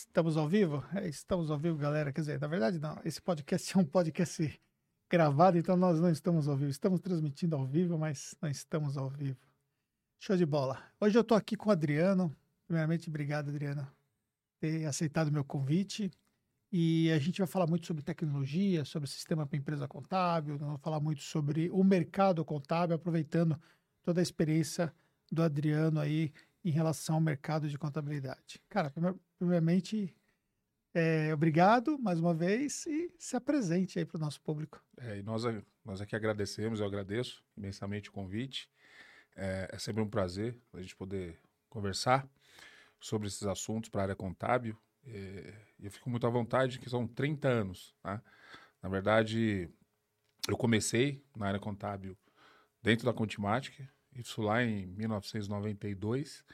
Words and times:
Estamos 0.00 0.38
ao 0.38 0.48
vivo? 0.48 0.82
É, 0.94 1.06
estamos 1.06 1.50
ao 1.50 1.58
vivo, 1.58 1.76
galera. 1.76 2.10
Quer 2.10 2.22
dizer, 2.22 2.40
na 2.40 2.46
verdade, 2.46 2.78
não. 2.78 2.98
Esse 3.04 3.20
podcast 3.20 3.76
é 3.76 3.80
um 3.80 3.84
podcast 3.84 4.58
gravado, 5.10 5.58
então 5.58 5.76
nós 5.76 6.00
não 6.00 6.08
estamos 6.08 6.48
ao 6.48 6.56
vivo. 6.56 6.70
Estamos 6.70 7.00
transmitindo 7.00 7.54
ao 7.54 7.66
vivo, 7.66 7.98
mas 7.98 8.34
não 8.40 8.48
estamos 8.48 8.96
ao 8.96 9.10
vivo. 9.10 9.38
Show 10.18 10.38
de 10.38 10.46
bola. 10.46 10.82
Hoje 10.98 11.18
eu 11.18 11.20
estou 11.20 11.36
aqui 11.36 11.54
com 11.54 11.68
o 11.68 11.72
Adriano. 11.72 12.34
Primeiramente, 12.66 13.10
obrigado, 13.10 13.50
Adriano, 13.50 13.82
por 13.82 14.58
ter 14.58 14.86
aceitado 14.86 15.28
o 15.28 15.32
meu 15.32 15.44
convite. 15.44 16.10
E 16.72 17.10
a 17.12 17.18
gente 17.18 17.38
vai 17.38 17.46
falar 17.46 17.66
muito 17.66 17.86
sobre 17.86 18.02
tecnologia, 18.02 18.86
sobre 18.86 19.06
sistema 19.06 19.46
para 19.46 19.58
empresa 19.58 19.86
contábil, 19.86 20.56
vamos 20.56 20.80
falar 20.80 21.00
muito 21.00 21.20
sobre 21.20 21.68
o 21.68 21.84
mercado 21.84 22.42
contábil, 22.42 22.96
aproveitando 22.96 23.60
toda 24.02 24.20
a 24.20 24.22
experiência 24.22 24.94
do 25.30 25.42
Adriano 25.42 26.00
aí 26.00 26.32
em 26.64 26.70
relação 26.70 27.16
ao 27.16 27.20
mercado 27.20 27.68
de 27.68 27.78
contabilidade. 27.78 28.60
Cara, 28.68 28.92
primeiramente, 29.38 30.14
é, 30.92 31.32
obrigado 31.32 31.98
mais 31.98 32.18
uma 32.18 32.34
vez 32.34 32.84
e 32.86 33.12
se 33.18 33.36
apresente 33.36 33.98
aí 33.98 34.04
para 34.04 34.16
o 34.16 34.20
nosso 34.20 34.40
público. 34.40 34.82
É, 34.98 35.18
e 35.18 35.22
nós, 35.22 35.44
nós 35.84 36.00
aqui 36.00 36.14
agradecemos, 36.16 36.80
eu 36.80 36.86
agradeço 36.86 37.44
imensamente 37.56 38.08
o 38.08 38.12
convite. 38.12 38.68
É, 39.36 39.70
é 39.72 39.78
sempre 39.78 40.02
um 40.02 40.08
prazer 40.08 40.58
a 40.72 40.80
gente 40.80 40.96
poder 40.96 41.38
conversar 41.68 42.28
sobre 43.00 43.28
esses 43.28 43.44
assuntos 43.44 43.88
para 43.88 44.02
a 44.02 44.04
área 44.04 44.16
contábil. 44.16 44.76
É, 45.04 45.54
eu 45.78 45.90
fico 45.90 46.10
muito 46.10 46.26
à 46.26 46.30
vontade, 46.30 46.78
que 46.78 46.90
são 46.90 47.06
30 47.06 47.48
anos. 47.48 47.94
Tá? 48.02 48.22
Na 48.82 48.88
verdade, 48.88 49.70
eu 50.48 50.56
comecei 50.56 51.24
na 51.36 51.46
área 51.46 51.60
contábil 51.60 52.16
dentro 52.82 53.06
da 53.06 53.12
Contimatic, 53.12 53.80
isso 54.14 54.42
lá 54.42 54.62
em 54.62 54.86
1992, 54.86 56.44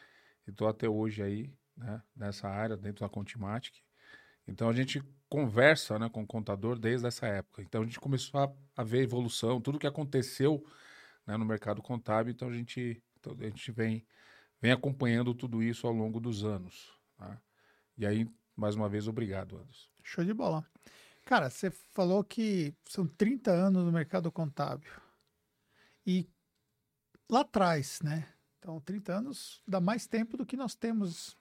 e 0.46 0.50
estou 0.50 0.68
até 0.68 0.88
hoje 0.88 1.22
aí, 1.22 1.52
né, 1.76 2.02
nessa 2.14 2.48
área, 2.48 2.76
dentro 2.76 3.04
da 3.04 3.08
Contimatic. 3.08 3.74
Então 4.46 4.68
a 4.68 4.72
gente 4.72 5.02
conversa 5.28 5.98
né, 5.98 6.08
com 6.08 6.22
o 6.22 6.26
contador 6.26 6.78
desde 6.78 7.06
essa 7.06 7.26
época. 7.26 7.62
Então 7.62 7.82
a 7.82 7.84
gente 7.84 7.98
começou 7.98 8.40
a, 8.40 8.52
a 8.76 8.84
ver 8.84 9.00
a 9.00 9.02
evolução, 9.02 9.60
tudo 9.60 9.78
que 9.78 9.86
aconteceu 9.86 10.64
né, 11.26 11.36
no 11.36 11.44
mercado 11.44 11.82
contábil, 11.82 12.32
então 12.32 12.48
a 12.48 12.52
gente, 12.52 13.02
então 13.18 13.36
a 13.38 13.44
gente 13.44 13.72
vem, 13.72 14.06
vem 14.60 14.72
acompanhando 14.72 15.34
tudo 15.34 15.62
isso 15.62 15.86
ao 15.86 15.92
longo 15.92 16.20
dos 16.20 16.44
anos. 16.44 16.92
Tá? 17.16 17.40
E 17.98 18.06
aí, 18.06 18.28
mais 18.54 18.76
uma 18.76 18.88
vez, 18.88 19.08
obrigado, 19.08 19.56
Anderson. 19.56 19.88
Show 20.02 20.24
de 20.24 20.32
bola. 20.32 20.64
Cara, 21.24 21.50
você 21.50 21.70
falou 21.70 22.22
que 22.22 22.72
são 22.84 23.04
30 23.04 23.50
anos 23.50 23.84
no 23.84 23.90
mercado 23.90 24.30
contábil. 24.30 24.88
E 26.06 26.28
lá 27.30 27.40
atrás, 27.40 28.00
né? 28.02 28.28
Então, 28.58 28.80
30 28.80 29.12
anos 29.12 29.62
dá 29.66 29.80
mais 29.80 30.06
tempo 30.06 30.36
do 30.36 30.46
que 30.46 30.56
nós 30.56 30.74
temos 30.74 31.36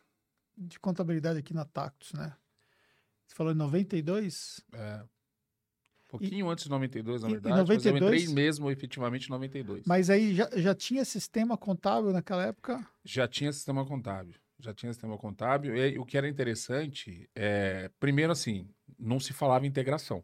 de 0.58 0.80
contabilidade 0.80 1.40
aqui 1.40 1.54
na 1.54 1.66
Tactus, 1.66 2.14
né? 2.14 2.36
Você 3.26 3.36
falou 3.36 3.52
em 3.52 3.56
92? 3.56 4.64
É. 4.72 5.04
Um 5.04 6.08
pouquinho 6.08 6.48
e, 6.48 6.52
antes 6.52 6.66
de 6.66 6.70
92, 6.70 7.24
na 7.24 7.30
verdade. 7.30 7.56
Em 7.56 7.58
92, 7.58 7.94
mas 7.94 8.02
eu 8.02 8.08
entrei 8.08 8.34
mesmo 8.34 8.72
efetivamente 8.72 9.26
em 9.28 9.32
92. 9.32 9.84
Mas 9.86 10.10
aí 10.10 10.36
já, 10.36 10.50
já 10.56 10.76
tinha 10.76 11.04
sistema 11.04 11.58
contábil 11.58 12.12
naquela 12.12 12.44
época? 12.44 12.88
Já 13.04 13.28
tinha 13.28 13.52
sistema 13.52 13.86
contábil. 13.86 14.36
Já 14.60 14.74
tinha 14.74 14.94
sistema 14.94 15.18
contábil. 15.18 15.76
E 15.76 15.98
o 15.98 16.06
que 16.06 16.18
era 16.18 16.30
interessante 16.30 17.30
é, 17.36 17.90
primeiro 18.00 18.32
assim, 18.32 18.70
não 18.98 19.20
se 19.20 19.34
falava 19.34 19.66
integração. 19.66 20.24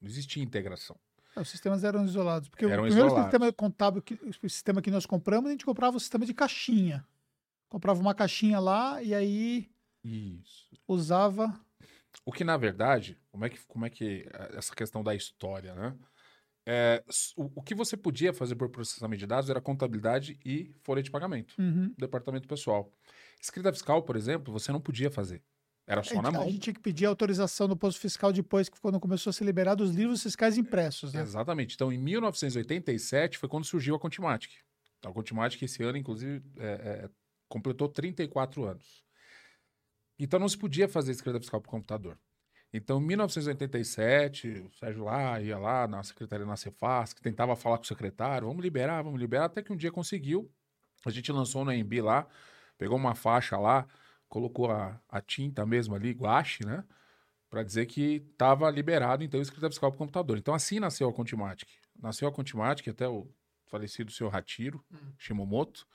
Não 0.00 0.08
existia 0.08 0.42
integração. 0.42 0.98
Os 1.36 1.48
sistemas 1.48 1.82
eram 1.82 2.04
isolados. 2.04 2.48
Porque 2.48 2.64
eram 2.64 2.84
o 2.84 2.86
primeiro 2.86 3.06
isolados. 3.06 3.30
sistema 3.30 3.52
contábil, 3.52 4.02
que, 4.02 4.14
o 4.14 4.48
sistema 4.48 4.82
que 4.82 4.90
nós 4.90 5.06
compramos, 5.06 5.48
a 5.48 5.52
gente 5.52 5.64
comprava 5.64 5.96
o 5.96 6.00
sistema 6.00 6.26
de 6.26 6.34
caixinha. 6.34 7.06
Comprava 7.68 8.00
uma 8.00 8.14
caixinha 8.14 8.58
lá 8.58 9.02
e 9.02 9.14
aí 9.14 9.70
Isso. 10.04 10.68
usava. 10.86 11.58
O 12.24 12.32
que, 12.32 12.44
na 12.44 12.56
verdade, 12.56 13.18
como 13.30 13.44
é 13.46 13.48
que, 13.48 13.58
como 13.66 13.86
é 13.86 13.90
que 13.90 14.28
eh, 14.30 14.50
essa 14.54 14.74
questão 14.74 15.02
da 15.02 15.14
história, 15.14 15.74
né? 15.74 15.96
É, 16.64 17.02
o, 17.36 17.50
o, 17.56 17.62
que 17.62 17.74
você 17.74 17.96
podia 17.96 18.32
fazer 18.32 18.54
por 18.54 18.68
processamento 18.68 19.18
de 19.18 19.26
dados 19.26 19.50
era 19.50 19.60
contabilidade 19.60 20.38
e 20.44 20.72
folha 20.84 21.02
de 21.02 21.10
pagamento, 21.10 21.54
uhum. 21.58 21.92
departamento 21.98 22.46
pessoal. 22.46 22.92
Escrita 23.40 23.72
fiscal, 23.72 24.02
por 24.02 24.14
exemplo, 24.14 24.52
você 24.52 24.70
não 24.70 24.80
podia 24.80 25.10
fazer. 25.10 25.42
Era 25.86 26.02
só 26.02 26.22
na 26.22 26.30
mão. 26.30 26.42
A 26.42 26.46
gente 26.46 26.60
tinha 26.60 26.74
que 26.74 26.80
pedir 26.80 27.06
autorização 27.06 27.66
do 27.66 27.76
posto 27.76 28.00
fiscal 28.00 28.32
depois 28.32 28.68
que 28.68 28.80
quando 28.80 29.00
começou 29.00 29.30
a 29.30 29.32
ser 29.32 29.44
liberado 29.44 29.82
os 29.82 29.90
livros 29.90 30.22
fiscais 30.22 30.56
impressos, 30.56 31.12
né? 31.12 31.20
Exatamente. 31.20 31.74
Então, 31.74 31.92
em 31.92 31.98
1987 31.98 33.38
foi 33.38 33.48
quando 33.48 33.64
surgiu 33.64 33.94
a 33.96 33.98
Contimatic. 33.98 34.52
Então, 34.98 35.10
a 35.10 35.14
Contimatic 35.14 35.60
esse 35.62 35.82
ano, 35.82 35.98
inclusive, 35.98 36.42
é, 36.58 36.66
é, 36.66 37.10
completou 37.48 37.88
34 37.88 38.64
anos. 38.64 39.04
Então, 40.18 40.38
não 40.38 40.48
se 40.48 40.56
podia 40.56 40.88
fazer 40.88 41.10
escrita 41.10 41.40
fiscal 41.40 41.60
por 41.60 41.68
computador. 41.68 42.16
Então, 42.72 43.00
em 43.00 43.04
1987, 43.04 44.48
o 44.48 44.72
Sérgio 44.78 45.04
lá 45.04 45.40
ia 45.40 45.58
lá 45.58 45.86
na 45.86 46.02
secretaria 46.02 46.46
na 46.46 46.56
Cefaz, 46.56 47.12
que 47.12 47.20
tentava 47.20 47.54
falar 47.54 47.76
com 47.76 47.84
o 47.84 47.86
secretário, 47.86 48.46
vamos 48.46 48.62
liberar, 48.62 49.02
vamos 49.02 49.20
liberar, 49.20 49.46
até 49.46 49.62
que 49.62 49.72
um 49.72 49.76
dia 49.76 49.90
conseguiu. 49.90 50.50
A 51.04 51.10
gente 51.10 51.30
lançou 51.30 51.64
no 51.64 51.72
EMB 51.72 52.00
lá, 52.00 52.26
pegou 52.78 52.96
uma 52.96 53.14
faixa 53.14 53.58
lá, 53.58 53.86
colocou 54.32 54.70
a, 54.70 54.98
a 55.10 55.20
tinta 55.20 55.66
mesmo 55.66 55.94
ali, 55.94 56.10
guache, 56.12 56.64
né? 56.64 56.82
Para 57.50 57.62
dizer 57.62 57.84
que 57.84 58.26
estava 58.32 58.70
liberado, 58.70 59.22
então, 59.22 59.38
escrita 59.42 59.68
fiscal 59.68 59.90
para 59.90 59.98
computador. 59.98 60.38
Então, 60.38 60.54
assim 60.54 60.80
nasceu 60.80 61.06
a 61.06 61.12
Contimatic. 61.12 61.68
Nasceu 62.00 62.26
a 62.26 62.32
Contimatic, 62.32 62.88
até 62.88 63.06
o 63.06 63.28
falecido 63.66 64.10
senhor 64.10 64.30
Ratiro, 64.30 64.82
hum. 64.90 65.12
Shimomoto. 65.18 65.86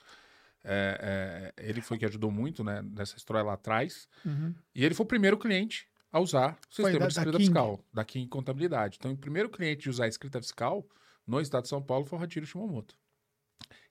É, 0.64 1.54
é, 1.58 1.68
ele 1.68 1.82
foi 1.82 1.98
que 1.98 2.06
ajudou 2.06 2.30
muito 2.30 2.64
né, 2.64 2.84
nessa 2.84 3.18
história 3.18 3.42
lá 3.42 3.54
atrás. 3.54 4.08
Uhum. 4.24 4.54
E 4.76 4.86
ele 4.86 4.94
foi 4.94 5.04
o 5.04 5.08
primeiro 5.08 5.40
cliente 5.40 5.88
a 6.12 6.20
usar 6.20 6.60
o 6.70 6.76
sistema 6.76 7.00
da, 7.00 7.08
de 7.08 7.14
escrita 7.14 7.40
fiscal, 7.40 7.84
da 7.92 8.06
King 8.06 8.28
Contabilidade. 8.28 8.98
Então, 9.00 9.14
o 9.14 9.18
primeiro 9.18 9.50
cliente 9.50 9.88
a 9.88 9.90
usar 9.90 10.06
a 10.06 10.10
escrita 10.10 10.40
fiscal 10.40 10.88
no 11.26 11.42
estado 11.42 11.64
de 11.64 11.70
São 11.70 11.82
Paulo 11.82 12.06
foi 12.06 12.20
o 12.20 12.22
Ratiro 12.22 12.46
Shimomoto. 12.46 12.96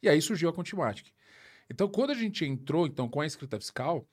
E 0.00 0.08
aí 0.08 0.22
surgiu 0.22 0.48
a 0.48 0.52
Contimatic. 0.52 1.08
Então, 1.68 1.88
quando 1.88 2.10
a 2.10 2.14
gente 2.14 2.44
entrou 2.44 2.86
então 2.86 3.08
com 3.08 3.20
a 3.20 3.26
escrita 3.26 3.58
fiscal, 3.58 4.08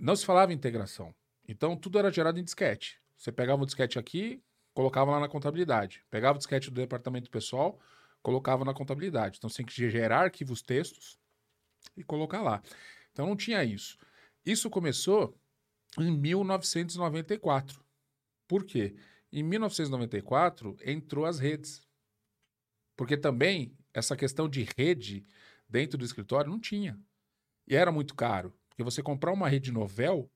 não 0.00 0.16
se 0.16 0.24
falava 0.24 0.52
integração. 0.52 1.14
Então, 1.46 1.76
tudo 1.76 1.98
era 1.98 2.10
gerado 2.10 2.40
em 2.40 2.44
disquete. 2.44 3.00
Você 3.16 3.30
pegava 3.30 3.62
o 3.62 3.66
disquete 3.66 3.98
aqui, 3.98 4.42
colocava 4.72 5.10
lá 5.10 5.20
na 5.20 5.28
contabilidade. 5.28 6.02
Pegava 6.10 6.36
o 6.36 6.38
disquete 6.38 6.70
do 6.70 6.76
departamento 6.76 7.30
pessoal, 7.30 7.78
colocava 8.22 8.64
na 8.64 8.72
contabilidade. 8.72 9.36
Então, 9.36 9.50
você 9.50 9.58
tem 9.58 9.66
que 9.66 9.90
gerar 9.90 10.22
arquivos 10.22 10.62
textos 10.62 11.18
e 11.96 12.02
colocar 12.02 12.40
lá. 12.40 12.62
Então, 13.12 13.26
não 13.26 13.36
tinha 13.36 13.62
isso. 13.62 13.98
Isso 14.44 14.70
começou 14.70 15.38
em 15.98 16.10
1994. 16.16 17.84
Por 18.48 18.64
quê? 18.64 18.96
Em 19.30 19.42
1994 19.42 20.76
entrou 20.84 21.26
as 21.26 21.38
redes. 21.38 21.86
Porque 22.96 23.16
também 23.16 23.76
essa 23.92 24.16
questão 24.16 24.48
de 24.48 24.66
rede 24.76 25.26
dentro 25.68 25.98
do 25.98 26.04
escritório 26.04 26.50
não 26.50 26.58
tinha. 26.58 26.98
E 27.66 27.76
era 27.76 27.92
muito 27.92 28.14
caro. 28.14 28.54
Porque 28.80 28.90
você 28.90 29.02
comprar 29.02 29.30
uma 29.30 29.46
rede 29.46 29.70
novel, 29.70 30.30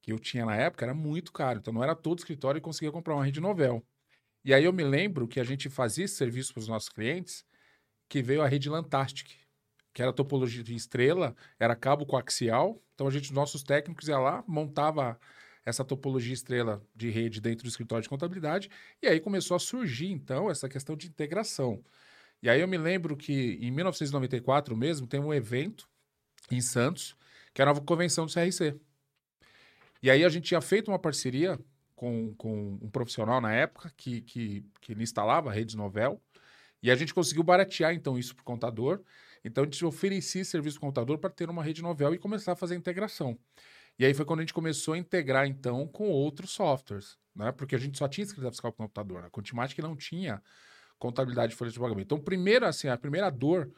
que 0.00 0.12
eu 0.12 0.18
tinha 0.20 0.46
na 0.46 0.54
época, 0.54 0.84
era 0.84 0.94
muito 0.94 1.32
caro. 1.32 1.58
Então 1.58 1.74
não 1.74 1.82
era 1.82 1.96
todo 1.96 2.20
escritório 2.20 2.60
que 2.60 2.64
conseguia 2.64 2.92
comprar 2.92 3.16
uma 3.16 3.24
rede 3.24 3.40
novel. 3.40 3.84
E 4.44 4.54
aí 4.54 4.62
eu 4.62 4.72
me 4.72 4.84
lembro 4.84 5.26
que 5.26 5.40
a 5.40 5.44
gente 5.44 5.68
fazia 5.68 6.04
esse 6.04 6.14
serviço 6.14 6.52
para 6.54 6.60
os 6.60 6.68
nossos 6.68 6.88
clientes, 6.88 7.44
que 8.08 8.22
veio 8.22 8.42
a 8.42 8.46
rede 8.46 8.70
Lantastic, 8.70 9.32
que 9.92 10.00
era 10.00 10.12
topologia 10.12 10.62
de 10.62 10.72
estrela, 10.72 11.34
era 11.58 11.74
cabo 11.74 12.06
coaxial. 12.06 12.80
Então 12.94 13.08
a 13.08 13.10
gente, 13.10 13.32
nossos 13.32 13.64
técnicos 13.64 14.06
ia 14.06 14.20
lá, 14.20 14.44
montava 14.46 15.18
essa 15.64 15.84
topologia 15.84 16.32
estrela 16.32 16.80
de 16.94 17.10
rede 17.10 17.40
dentro 17.40 17.64
do 17.64 17.70
escritório 17.70 18.04
de 18.04 18.08
contabilidade, 18.08 18.70
e 19.02 19.08
aí 19.08 19.18
começou 19.18 19.56
a 19.56 19.58
surgir 19.58 20.12
então 20.12 20.48
essa 20.48 20.68
questão 20.68 20.96
de 20.96 21.08
integração. 21.08 21.82
E 22.40 22.48
aí 22.48 22.60
eu 22.60 22.68
me 22.68 22.78
lembro 22.78 23.16
que 23.16 23.58
em 23.60 23.72
1994 23.72 24.76
mesmo 24.76 25.08
tem 25.08 25.18
um 25.18 25.34
evento 25.34 25.88
em 26.52 26.60
Santos 26.60 27.18
que 27.52 27.60
era 27.60 27.70
a 27.70 27.74
nova 27.74 27.84
convenção 27.84 28.26
do 28.26 28.32
CRC. 28.32 28.78
E 30.02 30.10
aí 30.10 30.24
a 30.24 30.28
gente 30.28 30.44
tinha 30.44 30.60
feito 30.60 30.90
uma 30.90 30.98
parceria 30.98 31.58
com, 31.94 32.34
com 32.34 32.78
um 32.80 32.90
profissional 32.90 33.40
na 33.40 33.52
época 33.52 33.92
que, 33.96 34.22
que, 34.22 34.64
que 34.80 34.92
ele 34.92 35.02
instalava 35.02 35.52
redes 35.52 35.74
novel, 35.74 36.20
e 36.82 36.90
a 36.90 36.94
gente 36.94 37.12
conseguiu 37.12 37.42
baratear 37.42 37.92
então 37.92 38.18
isso 38.18 38.34
para 38.34 38.42
o 38.42 38.44
contador. 38.44 39.02
Então 39.44 39.64
a 39.64 39.66
gente 39.66 39.84
oferecia 39.84 40.44
serviço 40.44 40.78
para 40.78 40.88
contador 40.88 41.18
para 41.18 41.30
ter 41.30 41.50
uma 41.50 41.62
rede 41.62 41.82
novel 41.82 42.14
e 42.14 42.18
começar 42.18 42.52
a 42.52 42.56
fazer 42.56 42.74
a 42.74 42.78
integração. 42.78 43.38
E 43.98 44.04
aí 44.04 44.14
foi 44.14 44.24
quando 44.24 44.40
a 44.40 44.42
gente 44.42 44.54
começou 44.54 44.94
a 44.94 44.98
integrar 44.98 45.46
então 45.46 45.86
com 45.86 46.08
outros 46.08 46.52
softwares, 46.52 47.18
né? 47.34 47.52
Porque 47.52 47.74
a 47.74 47.78
gente 47.78 47.98
só 47.98 48.08
tinha 48.08 48.24
escrita 48.24 48.50
fiscal 48.50 48.72
para 48.72 48.84
computador. 48.84 49.24
A 49.24 49.30
Contimatic 49.30 49.78
não 49.80 49.94
tinha 49.94 50.42
contabilidade 50.98 51.50
de 51.50 51.56
folha 51.56 51.70
de 51.70 51.78
pagamento. 51.78 52.06
Então, 52.06 52.18
primeiro 52.18 52.64
assim, 52.64 52.88
a 52.88 52.96
primeira 52.96 53.30
dor 53.30 53.70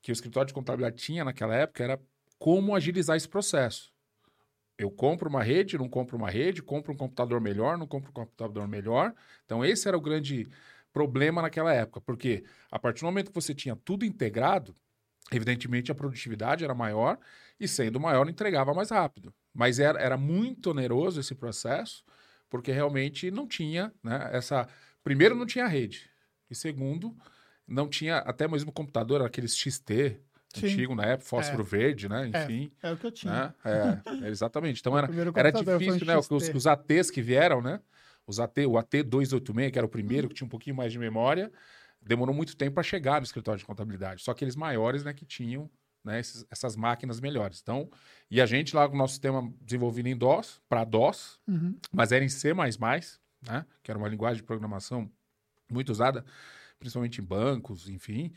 que 0.00 0.10
o 0.10 0.14
escritório 0.14 0.48
de 0.48 0.54
contabilidade 0.54 0.96
tinha 0.96 1.24
naquela 1.24 1.54
época 1.54 1.84
era 1.84 2.00
como 2.42 2.74
agilizar 2.74 3.16
esse 3.16 3.28
processo. 3.28 3.92
Eu 4.76 4.90
compro 4.90 5.28
uma 5.28 5.44
rede, 5.44 5.78
não 5.78 5.88
compro 5.88 6.16
uma 6.16 6.28
rede, 6.28 6.60
compro 6.60 6.92
um 6.92 6.96
computador 6.96 7.40
melhor, 7.40 7.78
não 7.78 7.86
compro 7.86 8.10
um 8.10 8.12
computador 8.12 8.66
melhor. 8.66 9.14
Então, 9.44 9.64
esse 9.64 9.86
era 9.86 9.96
o 9.96 10.00
grande 10.00 10.48
problema 10.92 11.40
naquela 11.40 11.72
época, 11.72 12.00
porque 12.00 12.42
a 12.68 12.80
partir 12.80 13.02
do 13.02 13.06
momento 13.06 13.28
que 13.28 13.34
você 13.36 13.54
tinha 13.54 13.76
tudo 13.76 14.04
integrado, 14.04 14.74
evidentemente 15.30 15.92
a 15.92 15.94
produtividade 15.94 16.64
era 16.64 16.74
maior 16.74 17.16
e 17.60 17.68
sendo 17.68 18.00
maior 18.00 18.28
entregava 18.28 18.74
mais 18.74 18.90
rápido. 18.90 19.32
Mas 19.54 19.78
era, 19.78 20.00
era 20.00 20.16
muito 20.16 20.72
oneroso 20.72 21.20
esse 21.20 21.36
processo, 21.36 22.02
porque 22.50 22.72
realmente 22.72 23.30
não 23.30 23.46
tinha 23.46 23.94
né, 24.02 24.30
essa. 24.32 24.68
Primeiro, 25.04 25.36
não 25.36 25.46
tinha 25.46 25.68
rede. 25.68 26.10
E 26.50 26.56
segundo, 26.56 27.16
não 27.68 27.88
tinha 27.88 28.18
até 28.18 28.48
mesmo 28.48 28.72
computador, 28.72 29.22
aqueles 29.22 29.56
XT 29.56 30.20
Sim. 30.60 30.66
antigo 30.66 30.94
na 30.94 31.04
época, 31.04 31.28
fósforo 31.28 31.62
é. 31.62 31.66
verde, 31.66 32.08
né? 32.08 32.30
É, 32.32 32.44
Enfim. 32.44 32.72
É, 32.82 32.88
é, 32.88 32.92
o 32.92 32.96
que 32.96 33.06
eu 33.06 33.12
tinha. 33.12 33.54
Né? 33.64 34.02
É, 34.22 34.28
exatamente. 34.28 34.80
Então 34.80 34.96
era, 34.96 35.08
era 35.34 35.50
difícil, 35.50 36.06
né? 36.06 36.16
Os, 36.16 36.30
os 36.30 36.66
ATs 36.66 37.10
que 37.10 37.22
vieram, 37.22 37.60
né? 37.62 37.80
Os 38.26 38.38
AT, 38.38 38.66
o 38.66 38.72
AT286, 38.72 39.70
que 39.70 39.78
era 39.78 39.86
o 39.86 39.90
primeiro, 39.90 40.28
que 40.28 40.34
tinha 40.34 40.46
um 40.46 40.50
pouquinho 40.50 40.76
mais 40.76 40.92
de 40.92 40.98
memória, 40.98 41.52
demorou 42.00 42.34
muito 42.34 42.56
tempo 42.56 42.74
para 42.74 42.82
chegar 42.82 43.20
no 43.20 43.24
escritório 43.24 43.58
de 43.58 43.64
contabilidade. 43.64 44.22
Só 44.22 44.30
aqueles 44.30 44.56
maiores, 44.56 45.04
né, 45.04 45.12
que 45.12 45.24
tinham 45.24 45.70
né, 46.04 46.20
esses, 46.20 46.44
essas 46.50 46.76
máquinas 46.76 47.20
melhores. 47.20 47.60
Então, 47.62 47.90
e 48.30 48.40
a 48.40 48.46
gente 48.46 48.74
lá 48.74 48.88
com 48.88 48.94
o 48.94 48.98
nosso 48.98 49.14
sistema 49.14 49.52
desenvolvido 49.60 50.08
em 50.08 50.16
DOS, 50.16 50.60
para 50.68 50.84
DOS, 50.84 51.40
uhum. 51.46 51.76
mas 51.92 52.12
era 52.12 52.24
em 52.24 52.28
C++, 52.28 52.52
né, 52.54 53.66
que 53.82 53.90
era 53.90 53.98
uma 53.98 54.08
linguagem 54.08 54.36
de 54.36 54.42
programação 54.42 55.10
muito 55.70 55.90
usada, 55.90 56.24
principalmente 56.78 57.20
em 57.20 57.24
bancos, 57.24 57.88
enfim, 57.88 58.32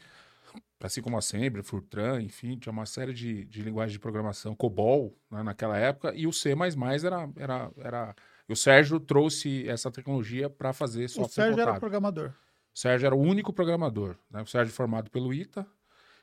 assim 0.80 1.02
como 1.02 1.18
Assembly, 1.18 1.64
Fortran, 1.64 2.22
enfim, 2.22 2.58
tinha 2.58 2.72
uma 2.72 2.86
série 2.86 3.14
de, 3.14 3.46
de 3.46 3.62
linguagens 3.62 3.94
de 3.94 4.00
programação, 4.00 4.56
COBOL, 4.56 5.18
né, 5.32 5.42
naquela 5.44 5.78
época, 5.78 6.14
e 6.16 6.28
o 6.28 6.34
C++ 6.34 6.52
era, 6.52 7.30
era, 7.38 7.72
era... 7.78 8.16
E 8.48 8.54
o 8.54 8.56
Sérgio 8.56 9.00
trouxe 9.00 9.68
essa 9.68 9.90
tecnologia 9.90 10.50
para 10.50 10.74
fazer 10.74 11.08
software 11.08 11.26
O 11.26 11.30
Sérgio 11.30 11.52
contábil. 11.54 11.72
era 11.72 11.80
programador. 11.80 12.34
O 12.74 12.78
Sérgio 12.80 13.06
era 13.06 13.16
o 13.16 13.20
único 13.20 13.52
programador. 13.54 14.16
Né? 14.30 14.42
O 14.42 14.46
Sérgio 14.46 14.74
formado 14.74 15.10
pelo 15.10 15.34
ITA, 15.34 15.66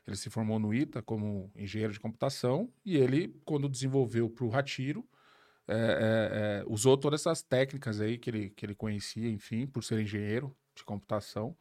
ele 0.06 0.16
se 0.16 0.28
formou 0.30 0.58
no 0.58 0.74
ITA 0.74 1.02
como 1.02 1.50
engenheiro 1.56 1.92
de 1.92 1.98
computação 1.98 2.70
e 2.84 2.96
ele, 2.96 3.40
quando 3.44 3.68
desenvolveu 3.68 4.28
para 4.28 4.44
o 4.44 4.48
Ratiro, 4.48 5.04
é, 5.66 5.74
é, 5.74 6.60
é, 6.60 6.64
usou 6.66 6.96
todas 6.96 7.20
essas 7.20 7.42
técnicas 7.42 8.00
aí 8.00 8.18
que 8.18 8.28
ele, 8.28 8.50
que 8.50 8.66
ele 8.66 8.74
conhecia, 8.74 9.28
enfim, 9.28 9.66
por 9.66 9.82
ser 9.82 10.00
engenheiro 10.00 10.54
de 10.74 10.84
computação. 10.84 11.56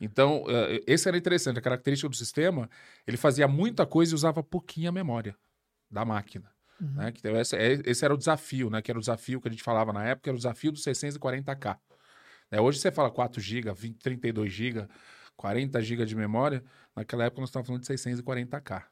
Então, 0.00 0.44
é, 0.48 0.80
esse 0.86 1.08
era 1.08 1.16
interessante. 1.16 1.58
A 1.58 1.62
característica 1.62 2.08
do 2.08 2.16
sistema, 2.16 2.70
ele 3.06 3.16
fazia 3.16 3.48
muita 3.48 3.86
coisa 3.86 4.12
e 4.12 4.14
usava 4.14 4.42
pouquinha 4.42 4.92
memória 4.92 5.36
da 5.90 6.04
máquina. 6.04 6.50
Uhum. 6.80 6.94
Né? 6.94 7.12
Que, 7.12 7.26
esse, 7.26 7.56
é, 7.56 7.72
esse, 7.84 8.04
era 8.04 8.14
o 8.14 8.18
desafio, 8.18 8.70
né? 8.70 8.80
Que 8.80 8.90
era 8.90 8.98
o 8.98 9.02
desafio 9.02 9.40
que 9.40 9.48
a 9.48 9.50
gente 9.50 9.62
falava 9.62 9.92
na 9.92 10.04
época, 10.04 10.30
era 10.30 10.34
o 10.34 10.38
desafio 10.38 10.70
dos 10.70 10.82
640K. 10.84 11.78
Né? 12.50 12.60
Hoje 12.60 12.78
você 12.78 12.90
fala 12.90 13.10
4 13.10 13.40
GB, 13.40 13.72
32 14.02 14.52
GB, 14.52 14.88
40 15.36 15.80
GB 15.80 16.04
de 16.04 16.16
memória. 16.16 16.62
Naquela 16.94 17.24
época 17.24 17.40
nós 17.40 17.48
estávamos 17.50 17.66
falando 17.68 17.82
de 17.82 17.92
640K. 17.92 18.84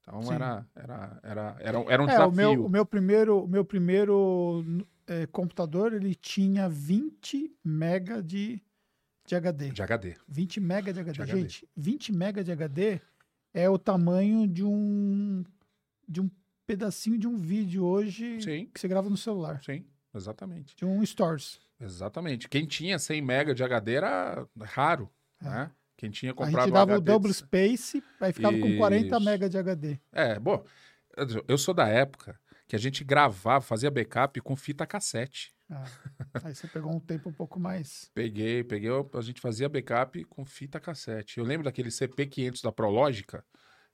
Então 0.00 0.32
era, 0.32 0.66
era, 0.74 1.20
era, 1.22 1.56
era, 1.60 1.84
era 1.88 2.02
um 2.02 2.08
é, 2.08 2.12
desafio. 2.12 2.28
O 2.28 2.34
meu, 2.34 2.66
o 2.66 2.68
meu 2.68 2.86
primeiro, 2.86 3.44
o 3.44 3.48
meu 3.48 3.64
primeiro 3.64 4.64
é, 5.06 5.26
computador 5.26 5.92
ele 5.92 6.14
tinha 6.14 6.68
20 6.68 7.56
mega 7.64 8.22
de, 8.22 8.60
de 9.26 9.34
HD. 9.34 9.70
De 9.70 9.82
HD. 9.82 10.16
20 10.28 10.60
mega 10.60 10.92
de 10.92 11.00
HD. 11.00 11.12
de 11.12 11.22
HD. 11.22 11.40
Gente, 11.40 11.68
20 11.76 12.12
mega 12.12 12.44
de 12.44 12.52
HD 12.52 13.00
é 13.54 13.68
o 13.68 13.78
tamanho 13.78 14.46
de 14.46 14.64
um 14.64 15.44
de 16.08 16.20
um 16.20 16.30
pedacinho 16.66 17.18
de 17.18 17.26
um 17.26 17.36
vídeo 17.36 17.84
hoje 17.84 18.40
Sim. 18.40 18.66
que 18.66 18.80
você 18.80 18.88
grava 18.88 19.08
no 19.08 19.16
celular. 19.16 19.62
Sim, 19.62 19.84
exatamente. 20.14 20.76
De 20.76 20.84
um 20.84 21.04
Stores. 21.04 21.60
Exatamente. 21.80 22.48
Quem 22.48 22.66
tinha 22.66 22.98
100 22.98 23.22
mega 23.22 23.54
de 23.54 23.62
HD 23.62 23.94
era 23.94 24.46
raro, 24.60 25.10
é. 25.40 25.44
né? 25.44 25.70
Quem 25.96 26.10
tinha 26.10 26.34
comprado 26.34 26.58
A 26.58 26.64
gente 26.64 26.72
dava 26.72 26.96
o 26.96 27.00
double 27.00 27.32
space, 27.32 28.02
aí 28.20 28.32
ficava 28.32 28.56
Isso. 28.56 28.66
com 28.66 28.76
40 28.76 29.20
MB 29.20 29.48
de 29.48 29.58
HD. 29.58 30.00
É, 30.10 30.38
bom, 30.38 30.64
eu 31.46 31.56
sou 31.56 31.72
da 31.72 31.86
época 31.86 32.38
que 32.66 32.74
a 32.74 32.78
gente 32.78 33.04
gravava, 33.04 33.64
fazia 33.64 33.90
backup 33.90 34.40
com 34.40 34.56
fita 34.56 34.86
cassete. 34.86 35.54
Ah, 35.72 35.84
aí 36.44 36.54
você 36.54 36.68
pegou 36.68 36.92
um 36.92 37.00
tempo 37.00 37.30
um 37.30 37.32
pouco 37.32 37.58
mais. 37.58 38.10
Peguei, 38.14 38.62
peguei, 38.62 38.90
a 38.90 39.20
gente 39.20 39.40
fazia 39.40 39.68
backup 39.68 40.22
com 40.24 40.44
fita 40.44 40.78
cassete. 40.78 41.38
Eu 41.38 41.44
lembro 41.44 41.64
daquele 41.64 41.88
CP500 41.88 42.62
da 42.62 42.70
Prológica, 42.70 43.44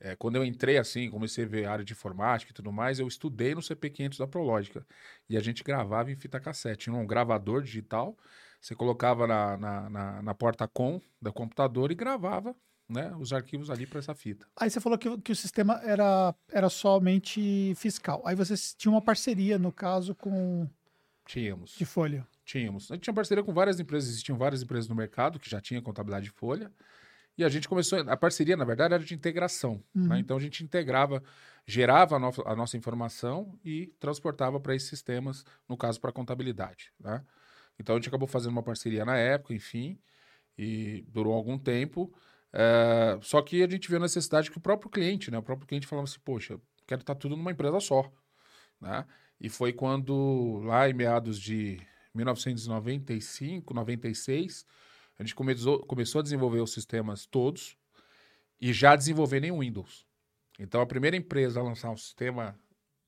é, 0.00 0.14
quando 0.14 0.36
eu 0.36 0.44
entrei 0.44 0.78
assim, 0.78 1.10
comecei 1.10 1.44
a 1.44 1.48
ver 1.48 1.66
área 1.66 1.84
de 1.84 1.92
informática 1.92 2.52
e 2.52 2.54
tudo 2.54 2.72
mais, 2.72 2.98
eu 2.98 3.08
estudei 3.08 3.54
no 3.54 3.60
CP500 3.60 4.18
da 4.18 4.26
Prológica. 4.26 4.86
E 5.28 5.36
a 5.36 5.40
gente 5.40 5.64
gravava 5.64 6.10
em 6.10 6.16
fita 6.16 6.38
cassete. 6.38 6.84
Tinha 6.84 6.96
um 6.96 7.06
gravador 7.06 7.62
digital 7.62 8.16
você 8.60 8.74
colocava 8.74 9.26
na, 9.26 9.56
na, 9.56 9.90
na, 9.90 10.22
na 10.22 10.34
porta-com 10.34 11.00
do 11.20 11.32
computador 11.32 11.92
e 11.92 11.94
gravava 11.94 12.54
né, 12.88 13.14
os 13.16 13.32
arquivos 13.32 13.70
ali 13.70 13.86
para 13.86 13.98
essa 13.98 14.14
fita. 14.14 14.46
Aí 14.58 14.70
você 14.70 14.80
falou 14.80 14.98
que, 14.98 15.18
que 15.18 15.32
o 15.32 15.36
sistema 15.36 15.80
era, 15.84 16.34
era 16.50 16.68
somente 16.68 17.74
fiscal. 17.76 18.22
Aí 18.24 18.34
você 18.34 18.54
tinha 18.76 18.90
uma 18.90 19.02
parceria, 19.02 19.58
no 19.58 19.72
caso, 19.72 20.14
com. 20.14 20.68
Tínhamos. 21.28 21.72
De 21.76 21.84
folha. 21.84 22.26
Tínhamos. 22.42 22.90
A 22.90 22.94
gente 22.94 23.04
tinha 23.04 23.12
parceria 23.12 23.44
com 23.44 23.52
várias 23.52 23.78
empresas, 23.78 24.08
existiam 24.08 24.38
várias 24.38 24.62
empresas 24.62 24.88
no 24.88 24.94
mercado 24.94 25.38
que 25.38 25.48
já 25.48 25.60
tinham 25.60 25.82
contabilidade 25.82 26.24
de 26.24 26.30
folha. 26.30 26.72
E 27.36 27.44
a 27.44 27.50
gente 27.50 27.68
começou. 27.68 27.98
A 28.08 28.16
parceria, 28.16 28.56
na 28.56 28.64
verdade, 28.64 28.94
era 28.94 29.04
de 29.04 29.14
integração. 29.14 29.74
Né? 29.94 30.02
Uhum. 30.02 30.08
Né? 30.08 30.18
Então 30.20 30.38
a 30.38 30.40
gente 30.40 30.64
integrava, 30.64 31.22
gerava 31.66 32.16
a, 32.16 32.18
no, 32.18 32.32
a 32.46 32.56
nossa 32.56 32.78
informação 32.78 33.58
e 33.62 33.88
transportava 34.00 34.58
para 34.58 34.74
esses 34.74 34.88
sistemas, 34.88 35.44
no 35.68 35.76
caso, 35.76 36.00
para 36.00 36.10
contabilidade. 36.10 36.94
Né? 36.98 37.22
Então 37.78 37.94
a 37.94 37.98
gente 37.98 38.08
acabou 38.08 38.26
fazendo 38.26 38.52
uma 38.52 38.62
parceria 38.62 39.04
na 39.04 39.18
época, 39.18 39.52
enfim, 39.52 40.00
e 40.56 41.04
durou 41.08 41.34
algum 41.34 41.58
tempo. 41.58 42.10
É, 42.54 43.18
só 43.20 43.42
que 43.42 43.62
a 43.62 43.68
gente 43.68 43.86
viu 43.86 43.98
a 43.98 44.00
necessidade 44.00 44.50
que 44.50 44.56
o 44.56 44.62
próprio 44.62 44.90
cliente, 44.90 45.30
né? 45.30 45.36
O 45.36 45.42
próprio 45.42 45.68
cliente 45.68 45.86
falava 45.86 46.08
assim, 46.08 46.20
poxa, 46.24 46.58
quero 46.86 47.02
estar 47.02 47.14
tudo 47.14 47.36
numa 47.36 47.52
empresa 47.52 47.78
só, 47.80 48.10
né? 48.80 49.04
E 49.40 49.48
foi 49.48 49.72
quando, 49.72 50.60
lá 50.64 50.88
em 50.88 50.92
meados 50.92 51.38
de 51.38 51.80
1995, 52.14 53.72
96, 53.72 54.66
a 55.18 55.22
gente 55.22 55.34
começou, 55.34 55.80
começou 55.80 56.20
a 56.20 56.22
desenvolver 56.22 56.60
os 56.60 56.72
sistemas 56.72 57.26
todos 57.26 57.76
e 58.60 58.72
já 58.72 58.96
desenvolver 58.96 59.40
nem 59.40 59.56
Windows. 59.56 60.06
Então, 60.58 60.80
a 60.80 60.86
primeira 60.86 61.16
empresa 61.16 61.60
a 61.60 61.62
lançar 61.62 61.90
um 61.90 61.96
sistema 61.96 62.58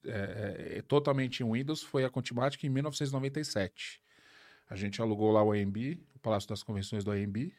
é, 0.05 0.77
é, 0.79 0.83
totalmente 0.83 1.43
em 1.43 1.53
Windows 1.53 1.83
foi 1.83 2.05
a 2.05 2.11
Contimatic 2.11 2.63
em 2.65 2.69
1997. 2.69 4.01
A 4.69 4.77
gente 4.77 5.01
alugou 5.03 5.33
lá 5.33 5.43
o 5.43 5.53
AMB, 5.53 6.01
o 6.15 6.19
Palácio 6.21 6.49
das 6.49 6.63
Convenções 6.63 7.03
do 7.03 7.11
AMB, 7.11 7.53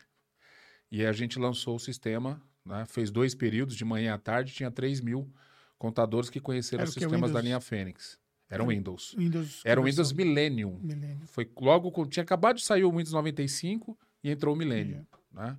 e 0.89 1.05
a 1.05 1.11
gente 1.11 1.37
lançou 1.37 1.75
o 1.75 1.79
sistema, 1.79 2.41
né? 2.65 2.85
fez 2.85 3.11
dois 3.11 3.35
períodos, 3.35 3.75
de 3.75 3.83
manhã 3.83 4.13
à 4.13 4.17
tarde, 4.17 4.53
tinha 4.53 4.71
3 4.71 5.01
mil 5.01 5.31
contadores 5.77 6.29
que 6.29 6.39
conheceram 6.39 6.83
os 6.83 6.93
sistemas 6.93 7.31
da 7.31 7.41
linha 7.41 7.59
Fênix. 7.59 8.20
Era 8.51 8.63
o 8.63 8.67
Windows. 8.67 9.15
Windows 9.17 9.61
Era 9.63 9.79
o 9.79 9.85
Windows 9.85 10.11
Millennium. 10.11 10.77
Millennium. 10.81 11.25
Foi 11.25 11.49
logo 11.59 11.91
quando 11.91 12.09
tinha 12.09 12.23
acabado 12.23 12.57
de 12.57 12.63
sair 12.63 12.83
o 12.83 12.91
Windows 12.91 13.13
95 13.13 13.97
e 14.23 14.29
entrou 14.29 14.53
o 14.53 14.57
Millennium, 14.57 15.05
né? 15.31 15.57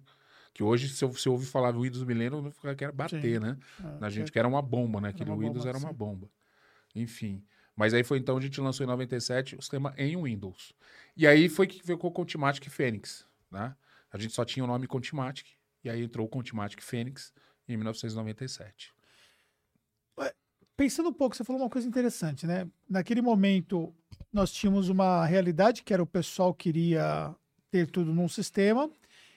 Que 0.52 0.62
hoje, 0.62 0.90
se 0.90 1.02
você 1.06 1.28
ouve 1.30 1.46
falar 1.46 1.72
do 1.72 1.80
Windows 1.80 2.04
Millennium, 2.04 2.52
que 2.76 2.84
era 2.84 2.92
bater, 2.92 3.22
Sim. 3.22 3.38
né? 3.38 3.56
Ah, 3.82 3.96
Na 4.00 4.10
gente, 4.10 4.30
que 4.30 4.38
era 4.38 4.46
uma 4.46 4.60
bomba, 4.60 5.00
né? 5.00 5.08
Aquele 5.08 5.30
Windows 5.30 5.64
bomba, 5.64 5.68
era 5.70 5.78
uma 5.78 5.92
bomba. 5.92 6.28
Enfim. 6.94 7.42
Mas 7.74 7.94
aí 7.94 8.04
foi 8.04 8.18
então 8.18 8.36
a 8.36 8.40
gente 8.40 8.60
lançou 8.60 8.84
em 8.84 8.86
97 8.86 9.56
o 9.56 9.62
sistema 9.62 9.94
em 9.96 10.22
Windows. 10.22 10.74
E 11.16 11.26
aí 11.26 11.48
foi 11.48 11.66
que 11.66 11.84
veio 11.84 11.98
com 11.98 12.08
o 12.08 12.12
Contimatic 12.12 12.68
Fênix, 12.68 13.26
né? 13.50 13.74
A 14.12 14.18
gente 14.18 14.34
só 14.34 14.44
tinha 14.44 14.62
o 14.62 14.66
nome 14.66 14.86
Contimatic, 14.86 15.46
e 15.82 15.88
aí 15.88 16.02
entrou 16.02 16.26
o 16.26 16.28
Contimatic 16.28 16.82
Fênix 16.82 17.32
em 17.66 17.76
1997. 17.78 18.92
Pensando 20.76 21.10
um 21.10 21.12
pouco, 21.12 21.36
você 21.36 21.44
falou 21.44 21.62
uma 21.62 21.70
coisa 21.70 21.86
interessante, 21.86 22.46
né? 22.46 22.66
Naquele 22.88 23.20
momento, 23.20 23.94
nós 24.32 24.50
tínhamos 24.50 24.88
uma 24.88 25.24
realidade 25.26 25.82
que 25.82 25.92
era 25.92 26.02
o 26.02 26.06
pessoal 26.06 26.54
queria 26.54 27.34
ter 27.70 27.90
tudo 27.90 28.12
num 28.12 28.28
sistema, 28.28 28.90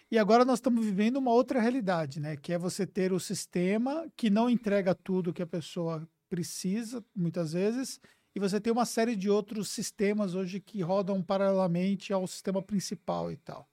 e 0.09 0.17
agora 0.17 0.45
nós 0.45 0.59
estamos 0.59 0.85
vivendo 0.85 1.17
uma 1.17 1.31
outra 1.31 1.59
realidade, 1.59 2.19
né? 2.19 2.37
Que 2.37 2.53
é 2.53 2.57
você 2.57 2.85
ter 2.85 3.11
o 3.11 3.19
sistema 3.19 4.07
que 4.15 4.29
não 4.29 4.49
entrega 4.49 4.95
tudo 4.95 5.33
que 5.33 5.41
a 5.41 5.47
pessoa 5.47 6.07
precisa, 6.29 7.03
muitas 7.15 7.53
vezes, 7.53 7.99
e 8.33 8.39
você 8.39 8.59
tem 8.59 8.71
uma 8.71 8.85
série 8.85 9.15
de 9.15 9.29
outros 9.29 9.69
sistemas 9.69 10.35
hoje 10.35 10.59
que 10.59 10.81
rodam 10.81 11.21
paralelamente 11.21 12.11
ao 12.13 12.27
sistema 12.27 12.61
principal 12.61 13.31
e 13.31 13.37
tal. 13.37 13.67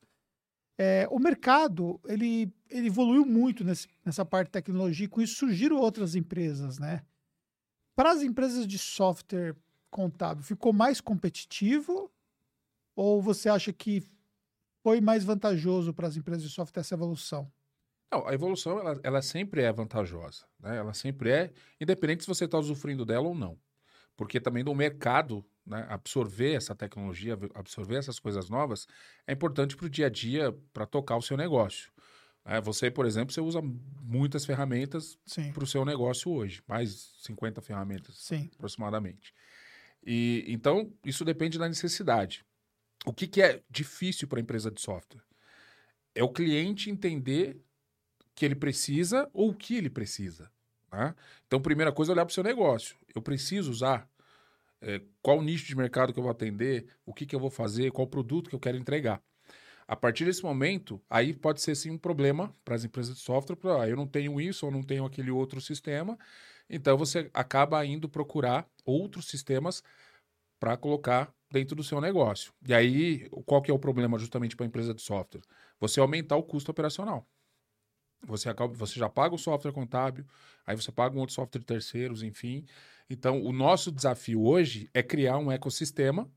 É, 0.79 1.07
o 1.11 1.19
mercado 1.19 2.01
ele, 2.07 2.53
ele 2.71 2.87
evoluiu 2.89 3.25
muito 3.25 3.63
nesse, 3.63 3.89
nessa 4.05 4.25
parte 4.25 4.49
de 4.49 4.53
tecnologia, 4.53 5.05
e 5.05 5.09
com 5.09 5.21
isso 5.21 5.37
surgiram 5.37 5.77
outras 5.77 6.15
empresas, 6.15 6.79
né? 6.79 7.03
Para 7.95 8.13
as 8.13 8.23
empresas 8.23 8.67
de 8.67 8.79
software 8.79 9.57
contábil, 9.91 10.43
ficou 10.43 10.73
mais 10.73 11.01
competitivo? 11.01 12.11
Ou 12.97 13.23
você 13.23 13.49
acha 13.49 13.73
que 13.73 14.03
foi 14.83 15.01
mais 15.01 15.25
vantajoso 15.25 15.95
para 15.95 16.09
as 16.09 16.17
empresas 16.17 16.43
de 16.43 16.51
software 16.51 16.81
essa 16.81 16.95
evolução? 16.95 17.51
Não, 18.11 18.27
a 18.27 18.35
evolução 18.35 18.79
ela, 18.79 19.01
ela 19.03 19.23
sempre 19.23 19.63
é 19.63 19.73
vantajosa, 19.73 20.45
né? 20.61 20.77
Ela 20.77 20.93
sempre 20.93 21.31
é, 21.31 21.53
independente 21.81 22.25
se 22.25 22.29
você 22.29 22.45
está 22.45 22.59
usufruindo 22.59 23.05
dela 23.05 23.29
ou 23.29 23.35
não 23.35 23.59
porque 24.17 24.41
também 24.41 24.65
do 24.65 24.75
mercado 24.75 25.45
né, 25.65 25.87
absorver 25.89 26.55
essa 26.55 26.75
tecnologia, 26.75 27.39
absorver 27.55 27.97
essas 27.97 28.19
coisas 28.19 28.49
novas, 28.49 28.87
é 29.27 29.33
importante 29.33 29.77
para 29.77 29.87
o 29.87 29.91
dia 29.91 30.07
a 30.07 30.11
dia, 30.11 30.53
para 30.73 30.87
tocar 30.87 31.17
o 31.17 31.23
seu 31.23 31.37
negócio. 31.37 31.93
É, 32.45 32.61
você, 32.61 32.91
por 32.91 33.07
exemplo, 33.07 33.33
você 33.33 33.41
usa 33.41 33.61
muitas 34.03 34.45
ferramentas 34.45 35.19
para 35.55 35.63
o 35.63 35.67
seu 35.67 35.85
negócio 35.85 36.31
hoje, 36.31 36.63
mais 36.67 37.15
50 37.23 37.61
ferramentas 37.61 38.17
Sim. 38.19 38.51
aproximadamente. 38.55 39.33
E 40.05 40.45
então 40.49 40.93
isso 41.05 41.25
depende 41.25 41.59
da 41.59 41.69
necessidade. 41.69 42.45
O 43.07 43.13
que, 43.13 43.27
que 43.27 43.43
é 43.43 43.63
difícil 43.71 44.27
para 44.27 44.39
a 44.39 44.43
empresa 44.43 44.71
de 44.71 44.81
software? 44.81 45.23
É 46.15 46.23
o 46.23 46.29
cliente 46.29 46.91
entender 46.91 47.61
que 48.35 48.45
ele 48.45 48.55
precisa 48.55 49.29
ou 49.33 49.51
o 49.51 49.55
que 49.55 49.77
ele 49.77 49.91
precisa. 49.91 50.51
Né? 50.93 51.15
Então, 51.47 51.61
primeira 51.61 51.93
coisa 51.93 52.13
é 52.13 52.15
olhar 52.15 52.25
para 52.25 52.31
o 52.31 52.35
seu 52.35 52.45
negócio. 52.45 52.97
Eu 53.15 53.23
preciso 53.23 53.71
usar 53.71 54.09
é, 54.81 55.01
qual 55.23 55.41
nicho 55.43 55.67
de 55.67 55.77
mercado 55.77 56.13
que 56.13 56.19
eu 56.19 56.23
vou 56.23 56.33
atender, 56.33 56.87
o 57.07 57.15
que, 57.15 57.25
que 57.25 57.35
eu 57.35 57.41
vou 57.41 57.51
fazer, 57.51 57.91
qual 57.93 58.07
produto 58.07 58.51
que 58.51 58.55
eu 58.55 58.61
quero 58.61 58.77
entregar. 58.77 59.23
A 59.87 59.97
partir 59.97 60.25
desse 60.25 60.43
momento, 60.43 61.01
aí 61.11 61.35
pode 61.35 61.61
ser 61.61 61.75
sim 61.75 61.91
um 61.91 61.99
problema 61.99 62.55
para 62.65 62.75
as 62.75 62.85
empresas 62.85 63.17
de 63.17 63.21
software, 63.23 63.57
pra, 63.57 63.83
ah, 63.83 63.89
eu 63.89 63.97
não 63.97 64.07
tenho 64.07 64.41
isso 64.41 64.67
ou 64.67 64.73
não 64.73 64.83
tenho 64.83 65.05
aquele 65.05 65.31
outro 65.31 65.61
sistema, 65.61 66.19
então 66.69 66.97
você 66.97 67.31
acaba 67.35 67.85
indo 67.85 68.09
procurar 68.09 68.69
outros 68.85 69.27
sistemas 69.27 69.83
para 70.61 70.77
colocar 70.77 71.35
dentro 71.51 71.77
do 71.77 71.85
seu 71.85 72.01
negócio. 72.01 72.53
E 72.67 72.73
aí, 72.73 73.29
qual 73.45 73.61
que 73.61 73.71
é 73.71 73.75
o 73.75 73.79
problema 73.79 74.19
justamente 74.19 74.57
para 74.57 74.65
a 74.65 74.69
empresa 74.69 74.95
de 74.95 75.03
software? 75.03 75.43
Você 75.81 76.01
aumentar 76.01 76.37
o 76.37 76.43
custo 76.43 76.71
operacional. 76.71 77.27
Você, 78.25 78.49
acaba, 78.49 78.73
você 78.73 78.99
já 78.99 79.09
paga 79.09 79.35
o 79.35 79.39
software 79.39 79.73
contábil, 79.73 80.25
aí 80.65 80.77
você 80.77 80.93
paga 80.93 81.17
um 81.17 81.21
outro 81.21 81.35
software 81.35 81.63
terceiros, 81.65 82.23
enfim. 82.23 82.65
Então, 83.11 83.43
o 83.43 83.53
nosso 83.53 83.91
desafio 83.91 84.45
hoje 84.45 84.89
é 84.95 85.03
criar 85.03 85.39
um 85.39 85.51
ecossistema 85.51 86.31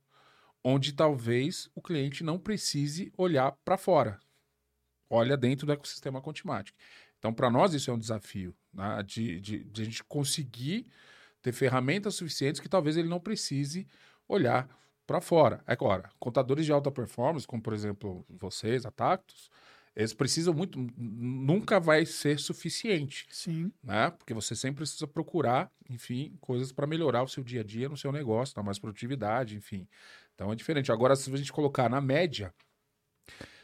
onde 0.67 0.93
talvez 0.93 1.69
o 1.75 1.81
cliente 1.81 2.23
não 2.23 2.39
precise 2.39 3.13
olhar 3.15 3.51
para 3.63 3.77
fora. 3.77 4.19
Olha 5.07 5.37
dentro 5.37 5.67
do 5.67 5.71
ecossistema 5.71 6.19
Contimatic. 6.19 6.73
Então, 7.19 7.31
para 7.31 7.51
nós, 7.51 7.75
isso 7.75 7.91
é 7.91 7.93
um 7.93 7.99
desafio, 7.99 8.55
né? 8.73 9.03
de, 9.03 9.39
de, 9.39 9.63
de, 9.63 9.81
a 9.83 9.85
gente 9.85 10.03
conseguir 10.03 10.87
ter 11.39 11.51
ferramentas 11.51 12.15
suficientes 12.15 12.59
que 12.59 12.67
talvez 12.67 12.97
ele 12.97 13.07
não 13.07 13.19
precise 13.19 13.87
olhar 14.27 14.67
para 15.05 15.21
fora. 15.21 15.61
Agora, 15.67 16.09
contadores 16.19 16.65
de 16.65 16.71
alta 16.71 16.89
performance, 16.89 17.45
como 17.45 17.61
por 17.61 17.71
exemplo 17.71 18.25
vocês, 18.27 18.87
a 18.87 18.91
Tactus, 18.91 19.51
eles 19.95 20.13
precisam 20.13 20.53
muito, 20.53 20.77
nunca 20.97 21.79
vai 21.79 22.05
ser 22.05 22.39
suficiente. 22.39 23.27
Sim. 23.29 23.71
Né? 23.83 24.09
Porque 24.09 24.33
você 24.33 24.55
sempre 24.55 24.77
precisa 24.77 25.07
procurar, 25.07 25.71
enfim, 25.89 26.35
coisas 26.41 26.71
para 26.71 26.87
melhorar 26.87 27.23
o 27.23 27.27
seu 27.27 27.43
dia 27.43 27.61
a 27.61 27.63
dia 27.63 27.87
no 27.87 27.95
seu 27.95 28.11
negócio, 28.11 28.55
dar 28.55 28.63
mais 28.63 28.79
produtividade, 28.79 29.55
enfim. 29.55 29.87
Então 30.35 30.51
é 30.51 30.55
diferente. 30.55 30.91
Agora, 30.91 31.15
se 31.15 31.33
a 31.33 31.37
gente 31.37 31.51
colocar 31.51 31.89
na 31.89 31.99
média, 31.99 32.53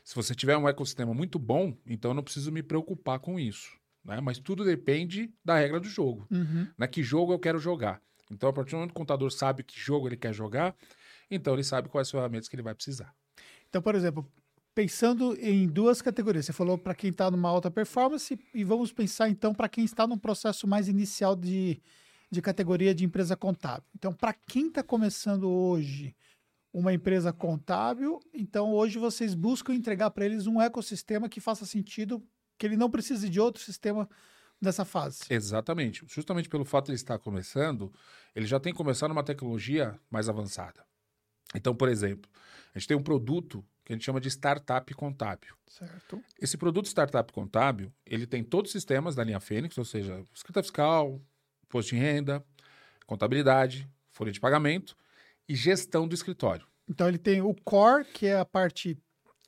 se 0.04 0.16
você 0.16 0.34
tiver 0.34 0.58
um 0.58 0.68
ecossistema 0.68 1.14
muito 1.14 1.38
bom, 1.38 1.78
então 1.86 2.12
eu 2.12 2.16
não 2.16 2.24
preciso 2.24 2.52
me 2.52 2.64
preocupar 2.64 3.20
com 3.20 3.40
isso. 3.40 3.78
Né? 4.04 4.20
Mas 4.20 4.40
tudo 4.40 4.66
depende 4.66 5.32
da 5.44 5.58
regra 5.58 5.80
do 5.80 5.88
jogo. 5.88 6.26
Uhum. 6.32 6.68
Né? 6.78 6.88
Que 6.88 7.04
jogo 7.04 7.34
eu 7.34 7.40
quero 7.40 7.60
jogar. 7.60 8.02
Então, 8.32 8.50
a 8.50 8.54
partir 8.54 8.72
do 8.72 8.78
momento 8.78 8.92
que 8.92 8.98
o 8.98 9.00
contador 9.00 9.30
sabe 9.30 9.64
que 9.64 9.78
jogo 9.78 10.08
ele 10.08 10.16
quer 10.16 10.34
jogar, 10.34 10.76
então 11.30 11.54
ele 11.54 11.64
sabe 11.64 11.90
quais 11.90 12.10
ferramentas 12.10 12.48
que 12.48 12.56
ele 12.56 12.64
vai 12.64 12.74
precisar. 12.74 13.14
Então, 13.70 13.82
por 13.82 13.94
exemplo, 13.94 14.26
pensando 14.74 15.36
em 15.40 15.68
duas 15.68 16.02
categorias. 16.02 16.46
Você 16.46 16.54
falou 16.54 16.78
para 16.78 16.96
quem 16.96 17.10
está 17.10 17.30
numa 17.30 17.50
alta 17.50 17.70
performance 17.70 18.40
e 18.54 18.64
vamos 18.64 18.92
pensar 18.94 19.30
então 19.30 19.54
para 19.54 19.70
quem 19.70 19.84
está 19.84 20.08
num 20.08 20.18
processo 20.18 20.66
mais 20.66 20.88
inicial 20.88 21.36
de, 21.36 21.82
de 22.30 22.42
categoria 22.42 22.96
de 22.96 23.04
empresa 23.04 23.36
contábil. 23.36 23.84
Então, 23.96 24.14
para 24.14 24.34
quem 24.34 24.68
está 24.68 24.82
começando 24.82 25.50
hoje 25.50 26.16
uma 26.74 26.94
empresa 26.94 27.34
contábil, 27.34 28.20
então 28.34 28.72
hoje 28.72 28.98
vocês 28.98 29.34
buscam 29.34 29.74
entregar 29.74 30.10
para 30.12 30.26
eles 30.26 30.48
um 30.48 30.62
ecossistema 30.62 31.28
que 31.28 31.42
faça 31.42 31.66
sentido, 31.66 32.24
que 32.58 32.66
ele 32.66 32.78
não 32.78 32.90
precise 32.90 33.30
de 33.30 33.40
outro 33.40 33.62
sistema 33.62 34.10
dessa 34.62 34.86
fase. 34.86 35.24
Exatamente. 35.30 36.06
Justamente 36.08 36.48
pelo 36.48 36.64
fato 36.64 36.86
de 36.86 36.92
ele 36.92 36.96
estar 36.96 37.18
começando, 37.20 37.92
ele 38.36 38.46
já 38.46 38.60
tem 38.60 38.74
começado 38.74 39.10
numa 39.10 39.24
tecnologia 39.24 40.00
mais 40.10 40.30
avançada. 40.30 40.86
Então, 41.54 41.76
por 41.76 41.90
exemplo, 41.90 42.30
a 42.74 42.80
gente 42.80 42.88
tem 42.88 42.96
um 42.96 43.04
produto 43.04 43.66
que 43.84 43.92
a 43.92 43.96
gente 43.96 44.06
chama 44.06 44.22
de 44.22 44.30
startup 44.30 44.94
contábil. 44.94 45.54
Certo. 45.68 46.24
Esse 46.40 46.58
produto 46.58 46.86
startup 46.86 47.34
contábil, 47.34 47.92
ele 48.06 48.26
tem 48.26 48.44
todos 48.44 48.70
os 48.70 48.74
sistemas 48.74 49.16
da 49.16 49.24
linha 49.24 49.40
Fênix, 49.40 49.78
ou 49.78 49.84
seja, 49.84 50.24
escrita 50.34 50.62
fiscal, 50.62 51.20
imposto 51.66 51.94
de 51.94 52.00
renda, 52.00 52.46
contabilidade, 53.06 53.90
folha 54.12 54.32
de 54.32 54.40
pagamento 54.40 54.96
e 55.52 55.56
gestão 55.56 56.08
do 56.08 56.16
escritório. 56.16 56.66
Então 56.88 57.10
ele 57.10 57.18
tem 57.18 57.42
o 57.42 57.54
core, 57.54 58.06
que 58.06 58.26
é 58.26 58.38
a 58.38 58.46
parte 58.46 58.98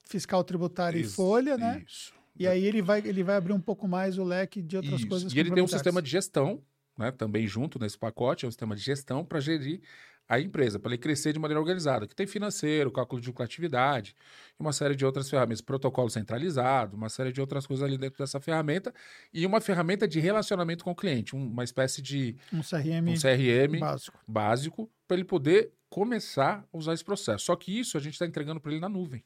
fiscal, 0.06 0.44
tributária 0.44 1.00
isso, 1.00 1.14
e 1.14 1.16
folha, 1.16 1.58
né? 1.58 1.82
Isso. 1.88 2.14
E 2.38 2.46
aí 2.46 2.66
ele 2.66 2.82
vai, 2.82 3.00
ele 3.00 3.24
vai 3.24 3.38
abrir 3.38 3.54
um 3.54 3.60
pouco 3.60 3.88
mais 3.88 4.18
o 4.18 4.24
leque 4.24 4.62
de 4.62 4.76
outras 4.76 5.00
isso. 5.00 5.08
coisas. 5.08 5.34
E 5.34 5.40
ele 5.40 5.52
tem 5.52 5.64
um 5.64 5.68
sistema 5.68 6.02
de 6.02 6.10
gestão, 6.10 6.62
né, 6.98 7.12
também 7.12 7.48
junto 7.48 7.80
nesse 7.80 7.98
pacote, 7.98 8.44
é 8.44 8.48
um 8.48 8.52
sistema 8.52 8.76
de 8.76 8.82
gestão 8.82 9.24
para 9.24 9.40
gerir 9.40 9.82
a 10.28 10.40
empresa, 10.40 10.80
para 10.80 10.92
ele 10.92 10.98
crescer 10.98 11.34
de 11.34 11.40
maneira 11.40 11.60
organizada, 11.60 12.08
que 12.08 12.16
tem 12.16 12.26
financeiro, 12.26 12.92
cálculo 12.92 13.22
de 13.22 13.28
lucratividade, 13.28 14.16
uma 14.58 14.72
série 14.72 14.96
de 14.96 15.06
outras 15.06 15.30
ferramentas, 15.30 15.62
protocolo 15.62 16.10
centralizado, 16.10 16.96
uma 16.96 17.10
série 17.10 17.32
de 17.32 17.42
outras 17.42 17.68
coisas 17.68 17.84
ali 17.84 17.98
dentro 17.98 18.18
dessa 18.20 18.40
ferramenta, 18.40 18.94
e 19.34 19.46
uma 19.46 19.60
ferramenta 19.60 20.08
de 20.08 20.20
relacionamento 20.20 20.84
com 20.84 20.92
o 20.92 20.96
cliente, 20.96 21.36
uma 21.36 21.64
espécie 21.64 22.02
de 22.02 22.36
um 22.52 22.62
CRM, 22.62 23.10
um 23.10 23.14
CRM 23.14 23.80
básico, 23.80 24.20
básico 24.28 24.92
para 25.08 25.18
ele 25.18 25.26
poder 25.26 25.74
começar 25.90 26.66
a 26.74 26.78
usar 26.78 26.94
esse 26.94 27.04
processo. 27.04 27.46
Só 27.46 27.56
que 27.56 27.78
isso 27.78 27.98
a 27.98 28.00
gente 28.00 28.14
está 28.14 28.26
entregando 28.26 28.60
para 28.60 28.72
ele 28.72 28.82
na 28.82 28.90
nuvem. 28.90 29.24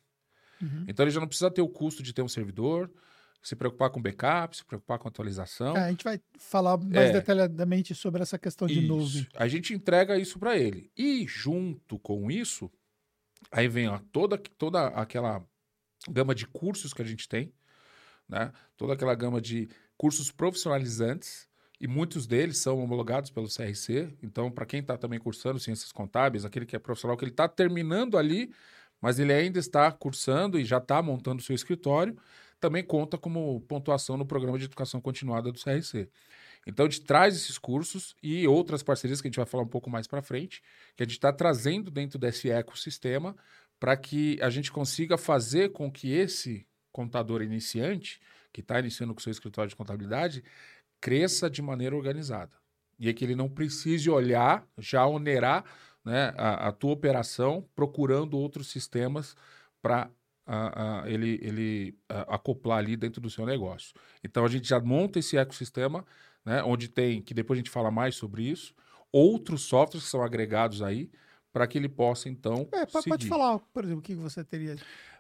Uhum. 0.62 0.86
Então 0.88 1.04
ele 1.04 1.12
já 1.12 1.20
não 1.20 1.28
precisa 1.28 1.52
ter 1.52 1.62
o 1.62 1.70
custo 1.70 2.02
de 2.02 2.14
ter 2.14 2.22
um 2.22 2.28
servidor, 2.28 2.92
se 3.42 3.56
preocupar 3.56 3.90
com 3.90 4.02
backup, 4.02 4.58
se 4.58 4.66
preocupar 4.66 5.00
com 5.00 5.08
atualização. 5.08 5.76
É, 5.78 5.86
a 5.86 5.90
gente 5.90 6.04
vai 6.04 6.20
falar 6.38 6.78
mais 6.78 7.10
é, 7.10 7.14
detalhadamente 7.14 7.96
sobre 7.96 8.22
essa 8.22 8.38
questão 8.38 8.68
de 8.68 8.80
isso. 8.80 8.88
nuvem. 8.88 9.28
A 9.36 9.48
gente 9.48 9.74
entrega 9.74 10.18
isso 10.18 10.38
para 10.38 10.58
ele. 10.58 10.92
E 10.98 11.26
junto 11.28 11.98
com 12.00 12.30
isso, 12.30 12.70
aí 13.52 13.68
vem 13.68 13.88
ó, 13.88 14.00
toda, 14.12 14.38
toda 14.38 14.88
aquela 14.88 15.44
gama 16.10 16.36
de 16.36 16.46
cursos 16.48 16.94
que 16.94 17.02
a 17.02 17.06
gente 17.06 17.28
tem, 17.28 17.54
né? 18.28 18.52
toda 18.76 18.94
aquela 18.94 19.16
gama 19.16 19.40
de 19.40 19.70
cursos 19.98 20.32
profissionalizantes, 20.32 21.48
e 21.80 21.88
muitos 21.88 22.26
deles 22.26 22.58
são 22.58 22.80
homologados 22.80 23.30
pelo 23.30 23.48
CRC. 23.48 24.12
Então, 24.24 24.50
para 24.50 24.66
quem 24.66 24.80
está 24.80 24.98
também 24.98 25.20
cursando 25.20 25.60
ciências 25.60 25.92
contábeis, 25.92 26.44
aquele 26.44 26.66
que 26.66 26.76
é 26.76 26.80
profissional, 26.80 27.16
que 27.16 27.24
ele 27.24 27.32
está 27.32 27.48
terminando 27.48 28.18
ali, 28.18 28.52
mas 29.00 29.20
ele 29.20 29.32
ainda 29.32 29.60
está 29.60 29.92
cursando 29.92 30.60
e 30.60 30.66
já 30.66 30.80
está 30.80 31.02
montando 31.02 31.40
o 31.40 31.46
seu 31.46 31.56
escritório, 31.56 32.18
também 32.60 32.84
conta 32.84 33.18
como 33.18 33.62
pontuação 33.62 34.18
no 34.18 34.26
programa 34.26 34.58
de 34.58 34.66
educação 34.66 35.00
continuada 35.00 35.52
do 35.52 35.60
CRC. 35.60 36.10
Então, 36.66 36.86
a 36.86 36.90
gente 36.90 37.02
traz 37.06 37.36
esses 37.36 37.58
cursos 37.58 38.16
e 38.22 38.48
outras 38.48 38.84
parcerias 38.84 39.22
que 39.22 39.28
a 39.28 39.30
gente 39.30 39.38
vai 39.38 39.46
falar 39.46 39.64
um 39.64 39.68
pouco 39.68 39.90
mais 39.90 40.06
para 40.06 40.22
frente, 40.22 40.62
que 40.96 41.04
a 41.04 41.06
gente 41.06 41.14
está 41.14 41.32
trazendo 41.32 41.90
dentro 41.90 42.20
desse 42.20 42.50
ecossistema 42.50 43.36
para 43.80 43.96
que 43.96 44.38
a 44.42 44.50
gente 44.50 44.72
consiga 44.72 45.18
fazer 45.18 45.72
com 45.72 45.92
que 45.92 46.12
esse 46.12 46.68
contador 46.92 47.42
iniciante, 47.42 48.20
que 48.52 48.62
está 48.62 48.80
iniciando 48.80 49.14
com 49.14 49.20
o 49.20 49.24
seu 49.24 49.32
escritório 49.32 49.70
de 49.70 49.76
contabilidade, 49.76 50.44
cresça 51.00 51.50
de 51.50 51.62
maneira 51.62 51.96
organizada. 51.96 52.56
E 53.00 53.08
é 53.08 53.14
que 53.14 53.24
ele 53.24 53.36
não 53.36 53.48
precise 53.48 54.10
olhar, 54.10 54.68
já 54.78 55.06
onerar 55.06 55.64
né, 56.04 56.34
a, 56.36 56.70
a 56.70 56.72
tua 56.72 56.92
operação 56.92 57.68
procurando 57.76 58.38
outros 58.38 58.72
sistemas 58.72 59.36
para 59.82 60.10
a, 60.48 61.02
a, 61.02 61.10
ele, 61.10 61.40
ele 61.44 62.00
a, 62.08 62.36
acoplar 62.36 62.80
ali 62.80 62.96
dentro 62.96 63.20
do 63.22 63.30
seu 63.30 63.46
negócio. 63.46 63.94
Então 64.24 64.46
a 64.46 64.48
gente 64.48 64.68
já 64.68 64.80
monta 64.80 65.20
esse 65.20 65.38
ecossistema, 65.38 66.06
né, 66.46 66.64
onde 66.64 66.88
tem, 66.88 67.22
que 67.22 67.34
depois 67.34 67.58
a 67.58 67.60
gente 67.60 67.70
fala 67.70 67.92
mais 67.92 68.16
sobre 68.16 68.44
isso, 68.44 68.74
outros 69.12 69.64
softwares 69.64 70.06
que 70.06 70.10
são 70.10 70.24
agregados 70.24 70.82
aí 70.82 71.12
para 71.52 71.68
que 71.68 71.78
ele 71.78 71.90
possa 71.90 72.30
então. 72.30 72.68
É, 72.72 72.86
pode 72.86 73.04
seguir. 73.04 73.28
falar, 73.28 73.60
por 73.60 73.84
exemplo, 73.84 74.00
o 74.00 74.04
que 74.04 74.16
você 74.16 74.44
teria. 74.44 74.76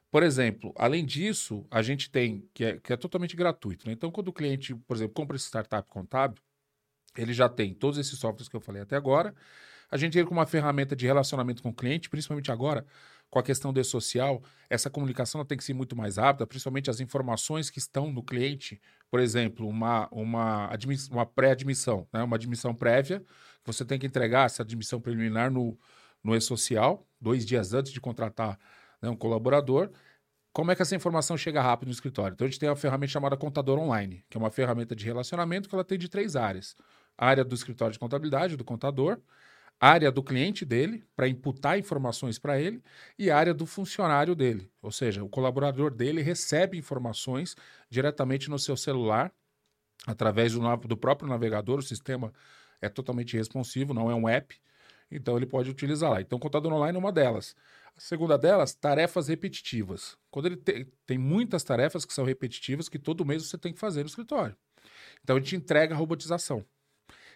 Por 0.09 0.23
exemplo, 0.23 0.73
além 0.77 1.05
disso, 1.05 1.65
a 1.69 1.81
gente 1.81 2.09
tem, 2.09 2.47
que 2.53 2.63
é, 2.63 2.79
que 2.79 2.93
é 2.93 2.97
totalmente 2.97 3.35
gratuito. 3.35 3.85
Né? 3.85 3.93
Então, 3.93 4.09
quando 4.09 4.29
o 4.29 4.33
cliente, 4.33 4.73
por 4.73 4.95
exemplo, 4.95 5.13
compra 5.13 5.35
esse 5.35 5.47
startup 5.47 5.89
contábil, 5.89 6.41
ele 7.17 7.33
já 7.33 7.49
tem 7.49 7.73
todos 7.73 7.97
esses 7.97 8.17
softwares 8.17 8.47
que 8.47 8.55
eu 8.55 8.61
falei 8.61 8.81
até 8.81 8.95
agora. 8.95 9.35
A 9.89 9.97
gente 9.97 10.17
entra 10.17 10.27
com 10.27 10.35
uma 10.35 10.45
ferramenta 10.45 10.95
de 10.95 11.05
relacionamento 11.05 11.63
com 11.63 11.69
o 11.69 11.73
cliente, 11.73 12.09
principalmente 12.09 12.51
agora, 12.51 12.85
com 13.29 13.39
a 13.39 13.43
questão 13.43 13.73
de 13.73 13.83
social, 13.83 14.41
essa 14.69 14.89
comunicação 14.89 15.43
tem 15.43 15.57
que 15.57 15.63
ser 15.63 15.73
muito 15.73 15.95
mais 15.95 16.17
rápida, 16.17 16.47
principalmente 16.47 16.89
as 16.89 16.99
informações 16.99 17.69
que 17.69 17.79
estão 17.79 18.11
no 18.11 18.23
cliente. 18.23 18.81
Por 19.09 19.19
exemplo, 19.19 19.67
uma, 19.67 20.07
uma, 20.11 20.69
uma 21.11 21.25
pré-admissão, 21.25 22.07
né? 22.11 22.23
uma 22.23 22.35
admissão 22.35 22.73
prévia, 22.73 23.23
você 23.65 23.83
tem 23.83 23.99
que 23.99 24.07
entregar 24.07 24.45
essa 24.45 24.63
admissão 24.63 25.01
preliminar 25.01 25.51
no, 25.51 25.77
no 26.23 26.35
e-social, 26.35 27.05
dois 27.19 27.45
dias 27.45 27.73
antes 27.73 27.91
de 27.91 27.99
contratar 27.99 28.57
né, 29.01 29.09
um 29.09 29.15
colaborador. 29.15 29.91
Como 30.53 30.71
é 30.71 30.75
que 30.75 30.81
essa 30.81 30.95
informação 30.95 31.37
chega 31.37 31.61
rápido 31.61 31.87
no 31.87 31.93
escritório? 31.93 32.33
Então, 32.33 32.45
a 32.45 32.49
gente 32.49 32.59
tem 32.59 32.69
uma 32.69 32.75
ferramenta 32.75 33.11
chamada 33.11 33.37
Contador 33.37 33.77
Online, 33.77 34.23
que 34.29 34.37
é 34.37 34.39
uma 34.39 34.49
ferramenta 34.49 34.95
de 34.95 35.05
relacionamento 35.05 35.69
que 35.69 35.75
ela 35.75 35.83
tem 35.83 35.97
de 35.99 36.09
três 36.09 36.35
áreas. 36.35 36.75
A 37.17 37.27
área 37.27 37.43
do 37.43 37.53
escritório 37.53 37.93
de 37.93 37.99
contabilidade, 37.99 38.55
do 38.55 38.63
contador, 38.63 39.19
área 39.79 40.11
do 40.11 40.23
cliente 40.23 40.65
dele, 40.65 41.03
para 41.15 41.27
imputar 41.27 41.77
informações 41.77 42.39
para 42.39 42.59
ele, 42.59 42.81
e 43.17 43.29
área 43.29 43.53
do 43.53 43.65
funcionário 43.65 44.35
dele. 44.35 44.69
Ou 44.81 44.91
seja, 44.91 45.23
o 45.23 45.29
colaborador 45.29 45.91
dele 45.91 46.21
recebe 46.21 46.77
informações 46.77 47.55
diretamente 47.89 48.49
no 48.49 48.57
seu 48.57 48.75
celular, 48.75 49.31
através 50.05 50.53
do, 50.53 50.77
do 50.77 50.97
próprio 50.97 51.29
navegador. 51.29 51.79
O 51.79 51.83
sistema 51.83 52.33
é 52.81 52.89
totalmente 52.89 53.37
responsivo, 53.37 53.93
não 53.93 54.09
é 54.09 54.15
um 54.15 54.27
app. 54.27 54.59
Então 55.09 55.37
ele 55.37 55.45
pode 55.45 55.69
utilizar 55.69 56.11
lá. 56.11 56.21
Então, 56.21 56.39
contador 56.39 56.73
online 56.73 56.97
é 56.97 56.99
uma 56.99 57.11
delas. 57.11 57.55
A 57.95 57.99
segunda 57.99 58.37
delas, 58.37 58.73
tarefas 58.73 59.27
repetitivas. 59.27 60.17
Quando 60.29 60.47
ele 60.47 60.57
te, 60.57 60.85
tem 61.05 61.17
muitas 61.17 61.63
tarefas 61.63 62.03
que 62.03 62.13
são 62.13 62.25
repetitivas, 62.25 62.89
que 62.89 62.99
todo 62.99 63.25
mês 63.25 63.45
você 63.45 63.57
tem 63.57 63.73
que 63.73 63.79
fazer 63.79 64.01
no 64.01 64.07
escritório. 64.07 64.55
Então, 65.23 65.37
a 65.37 65.39
gente 65.39 65.55
entrega 65.55 65.93
a 65.93 65.97
robotização 65.97 66.65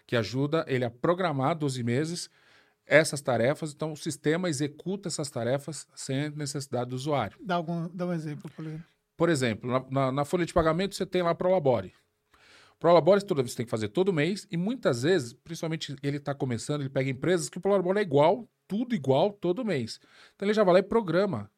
que 0.06 0.16
ajuda 0.16 0.66
ele 0.68 0.86
a 0.86 0.90
programar 0.90 1.56
12 1.56 1.84
meses 1.84 2.30
essas 2.86 3.22
tarefas. 3.22 3.74
Então, 3.74 3.94
o 3.94 3.98
sistema 3.98 4.50
executa 4.50 5.08
essas 5.08 5.30
tarefas 5.30 5.88
sem 5.96 6.30
necessidade 6.32 6.90
do 6.90 6.96
usuário. 6.96 7.38
Dá, 7.42 7.56
algum, 7.56 7.88
dá 7.94 8.06
um 8.06 8.14
exemplo, 8.14 8.52
por 8.56 8.66
exemplo. 8.66 8.86
Por 9.16 9.30
exemplo, 9.30 9.72
na, 9.72 9.86
na, 9.90 10.12
na 10.12 10.26
folha 10.26 10.46
de 10.46 10.54
pagamento 10.54 10.96
você 10.96 11.06
tem 11.06 11.22
lá 11.22 11.36
Prolabore. 11.36 11.94
Prolabore 12.80 13.24
toda 13.24 13.44
vez 13.44 13.52
você 13.52 13.58
tem 13.58 13.66
que 13.66 13.70
fazer 13.70 13.90
todo 13.90 14.12
mês 14.12 14.48
e 14.50 14.58
muitas 14.58 15.04
vezes, 15.04 15.34
principalmente 15.34 15.96
ele 16.02 16.18
está 16.18 16.34
começando, 16.34 16.82
ele 16.82 16.90
pega 16.90 17.10
empresas 17.10 17.48
que 17.48 17.60
o 17.60 17.62
Prolabore 17.62 18.00
é 18.00 18.02
igual, 18.02 18.50
tudo 18.68 18.96
igual 18.96 19.32
todo 19.32 19.64
mês. 19.64 20.00
Então 20.36 20.48
ele 20.48 20.54
já 20.56 20.64
vai 20.64 20.74
lá 20.74 20.80
e 20.80 20.84
programa 20.84 21.52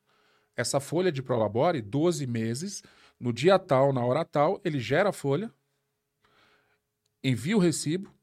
essa 0.55 0.79
folha 0.81 1.11
de 1.11 1.23
Prolabore 1.23 1.81
12 1.81 2.27
meses, 2.27 2.83
no 3.17 3.31
dia 3.31 3.57
tal, 3.57 3.93
na 3.93 4.03
hora 4.03 4.25
tal, 4.25 4.59
ele 4.65 4.79
gera 4.79 5.09
a 5.09 5.13
folha, 5.13 5.49
envia 7.23 7.55
o 7.55 7.59
recibo, 7.59 8.13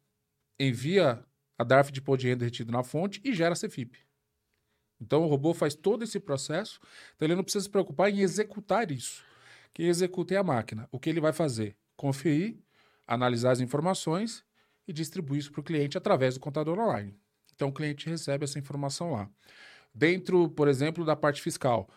envia 0.66 1.24
a 1.58 1.64
DARF 1.64 1.90
de 1.90 2.00
imposto 2.00 2.20
de 2.22 2.28
renda 2.28 2.44
retido 2.44 2.70
na 2.70 2.82
fonte 2.82 3.20
e 3.24 3.32
gera 3.34 3.54
a 3.54 3.56
CFIP. 3.56 3.98
Então 5.00 5.22
o 5.22 5.26
robô 5.26 5.54
faz 5.54 5.74
todo 5.74 6.04
esse 6.04 6.20
processo, 6.20 6.78
então 7.16 7.26
ele 7.26 7.34
não 7.34 7.42
precisa 7.42 7.64
se 7.64 7.70
preocupar 7.70 8.10
em 8.10 8.20
executar 8.20 8.90
isso. 8.90 9.24
Quem 9.72 9.86
executa 9.86 10.34
é 10.34 10.36
a 10.36 10.42
máquina. 10.42 10.88
O 10.92 10.98
que 10.98 11.08
ele 11.08 11.20
vai 11.20 11.32
fazer? 11.32 11.76
Conferir, 11.96 12.58
analisar 13.06 13.52
as 13.52 13.60
informações 13.60 14.44
e 14.86 14.92
distribuir 14.92 15.40
isso 15.40 15.52
para 15.52 15.60
o 15.60 15.64
cliente 15.64 15.96
através 15.96 16.34
do 16.34 16.40
contador 16.40 16.78
online. 16.78 17.18
Então 17.54 17.68
o 17.68 17.72
cliente 17.72 18.08
recebe 18.08 18.44
essa 18.44 18.58
informação 18.58 19.12
lá. 19.12 19.30
Dentro, 19.94 20.48
por 20.50 20.68
exemplo, 20.68 21.04
da 21.04 21.16
parte 21.16 21.40
fiscal, 21.40 21.88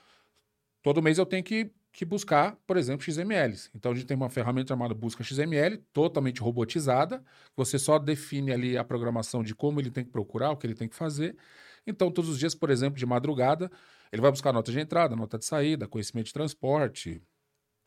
todo 0.82 1.01
mês 1.01 1.17
eu 1.17 1.25
tenho 1.25 1.43
que 1.43 1.72
que 1.93 2.03
buscar, 2.03 2.57
por 2.65 2.75
exemplo, 2.75 3.05
XMLs. 3.05 3.69
Então 3.73 3.91
a 3.91 3.95
gente 3.95 4.07
tem 4.07 4.17
uma 4.17 4.29
ferramenta 4.29 4.69
chamada 4.69 4.95
Busca 4.95 5.23
XML, 5.23 5.77
totalmente 5.93 6.41
robotizada. 6.41 7.23
Você 7.55 7.77
só 7.77 8.00
define 8.00 8.51
ali 8.51 8.75
a 8.75 8.83
programação 8.83 9.43
de 9.43 9.53
como 9.53 9.79
ele 9.79 9.91
tem 9.91 10.03
que 10.03 10.09
procurar, 10.09 10.51
o 10.51 10.57
que 10.57 10.65
ele 10.65 10.73
tem 10.73 10.89
que 10.89 10.95
fazer. 10.95 11.38
Então, 11.85 12.09
todos 12.12 12.31
os 12.31 12.39
dias, 12.39 12.55
por 12.55 12.71
exemplo, 12.71 12.97
de 12.97 13.05
madrugada, 13.05 13.71
ele 14.12 14.21
vai 14.21 14.31
buscar 14.31 14.51
nota 14.51 14.71
de 14.71 14.79
entrada, 14.79 15.15
nota 15.15 15.38
de 15.38 15.45
saída, 15.45 15.88
conhecimento 15.88 16.27
de 16.27 16.33
transporte, 16.33 17.21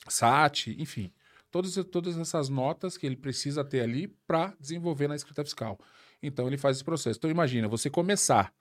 SAT, 0.09 0.69
enfim. 0.79 1.13
Todas, 1.51 1.75
todas 1.91 2.17
essas 2.17 2.49
notas 2.49 2.97
que 2.97 3.07
ele 3.07 3.17
precisa 3.17 3.65
ter 3.65 3.81
ali 3.81 4.07
para 4.27 4.55
desenvolver 4.61 5.09
na 5.09 5.17
escrita 5.17 5.43
fiscal. 5.43 5.81
Então, 6.23 6.47
ele 6.47 6.59
faz 6.59 6.77
esse 6.77 6.85
processo. 6.85 7.19
Então, 7.19 7.31
imagina, 7.31 7.67
você 7.67 7.91
começar 7.91 8.55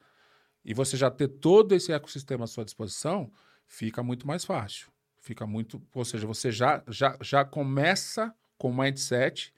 e 0.64 0.74
você 0.74 0.98
já 0.98 1.12
ter 1.12 1.28
todo 1.28 1.76
esse 1.76 1.92
ecossistema 1.92 2.46
à 2.46 2.48
sua 2.48 2.66
disposição, 2.66 3.32
fica 3.68 4.02
muito 4.02 4.26
mais 4.26 4.44
fácil. 4.44 4.95
Fica 5.26 5.48
muito. 5.48 5.82
Ou 5.92 6.06
seja, 6.06 6.28
você 6.28 6.52
já, 6.52 6.84
já, 6.88 7.18
já 7.20 7.44
começa 7.44 8.32
com 8.60 8.70
o 8.70 8.78
mindset 8.78 9.52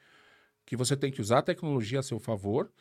que 0.66 0.78
você 0.78 0.96
tem 0.96 1.12
que 1.12 1.20
usar 1.20 1.40
a 1.40 1.42
tecnologia 1.42 2.00
a 2.00 2.04
seu 2.04 2.20
favor, 2.20 2.72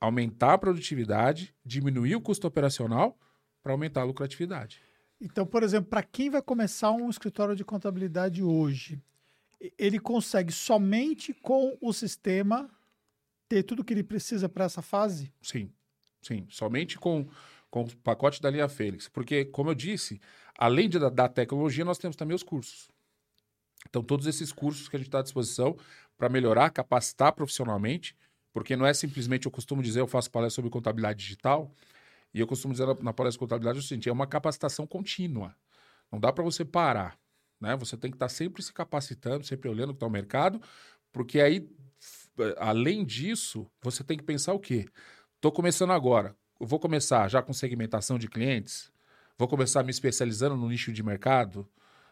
aumentar 0.00 0.54
a 0.54 0.58
produtividade, 0.58 1.54
diminuir 1.64 2.16
o 2.16 2.20
custo 2.20 2.44
operacional 2.44 3.16
para 3.62 3.70
aumentar 3.70 4.00
a 4.00 4.04
lucratividade. 4.04 4.82
Então, 5.20 5.46
por 5.46 5.62
exemplo, 5.62 5.88
para 5.88 6.02
quem 6.02 6.28
vai 6.28 6.42
começar 6.42 6.90
um 6.90 7.08
escritório 7.08 7.54
de 7.54 7.64
contabilidade 7.64 8.42
hoje, 8.42 9.00
ele 9.78 10.00
consegue 10.00 10.52
somente 10.52 11.32
com 11.32 11.78
o 11.80 11.92
sistema 11.92 12.68
ter 13.48 13.62
tudo 13.62 13.84
que 13.84 13.94
ele 13.94 14.02
precisa 14.02 14.48
para 14.48 14.64
essa 14.64 14.82
fase? 14.82 15.32
Sim, 15.40 15.72
sim. 16.20 16.44
Somente 16.50 16.98
com, 16.98 17.28
com 17.76 17.82
o 17.82 17.96
pacote 17.98 18.40
da 18.40 18.48
linha 18.48 18.68
Fênix. 18.68 19.06
Porque, 19.06 19.44
como 19.44 19.68
eu 19.68 19.74
disse, 19.74 20.18
além 20.56 20.88
de, 20.88 20.98
da 20.98 21.28
tecnologia, 21.28 21.84
nós 21.84 21.98
temos 21.98 22.16
também 22.16 22.34
os 22.34 22.42
cursos. 22.42 22.88
Então, 23.86 24.02
todos 24.02 24.26
esses 24.26 24.50
cursos 24.50 24.88
que 24.88 24.96
a 24.96 24.98
gente 24.98 25.08
está 25.08 25.18
à 25.18 25.22
disposição 25.22 25.76
para 26.16 26.30
melhorar, 26.30 26.70
capacitar 26.70 27.34
profissionalmente, 27.34 28.16
porque 28.50 28.74
não 28.76 28.86
é 28.86 28.94
simplesmente, 28.94 29.44
eu 29.44 29.52
costumo 29.52 29.82
dizer, 29.82 30.00
eu 30.00 30.06
faço 30.06 30.30
palestra 30.30 30.56
sobre 30.56 30.70
contabilidade 30.70 31.18
digital, 31.18 31.70
e 32.32 32.40
eu 32.40 32.46
costumo 32.46 32.72
dizer 32.72 32.86
na 33.02 33.12
palestra 33.12 33.32
de 33.32 33.38
contabilidade 33.40 33.78
o 33.78 33.82
seguinte: 33.82 34.08
é 34.08 34.12
uma 34.12 34.26
capacitação 34.26 34.86
contínua. 34.86 35.54
Não 36.10 36.18
dá 36.18 36.32
para 36.32 36.42
você 36.42 36.64
parar. 36.64 37.18
Né? 37.60 37.76
Você 37.76 37.94
tem 37.96 38.10
que 38.10 38.16
estar 38.16 38.28
tá 38.28 38.30
sempre 38.30 38.62
se 38.62 38.72
capacitando, 38.72 39.44
sempre 39.44 39.68
olhando 39.68 39.90
o 39.90 39.92
que 39.92 39.96
está 39.98 40.06
o 40.06 40.10
mercado, 40.10 40.62
porque 41.12 41.40
aí, 41.40 41.68
além 42.56 43.04
disso, 43.04 43.70
você 43.82 44.02
tem 44.02 44.16
que 44.16 44.24
pensar 44.24 44.54
o 44.54 44.58
quê? 44.58 44.86
Estou 45.34 45.52
começando 45.52 45.92
agora. 45.92 46.34
Vou 46.58 46.78
começar 46.78 47.28
já 47.28 47.42
com 47.42 47.52
segmentação 47.52 48.18
de 48.18 48.28
clientes, 48.28 48.90
Vou 49.38 49.46
começar 49.46 49.82
me 49.82 49.90
especializando 49.90 50.56
no 50.56 50.68
nicho 50.68 50.90
de 50.90 51.02
mercado? 51.02 51.68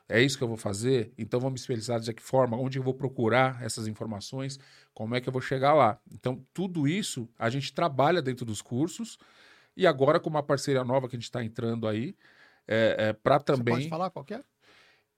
É 0.06 0.20
isso 0.20 0.36
que 0.36 0.44
eu 0.44 0.48
vou 0.48 0.58
fazer? 0.58 1.10
Então 1.16 1.40
vou 1.40 1.50
me 1.50 1.56
especializar 1.56 1.98
de 1.98 2.12
que 2.12 2.22
forma? 2.22 2.54
Onde 2.54 2.78
eu 2.78 2.82
vou 2.82 2.92
procurar 2.92 3.62
essas 3.62 3.86
informações? 3.86 4.60
Como 4.92 5.14
é 5.14 5.20
que 5.20 5.28
eu 5.28 5.32
vou 5.32 5.40
chegar 5.40 5.72
lá? 5.72 5.98
Então, 6.12 6.44
tudo 6.52 6.86
isso 6.86 7.26
a 7.38 7.48
gente 7.48 7.72
trabalha 7.72 8.20
dentro 8.20 8.44
dos 8.44 8.60
cursos 8.60 9.18
e 9.74 9.86
agora 9.86 10.20
com 10.20 10.28
uma 10.28 10.42
parceria 10.42 10.84
nova 10.84 11.08
que 11.08 11.16
a 11.16 11.18
gente 11.18 11.24
está 11.24 11.42
entrando 11.42 11.88
aí, 11.88 12.14
é, 12.68 12.96
é 12.98 13.12
para 13.14 13.40
também... 13.40 13.74
Você 13.74 13.80
pode 13.80 13.88
falar 13.88 14.10
qual 14.10 14.26
é? 14.30 14.40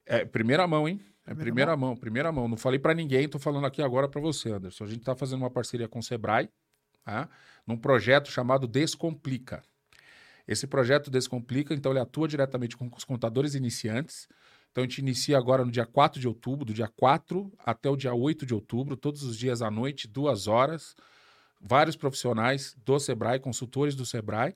É 0.06 0.24
primeira 0.24 0.64
mão, 0.68 0.88
hein? 0.88 1.00
É 1.26 1.34
primeira, 1.34 1.42
primeira 1.42 1.76
mão? 1.76 1.88
mão? 1.88 1.96
primeira 1.96 2.32
mão. 2.32 2.46
Não 2.46 2.56
falei 2.56 2.78
para 2.78 2.94
ninguém, 2.94 3.24
estou 3.24 3.40
falando 3.40 3.66
aqui 3.66 3.82
agora 3.82 4.08
para 4.08 4.20
você, 4.20 4.52
Anderson. 4.52 4.84
A 4.84 4.86
gente 4.86 5.00
está 5.00 5.16
fazendo 5.16 5.40
uma 5.40 5.50
parceria 5.50 5.88
com 5.88 5.98
o 5.98 6.02
Sebrae, 6.02 6.48
tá? 7.06 7.28
num 7.66 7.76
projeto 7.76 8.30
chamado 8.30 8.66
Descomplica. 8.66 9.62
Esse 10.46 10.66
projeto 10.66 11.10
Descomplica, 11.10 11.72
então, 11.72 11.92
ele 11.92 12.00
atua 12.00 12.28
diretamente 12.28 12.76
com 12.76 12.90
os 12.94 13.04
contadores 13.04 13.54
iniciantes. 13.54 14.28
Então, 14.70 14.84
a 14.84 14.86
gente 14.86 14.98
inicia 14.98 15.38
agora 15.38 15.64
no 15.64 15.70
dia 15.70 15.86
4 15.86 16.20
de 16.20 16.28
outubro, 16.28 16.64
do 16.64 16.74
dia 16.74 16.88
4 16.88 17.52
até 17.58 17.88
o 17.88 17.96
dia 17.96 18.12
8 18.12 18.44
de 18.44 18.54
outubro, 18.54 18.96
todos 18.96 19.22
os 19.22 19.36
dias 19.36 19.62
à 19.62 19.70
noite, 19.70 20.06
duas 20.06 20.46
horas. 20.46 20.94
Vários 21.60 21.96
profissionais 21.96 22.76
do 22.84 22.98
Sebrae, 22.98 23.40
consultores 23.40 23.94
do 23.94 24.04
Sebrae, 24.04 24.54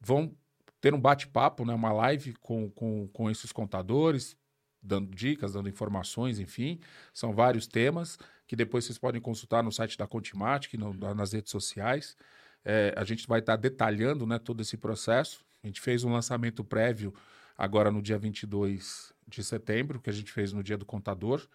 vão 0.00 0.34
ter 0.80 0.94
um 0.94 1.00
bate-papo, 1.00 1.64
né, 1.64 1.74
uma 1.74 1.92
live 1.92 2.32
com, 2.40 2.70
com, 2.70 3.06
com 3.08 3.30
esses 3.30 3.52
contadores, 3.52 4.34
dando 4.82 5.14
dicas, 5.14 5.52
dando 5.52 5.68
informações, 5.68 6.38
enfim. 6.38 6.80
São 7.12 7.34
vários 7.34 7.66
temas 7.66 8.18
que 8.50 8.56
depois 8.56 8.84
vocês 8.84 8.98
podem 8.98 9.20
consultar 9.20 9.62
no 9.62 9.70
site 9.70 9.96
da 9.96 10.08
Contimatic, 10.08 10.74
no, 10.74 10.92
nas 11.14 11.32
redes 11.32 11.52
sociais. 11.52 12.16
É, 12.64 12.92
a 12.96 13.04
gente 13.04 13.24
vai 13.28 13.38
estar 13.38 13.52
tá 13.52 13.56
detalhando 13.56 14.26
né, 14.26 14.40
todo 14.40 14.60
esse 14.60 14.76
processo. 14.76 15.44
A 15.62 15.68
gente 15.68 15.80
fez 15.80 16.02
um 16.02 16.12
lançamento 16.12 16.64
prévio 16.64 17.14
agora 17.56 17.92
no 17.92 18.02
dia 18.02 18.18
22 18.18 19.12
de 19.24 19.44
setembro, 19.44 20.00
que 20.00 20.10
a 20.10 20.12
gente 20.12 20.32
fez 20.32 20.52
no 20.52 20.64
dia 20.64 20.76
do 20.76 20.84
contador, 20.84 21.46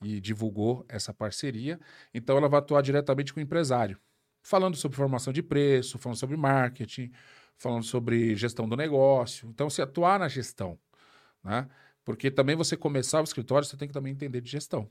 e 0.00 0.20
divulgou 0.20 0.86
essa 0.88 1.12
parceria. 1.12 1.80
Então, 2.14 2.36
ela 2.36 2.48
vai 2.48 2.60
atuar 2.60 2.80
diretamente 2.80 3.34
com 3.34 3.40
o 3.40 3.42
empresário, 3.42 3.98
falando 4.40 4.76
sobre 4.76 4.96
formação 4.96 5.32
de 5.32 5.42
preço, 5.42 5.98
falando 5.98 6.16
sobre 6.16 6.36
marketing, 6.36 7.10
falando 7.56 7.82
sobre 7.82 8.36
gestão 8.36 8.68
do 8.68 8.76
negócio. 8.76 9.48
Então, 9.48 9.68
se 9.68 9.82
atuar 9.82 10.20
na 10.20 10.28
gestão, 10.28 10.78
né? 11.42 11.68
Porque 12.04 12.30
também 12.30 12.54
você 12.54 12.76
começar 12.76 13.20
o 13.20 13.24
escritório, 13.24 13.66
você 13.66 13.76
tem 13.76 13.88
que 13.88 13.94
também 13.94 14.12
entender 14.12 14.40
de 14.40 14.48
gestão. 14.48 14.88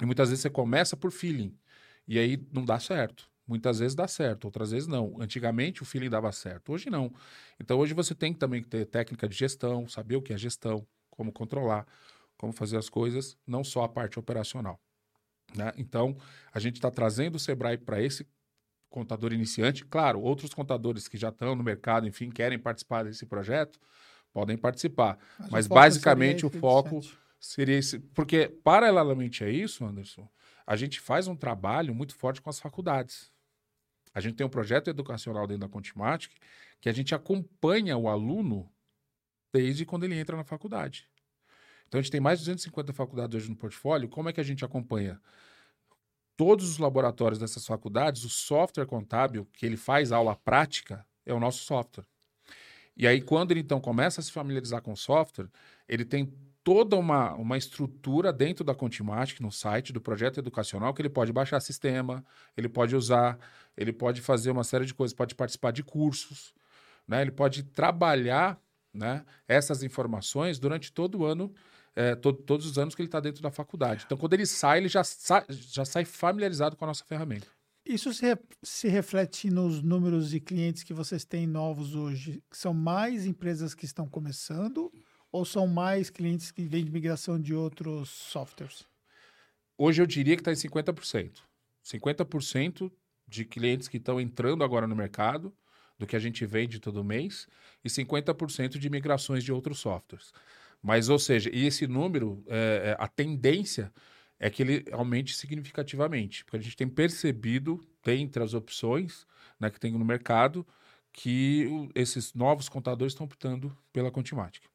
E 0.00 0.06
muitas 0.06 0.30
vezes 0.30 0.42
você 0.42 0.50
começa 0.50 0.96
por 0.96 1.10
feeling, 1.10 1.56
e 2.06 2.18
aí 2.18 2.46
não 2.52 2.64
dá 2.64 2.78
certo. 2.78 3.30
Muitas 3.46 3.80
vezes 3.80 3.94
dá 3.94 4.06
certo, 4.06 4.44
outras 4.44 4.70
vezes 4.70 4.86
não. 4.86 5.20
Antigamente 5.20 5.82
o 5.82 5.84
feeling 5.84 6.08
dava 6.08 6.30
certo, 6.32 6.72
hoje 6.72 6.88
não. 6.88 7.12
Então 7.60 7.78
hoje 7.78 7.92
você 7.92 8.14
tem 8.14 8.32
também 8.32 8.62
que 8.62 8.68
ter 8.68 8.86
técnica 8.86 9.28
de 9.28 9.36
gestão, 9.36 9.86
saber 9.88 10.16
o 10.16 10.22
que 10.22 10.32
é 10.32 10.38
gestão, 10.38 10.86
como 11.10 11.32
controlar, 11.32 11.86
como 12.36 12.52
fazer 12.52 12.76
as 12.76 12.88
coisas, 12.88 13.36
não 13.46 13.62
só 13.62 13.84
a 13.84 13.88
parte 13.88 14.18
operacional. 14.18 14.80
Né? 15.54 15.72
Então 15.76 16.16
a 16.52 16.60
gente 16.60 16.76
está 16.76 16.90
trazendo 16.90 17.34
o 17.34 17.38
Sebrae 17.38 17.76
para 17.76 18.00
esse 18.00 18.26
contador 18.88 19.32
iniciante. 19.32 19.84
Claro, 19.84 20.20
outros 20.20 20.54
contadores 20.54 21.08
que 21.08 21.16
já 21.16 21.30
estão 21.30 21.54
no 21.54 21.64
mercado, 21.64 22.06
enfim, 22.06 22.30
querem 22.30 22.58
participar 22.58 23.04
desse 23.04 23.26
projeto, 23.26 23.78
podem 24.32 24.56
participar. 24.56 25.18
Mas, 25.38 25.50
Mas 25.50 25.66
basicamente 25.66 26.46
o 26.46 26.50
foco 26.50 27.00
seria 27.46 27.78
esse. 27.78 27.98
Porque, 27.98 28.48
paralelamente 28.48 29.44
a 29.44 29.48
isso, 29.48 29.84
Anderson, 29.84 30.28
a 30.66 30.76
gente 30.76 31.00
faz 31.00 31.26
um 31.26 31.36
trabalho 31.36 31.94
muito 31.94 32.14
forte 32.14 32.40
com 32.40 32.50
as 32.50 32.60
faculdades. 32.60 33.30
A 34.14 34.20
gente 34.20 34.36
tem 34.36 34.46
um 34.46 34.50
projeto 34.50 34.88
educacional 34.88 35.46
dentro 35.46 35.66
da 35.66 35.68
Contimatic 35.68 36.32
que 36.80 36.88
a 36.88 36.92
gente 36.92 37.14
acompanha 37.14 37.96
o 37.96 38.08
aluno 38.08 38.70
desde 39.52 39.84
quando 39.84 40.04
ele 40.04 40.18
entra 40.18 40.36
na 40.36 40.44
faculdade. 40.44 41.08
Então 41.86 41.98
a 41.98 42.02
gente 42.02 42.12
tem 42.12 42.20
mais 42.20 42.38
de 42.38 42.44
250 42.46 42.92
faculdades 42.92 43.36
hoje 43.36 43.50
no 43.50 43.56
portfólio. 43.56 44.08
Como 44.08 44.28
é 44.28 44.32
que 44.32 44.40
a 44.40 44.44
gente 44.44 44.64
acompanha? 44.64 45.20
todos 46.36 46.68
os 46.68 46.78
laboratórios 46.78 47.38
dessas 47.38 47.64
faculdades, 47.64 48.24
o 48.24 48.28
software 48.28 48.86
contábil 48.86 49.46
que 49.52 49.64
ele 49.64 49.76
faz 49.76 50.12
aula 50.12 50.34
prática 50.34 51.06
é 51.24 51.32
o 51.32 51.40
nosso 51.40 51.64
software. 51.64 52.04
E 52.96 53.06
aí, 53.06 53.20
quando 53.22 53.52
ele 53.52 53.60
então 53.60 53.80
começa 53.80 54.20
a 54.20 54.24
se 54.24 54.32
familiarizar 54.32 54.82
com 54.82 54.92
o 54.92 54.96
software, 54.96 55.48
ele 55.88 56.04
tem 56.04 56.32
toda 56.64 56.96
uma, 56.96 57.34
uma 57.34 57.58
estrutura 57.58 58.32
dentro 58.32 58.64
da 58.64 58.74
Contimatic, 58.74 59.40
no 59.40 59.50
site 59.50 59.92
do 59.92 60.00
projeto 60.00 60.38
educacional, 60.38 60.94
que 60.94 61.02
ele 61.02 61.08
pode 61.08 61.32
baixar 61.32 61.60
sistema, 61.60 62.24
ele 62.56 62.68
pode 62.68 62.94
usar, 62.94 63.38
ele 63.76 63.92
pode 63.92 64.20
fazer 64.20 64.50
uma 64.50 64.64
série 64.64 64.86
de 64.86 64.94
coisas, 64.94 65.14
pode 65.14 65.34
participar 65.34 65.72
de 65.72 65.82
cursos, 65.82 66.54
né? 67.06 67.22
ele 67.22 67.32
pode 67.32 67.64
trabalhar 67.64 68.60
né, 68.92 69.24
essas 69.48 69.82
informações 69.82 70.58
durante 70.58 70.92
todo 70.92 71.18
o 71.18 71.24
ano, 71.24 71.52
é, 71.94 72.14
to 72.14 72.32
todos 72.32 72.66
os 72.66 72.78
anos 72.78 72.94
que 72.94 73.02
ele 73.02 73.08
está 73.08 73.20
dentro 73.20 73.42
da 73.42 73.50
faculdade. 73.50 74.04
Então, 74.06 74.16
quando 74.16 74.34
ele 74.34 74.46
sai, 74.46 74.78
ele 74.78 74.88
já, 74.88 75.02
sa 75.02 75.44
já 75.48 75.84
sai 75.84 76.04
familiarizado 76.04 76.76
com 76.76 76.84
a 76.84 76.88
nossa 76.88 77.04
ferramenta. 77.04 77.46
Isso 77.84 78.14
se, 78.14 78.38
se 78.62 78.88
reflete 78.88 79.50
nos 79.50 79.82
números 79.82 80.30
de 80.30 80.38
clientes 80.38 80.84
que 80.84 80.94
vocês 80.94 81.24
têm 81.24 81.46
novos 81.46 81.96
hoje? 81.96 82.42
São 82.52 82.72
mais 82.72 83.26
empresas 83.26 83.74
que 83.74 83.84
estão 83.84 84.08
começando 84.08 84.92
ou 85.32 85.44
são 85.46 85.66
mais 85.66 86.10
clientes 86.10 86.50
que 86.50 86.62
vêm 86.62 86.84
de 86.84 86.90
migração 86.90 87.40
de 87.40 87.54
outros 87.54 88.10
softwares? 88.10 88.84
Hoje 89.76 90.02
eu 90.02 90.06
diria 90.06 90.36
que 90.36 90.42
está 90.42 90.52
em 90.52 90.54
50%. 90.54 91.40
50% 91.82 92.92
de 93.26 93.44
clientes 93.44 93.88
que 93.88 93.96
estão 93.96 94.20
entrando 94.20 94.62
agora 94.62 94.86
no 94.86 94.94
mercado, 94.94 95.52
do 95.98 96.06
que 96.06 96.14
a 96.14 96.18
gente 96.18 96.44
vende 96.44 96.78
todo 96.78 97.02
mês, 97.02 97.48
e 97.82 97.88
50% 97.88 98.78
de 98.78 98.90
migrações 98.90 99.42
de 99.42 99.52
outros 99.52 99.78
softwares. 99.78 100.32
Mas, 100.82 101.08
ou 101.08 101.18
seja, 101.18 101.48
e 101.52 101.64
esse 101.64 101.86
número, 101.86 102.44
é, 102.46 102.90
é, 102.90 102.96
a 103.02 103.08
tendência 103.08 103.92
é 104.38 104.50
que 104.50 104.62
ele 104.62 104.84
aumente 104.92 105.34
significativamente, 105.34 106.44
porque 106.44 106.56
a 106.56 106.60
gente 106.60 106.76
tem 106.76 106.88
percebido, 106.88 107.80
dentre 108.04 108.42
as 108.42 108.52
opções 108.52 109.26
né, 109.58 109.70
que 109.70 109.78
tem 109.78 109.92
no 109.92 110.04
mercado, 110.04 110.66
que 111.12 111.68
esses 111.94 112.34
novos 112.34 112.68
contadores 112.68 113.12
estão 113.12 113.26
optando 113.26 113.76
pela 113.92 114.10
Contimática. 114.10 114.71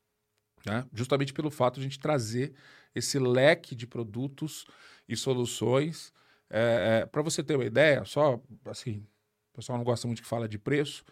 Né? 0.68 0.86
Justamente 0.94 1.34
pelo 1.34 1.50
fato 1.50 1.76
de 1.76 1.82
a 1.82 1.84
gente 1.84 2.00
trazer 2.00 2.54
esse 2.94 3.18
leque 3.18 3.76
de 3.76 3.88
produtos 3.88 4.66
e 5.08 5.16
soluções. 5.16 6.14
É, 6.50 7.02
é, 7.02 7.06
Para 7.06 7.22
você 7.22 7.42
ter 7.42 7.56
uma 7.56 7.66
ideia, 7.66 8.04
só 8.06 8.42
assim, 8.66 9.06
o 9.54 9.56
pessoal 9.56 9.78
não 9.78 9.86
gosta 9.86 10.08
muito 10.08 10.22
que 10.22 10.28
fala 10.28 10.48
de 10.48 10.58
preço, 10.58 11.04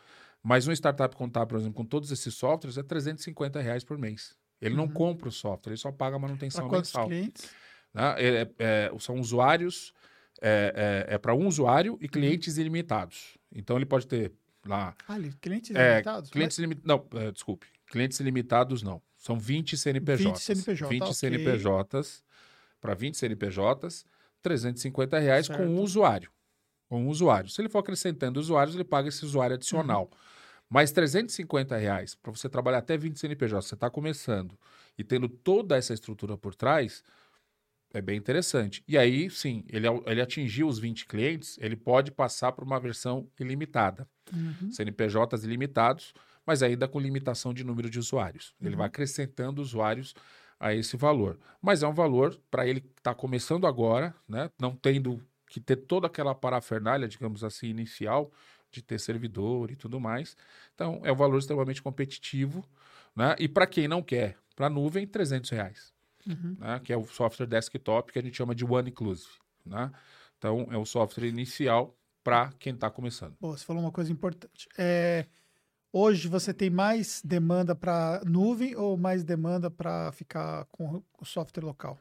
mas 0.43 0.67
um 0.67 0.71
startup 0.71 1.15
contábil, 1.15 1.47
por 1.47 1.59
exemplo, 1.59 1.73
com 1.75 1.85
todos 1.85 2.11
esses 2.11 2.33
softwares, 2.33 2.77
é 2.77 2.83
350 2.83 3.61
reais 3.61 3.83
por 3.83 3.97
mês. 3.97 4.35
Ele 4.61 4.75
uhum. 4.75 4.81
não 4.81 4.87
compra 4.87 5.29
o 5.29 5.31
software, 5.31 5.71
ele 5.71 5.79
só 5.79 5.91
paga 5.91 6.15
a 6.15 6.19
manutenção 6.19 6.67
pra 6.67 6.79
mensal. 6.79 7.07
Clientes? 7.07 7.49
Né? 7.93 8.15
É, 8.17 8.41
é, 8.41 8.49
é, 8.59 8.99
são 8.99 9.19
usuários, 9.19 9.93
é, 10.41 11.05
é, 11.09 11.15
é 11.15 11.17
para 11.17 11.33
um 11.33 11.47
usuário 11.47 11.97
e 12.01 12.07
clientes 12.07 12.57
ilimitados. 12.57 13.37
Então 13.51 13.77
ele 13.77 13.85
pode 13.85 14.05
ter 14.05 14.33
lá. 14.65 14.95
Ah, 15.07 15.17
clientes 15.41 15.69
ilimitados? 15.69 16.29
Clientes 16.29 16.59
mas... 16.59 16.77
Não, 16.83 17.07
desculpe. 17.31 17.67
Clientes 17.87 18.19
ilimitados 18.19 18.83
não. 18.83 19.01
São 19.25 19.39
20 19.39 19.75
CNPJs. 19.75 20.23
20 20.23 20.39
CNPJs. 20.39 20.89
20 20.89 21.01
okay. 21.01 21.13
CNPJs 21.15 22.23
para 22.79 22.93
20 22.93 23.17
CNPJs, 23.17 24.05
350 24.43 25.17
reais 25.17 25.47
certo. 25.47 25.57
com 25.57 25.65
um 25.65 25.81
usuário. 25.81 26.29
Com 26.87 27.05
um 27.05 27.07
usuário. 27.07 27.49
Se 27.49 27.59
ele 27.59 27.67
for 27.67 27.79
acrescentando 27.79 28.39
usuários, 28.39 28.75
ele 28.75 28.83
paga 28.83 29.09
esse 29.09 29.25
usuário 29.25 29.55
adicional. 29.55 30.03
Uhum. 30.03 30.17
Mas 30.69 30.91
350 30.91 31.75
reais 31.75 32.13
para 32.13 32.31
você 32.31 32.47
trabalhar 32.47 32.77
até 32.77 32.95
20 32.95 33.17
CNPJs, 33.17 33.65
você 33.65 33.73
está 33.73 33.89
começando 33.89 34.55
e 34.95 35.03
tendo 35.03 35.27
toda 35.27 35.75
essa 35.75 35.95
estrutura 35.95 36.37
por 36.37 36.53
trás, 36.53 37.03
é 37.95 38.01
bem 38.03 38.17
interessante. 38.17 38.83
E 38.87 38.95
aí, 38.95 39.27
sim, 39.31 39.63
ele, 39.69 39.87
ele 40.05 40.21
atingiu 40.21 40.67
os 40.67 40.77
20 40.77 41.07
clientes, 41.07 41.57
ele 41.59 41.75
pode 41.75 42.11
passar 42.11 42.51
para 42.51 42.63
uma 42.63 42.79
versão 42.79 43.27
ilimitada. 43.39 44.07
Uhum. 44.31 44.71
CNPJs 44.71 45.43
ilimitados, 45.43 46.13
mas 46.45 46.61
ainda 46.63 46.87
com 46.87 46.99
limitação 46.99 47.53
de 47.53 47.63
número 47.63 47.89
de 47.89 47.99
usuários. 47.99 48.53
Uhum. 48.59 48.67
Ele 48.67 48.75
vai 48.75 48.87
acrescentando 48.87 49.61
usuários 49.61 50.13
a 50.59 50.73
esse 50.73 50.95
valor. 50.95 51.39
Mas 51.61 51.83
é 51.83 51.87
um 51.87 51.93
valor 51.93 52.39
para 52.49 52.67
ele 52.67 52.81
que 52.81 52.91
está 52.97 53.13
começando 53.13 53.67
agora, 53.67 54.15
né? 54.27 54.49
não 54.59 54.75
tendo 54.75 55.21
que 55.47 55.59
ter 55.59 55.75
toda 55.75 56.07
aquela 56.07 56.33
parafernália, 56.33 57.07
digamos 57.07 57.43
assim, 57.43 57.67
inicial, 57.67 58.31
de 58.71 58.81
ter 58.81 58.99
servidor 58.99 59.71
e 59.71 59.75
tudo 59.75 59.99
mais. 59.99 60.35
Então, 60.73 61.01
é 61.03 61.11
um 61.11 61.15
valor 61.15 61.37
extremamente 61.37 61.81
competitivo. 61.81 62.65
Né? 63.15 63.35
E 63.39 63.47
para 63.47 63.65
quem 63.67 63.87
não 63.87 64.01
quer, 64.01 64.37
para 64.55 64.67
a 64.67 64.69
nuvem, 64.69 65.07
300 65.07 65.49
reais 65.49 65.95
uhum. 66.27 66.57
né, 66.59 66.79
que 66.83 66.91
é 66.91 66.97
o 66.97 67.05
software 67.05 67.45
desktop 67.45 68.11
que 68.11 68.19
a 68.19 68.21
gente 68.21 68.35
chama 68.35 68.55
de 68.55 68.65
One 68.65 68.89
Inclusive. 68.89 69.31
Né? 69.65 69.91
Então, 70.37 70.67
é 70.71 70.77
o 70.77 70.85
software 70.85 71.27
inicial 71.27 71.95
para 72.23 72.51
quem 72.59 72.73
está 72.73 72.89
começando. 72.89 73.35
Pô, 73.39 73.55
você 73.55 73.63
falou 73.63 73.81
uma 73.81 73.91
coisa 73.91 74.11
importante. 74.11 74.67
É, 74.77 75.25
hoje 75.95 76.27
você 76.27 76.53
tem 76.53 76.69
mais 76.69 77.21
demanda 77.23 77.73
para 77.73 78.21
nuvem 78.25 78.75
ou 78.75 78.97
mais 78.97 79.23
demanda 79.23 79.71
para 79.71 80.11
ficar 80.11 80.65
com 80.65 81.01
o 81.17 81.23
software 81.25 81.63
local? 81.63 81.97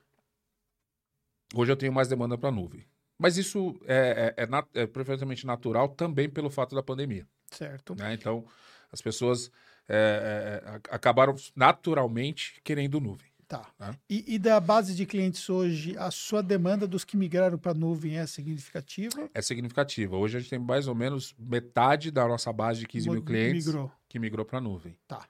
Hoje 1.55 1.71
eu 1.71 1.77
tenho 1.77 1.93
mais 1.93 2.09
demanda 2.09 2.37
para 2.37 2.51
nuvem. 2.51 2.85
Mas 3.17 3.37
isso 3.37 3.81
é, 3.87 4.35
é, 4.37 4.43
é, 4.43 4.83
é, 4.83 4.87
perfeitamente 4.89 5.47
natural 5.47 5.89
também 5.91 6.29
pelo 6.29 6.51
fato 6.51 6.75
da 6.75 6.83
pandemia. 6.83 7.25
Certo. 7.53 7.95
Né? 7.95 8.15
Então, 8.15 8.45
as 8.91 9.01
pessoas 9.01 9.53
é, 9.89 10.61
é, 10.65 10.71
é 10.71 10.81
acabaram 10.91 11.37
naturalmente 11.55 12.61
querendo 12.65 13.01
nuvem. 13.01 13.29
Tá. 13.55 13.71
Né? 13.79 13.97
E, 14.11 14.35
e, 14.35 14.38
da 14.38 14.59
base 14.59 14.95
de 14.95 15.07
clientes 15.07 15.49
hoje, 15.49 15.97
a 15.97 16.11
sua 16.11 16.43
demanda 16.43 16.87
dos 16.87 17.05
que 17.05 17.17
migraram 17.17 17.57
para 17.57 17.71
a 17.71 17.75
nuvem 17.75 18.19
é 18.19 18.27
significativa? 18.27 19.31
É 19.33 19.40
significativa. 19.40 20.17
Hoje 20.17 20.37
a 20.37 20.40
gente 20.40 20.51
tem 20.51 20.59
mais 20.59 20.88
ou 20.88 20.95
menos 20.95 21.35
metade 21.38 22.11
da 22.11 22.27
nossa 22.27 22.53
base 22.53 22.81
de 22.81 22.87
15 22.87 23.11
mil 23.11 23.23
clientes 23.23 23.67
migrou. 23.67 23.93
que 24.09 24.19
migrou 24.19 24.45
para 24.45 24.59
a 24.59 24.61
nuvem. 24.61 24.97
Tá. 25.07 25.25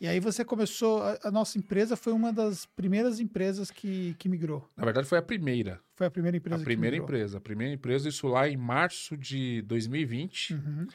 E 0.00 0.06
aí 0.06 0.18
você 0.18 0.44
começou, 0.44 1.02
a, 1.02 1.18
a, 1.24 1.30
nossa 1.30 1.58
empresa 1.58 1.94
foi 1.96 2.12
uma 2.12 2.32
das 2.32 2.64
primeiras 2.64 3.20
empresas 3.20 3.70
que, 3.70 4.14
que 4.18 4.28
migrou. 4.28 4.66
Na 4.76 4.84
verdade 4.84 5.06
foi 5.06 5.18
a 5.18 5.22
primeira. 5.22 5.80
Foi 5.94 6.06
a 6.06 6.10
primeira 6.10 6.36
empresa 6.36 6.60
A 6.60 6.64
primeira 6.64 6.96
empresa. 6.96 7.38
A 7.38 7.40
primeira 7.40 7.74
empresa, 7.74 8.08
isso 8.08 8.26
lá 8.26 8.48
em 8.48 8.56
março 8.56 9.16
de 9.16 9.62
2020. 9.62 10.54
Uhum. 10.54 10.86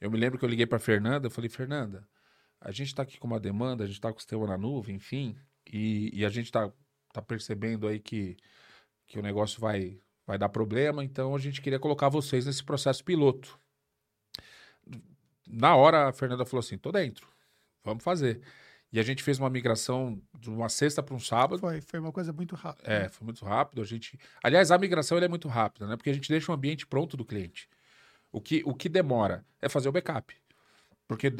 Eu 0.00 0.10
me 0.10 0.18
lembro 0.18 0.38
que 0.38 0.44
eu 0.44 0.48
liguei 0.48 0.66
para 0.66 0.78
Fernanda, 0.78 1.26
eu 1.26 1.30
falei, 1.30 1.48
Fernanda, 1.48 2.06
a 2.60 2.70
gente 2.70 2.88
está 2.88 3.02
aqui 3.02 3.18
com 3.18 3.26
uma 3.26 3.40
demanda, 3.40 3.84
a 3.84 3.86
gente 3.86 3.96
está 3.96 4.10
com 4.10 4.16
o 4.16 4.20
sistema 4.20 4.46
na 4.46 4.56
nuvem, 4.56 4.96
enfim, 4.96 5.36
e, 5.72 6.10
e 6.12 6.24
a 6.24 6.28
gente 6.28 6.46
está 6.46 6.70
tá 7.12 7.22
percebendo 7.22 7.86
aí 7.88 7.98
que, 7.98 8.36
que 9.06 9.18
o 9.18 9.22
negócio 9.22 9.60
vai, 9.60 10.00
vai 10.26 10.38
dar 10.38 10.48
problema, 10.48 11.04
então 11.04 11.34
a 11.34 11.38
gente 11.38 11.60
queria 11.60 11.78
colocar 11.78 12.08
vocês 12.08 12.46
nesse 12.46 12.64
processo 12.64 13.04
piloto. 13.04 13.58
Na 15.46 15.76
hora, 15.76 16.08
a 16.08 16.12
Fernanda 16.12 16.44
falou 16.44 16.60
assim: 16.60 16.76
tô 16.76 16.90
dentro, 16.90 17.28
vamos 17.84 18.02
fazer. 18.02 18.40
E 18.92 19.00
a 19.00 19.02
gente 19.02 19.22
fez 19.22 19.38
uma 19.38 19.50
migração 19.50 20.20
de 20.38 20.48
uma 20.48 20.68
sexta 20.68 21.02
para 21.02 21.14
um 21.14 21.20
sábado. 21.20 21.58
Foi, 21.58 21.80
foi 21.80 22.00
uma 22.00 22.12
coisa 22.12 22.32
muito 22.32 22.54
rápida. 22.54 22.90
É, 22.90 23.08
foi 23.08 23.24
muito 23.24 23.44
rápido. 23.44 23.82
A 23.82 23.84
gente, 23.84 24.18
aliás, 24.42 24.70
a 24.70 24.78
migração 24.78 25.18
é 25.18 25.28
muito 25.28 25.48
rápida, 25.48 25.86
né? 25.86 25.96
Porque 25.96 26.10
a 26.10 26.14
gente 26.14 26.28
deixa 26.28 26.50
o 26.50 26.54
ambiente 26.54 26.86
pronto 26.86 27.16
do 27.16 27.24
cliente. 27.24 27.68
O 28.30 28.40
que, 28.40 28.62
o 28.64 28.74
que 28.74 28.88
demora 28.88 29.44
é 29.60 29.68
fazer 29.68 29.88
o 29.88 29.92
backup. 29.92 30.34
Porque 31.08 31.32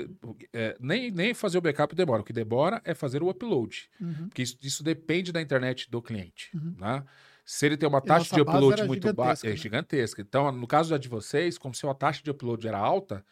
é, 0.52 0.76
nem, 0.78 1.10
nem 1.10 1.34
fazer 1.34 1.58
o 1.58 1.60
backup 1.60 1.94
demora. 1.94 2.22
O 2.22 2.24
que 2.24 2.32
demora 2.32 2.80
é 2.84 2.94
fazer 2.94 3.22
o 3.22 3.28
upload. 3.28 3.88
Uhum. 4.00 4.28
Porque 4.28 4.42
isso, 4.42 4.56
isso, 4.62 4.82
depende 4.82 5.32
da 5.32 5.42
internet 5.42 5.90
do 5.90 6.00
cliente. 6.00 6.50
Uhum. 6.54 6.74
Né? 6.78 7.04
Se 7.44 7.66
ele 7.66 7.76
tem 7.76 7.88
uma 7.88 8.00
taxa 8.00 8.34
de 8.34 8.40
upload 8.40 8.84
muito 8.84 9.12
baixa, 9.12 9.46
é 9.46 9.50
né? 9.50 9.56
gigantesca. 9.56 10.22
Então, 10.22 10.50
no 10.52 10.66
caso 10.66 10.90
da 10.90 10.98
de 10.98 11.08
vocês, 11.08 11.58
como 11.58 11.74
se 11.74 11.86
a 11.86 11.94
taxa 11.94 12.22
de 12.22 12.30
upload 12.30 12.66
era 12.66 12.78
alta, 12.78 13.24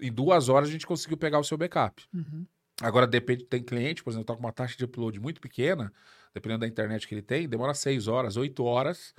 em 0.00 0.12
duas 0.12 0.48
horas 0.48 0.68
a 0.68 0.72
gente 0.72 0.86
conseguiu 0.86 1.16
pegar 1.16 1.38
o 1.38 1.44
seu 1.44 1.56
backup. 1.56 2.02
Uhum. 2.12 2.46
Agora, 2.80 3.06
depende, 3.06 3.44
tem 3.44 3.62
cliente, 3.62 4.04
por 4.04 4.10
exemplo, 4.10 4.22
está 4.22 4.34
com 4.34 4.40
uma 4.40 4.52
taxa 4.52 4.76
de 4.76 4.84
upload 4.84 5.18
muito 5.18 5.40
pequena, 5.40 5.92
dependendo 6.32 6.60
da 6.60 6.66
internet 6.66 7.08
que 7.08 7.14
ele 7.14 7.22
tem, 7.22 7.48
demora 7.48 7.74
seis 7.74 8.06
horas, 8.06 8.36
oito 8.36 8.62
horas 8.62 9.14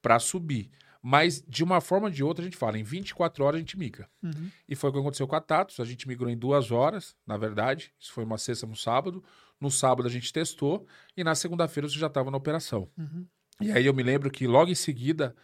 para 0.00 0.18
subir. 0.18 0.70
Mas, 1.02 1.42
de 1.48 1.64
uma 1.64 1.80
forma 1.80 2.08
ou 2.08 2.12
de 2.12 2.22
outra, 2.22 2.42
a 2.42 2.44
gente 2.44 2.56
fala, 2.56 2.78
em 2.78 2.82
24 2.82 3.42
horas 3.42 3.56
a 3.56 3.60
gente 3.60 3.78
migra. 3.78 4.08
Uhum. 4.22 4.50
E 4.68 4.76
foi 4.76 4.90
o 4.90 4.92
que 4.92 4.98
aconteceu 4.98 5.26
com 5.26 5.34
a 5.34 5.40
Tatos, 5.40 5.80
a 5.80 5.84
gente 5.84 6.06
migrou 6.06 6.28
em 6.28 6.36
duas 6.36 6.70
horas, 6.70 7.16
na 7.26 7.38
verdade. 7.38 7.92
Isso 7.98 8.12
foi 8.12 8.24
uma 8.24 8.36
sexta 8.36 8.66
no 8.66 8.76
sábado. 8.76 9.24
No 9.58 9.70
sábado 9.70 10.06
a 10.06 10.10
gente 10.10 10.32
testou 10.32 10.86
e 11.16 11.22
na 11.22 11.34
segunda-feira 11.34 11.88
você 11.88 11.98
já 11.98 12.06
estava 12.06 12.30
na 12.30 12.36
operação. 12.36 12.88
Uhum. 12.96 13.26
E 13.60 13.70
aí 13.70 13.84
eu 13.84 13.92
me 13.92 14.02
lembro 14.02 14.30
que 14.30 14.46
logo 14.46 14.70
em 14.70 14.74
seguida 14.74 15.34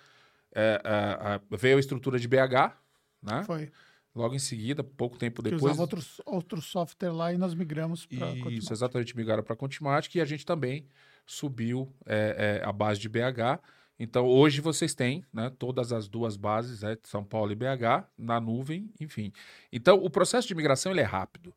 é, 0.54 0.80
é, 0.82 1.56
veio 1.56 1.76
a 1.76 1.80
estrutura 1.80 2.18
de 2.18 2.26
BH, 2.26 2.72
né? 3.22 3.44
Foi. 3.44 3.70
Logo 4.14 4.34
em 4.34 4.38
seguida, 4.38 4.82
pouco 4.82 5.18
tempo 5.18 5.42
depois. 5.42 5.60
Que 5.60 5.66
usava 5.66 5.82
outros, 5.82 6.22
outro 6.24 6.62
software 6.62 7.12
lá 7.12 7.34
e 7.34 7.36
nós 7.36 7.52
migramos 7.52 8.06
para 8.06 8.30
Isso, 8.50 8.72
exatamente, 8.72 9.14
migraram 9.14 9.42
para 9.42 9.54
Contimatic 9.54 10.14
e 10.14 10.20
a 10.22 10.24
gente 10.24 10.46
também 10.46 10.86
subiu 11.26 11.92
é, 12.06 12.60
é, 12.62 12.66
a 12.66 12.72
base 12.72 12.98
de 12.98 13.10
BH. 13.10 13.60
Então, 13.98 14.26
hoje 14.26 14.60
vocês 14.60 14.94
têm 14.94 15.24
né, 15.32 15.50
todas 15.58 15.92
as 15.92 16.08
duas 16.08 16.36
bases, 16.36 16.82
né, 16.82 16.96
São 17.02 17.24
Paulo 17.24 17.52
e 17.52 17.54
BH, 17.54 18.06
na 18.18 18.38
nuvem, 18.40 18.92
enfim. 19.00 19.32
Então, 19.72 19.96
o 19.96 20.10
processo 20.10 20.46
de 20.46 20.54
migração 20.54 20.92
ele 20.92 21.00
é 21.00 21.04
rápido. 21.04 21.54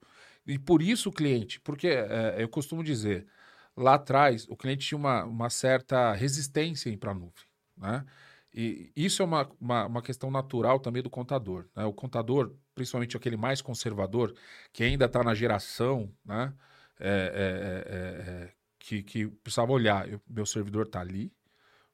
E 0.48 0.58
por 0.58 0.82
isso 0.82 1.10
o 1.10 1.12
cliente, 1.12 1.60
porque 1.60 1.88
é, 1.88 2.36
eu 2.40 2.48
costumo 2.48 2.84
dizer, 2.84 3.28
lá 3.76 3.96
atrás 3.96 4.48
o 4.50 4.56
cliente 4.56 4.88
tinha 4.88 4.98
uma, 4.98 5.24
uma 5.26 5.50
certa 5.50 6.14
resistência 6.14 6.96
para 6.98 7.12
a 7.12 7.14
nuvem. 7.14 7.46
Né? 7.78 8.06
E 8.54 8.92
isso 8.96 9.22
é 9.22 9.26
uma, 9.26 9.50
uma, 9.60 9.86
uma 9.86 10.02
questão 10.02 10.32
natural 10.32 10.80
também 10.80 11.04
do 11.04 11.10
contador. 11.10 11.68
Né? 11.76 11.86
O 11.86 11.94
contador, 11.94 12.54
principalmente 12.74 13.16
aquele 13.16 13.38
mais 13.38 13.62
conservador, 13.62 14.34
que 14.74 14.84
ainda 14.84 15.06
está 15.06 15.24
na 15.24 15.36
geração, 15.36 16.12
né? 16.26 16.54
É, 17.02 17.08
é, 17.08 17.96
é, 17.96 18.32
é, 18.32 18.54
que, 18.78 19.02
que 19.04 19.28
precisava 19.28 19.72
olhar, 19.72 20.10
eu, 20.10 20.22
meu 20.28 20.46
servidor 20.46 20.86
está 20.86 21.00
ali, 21.00 21.32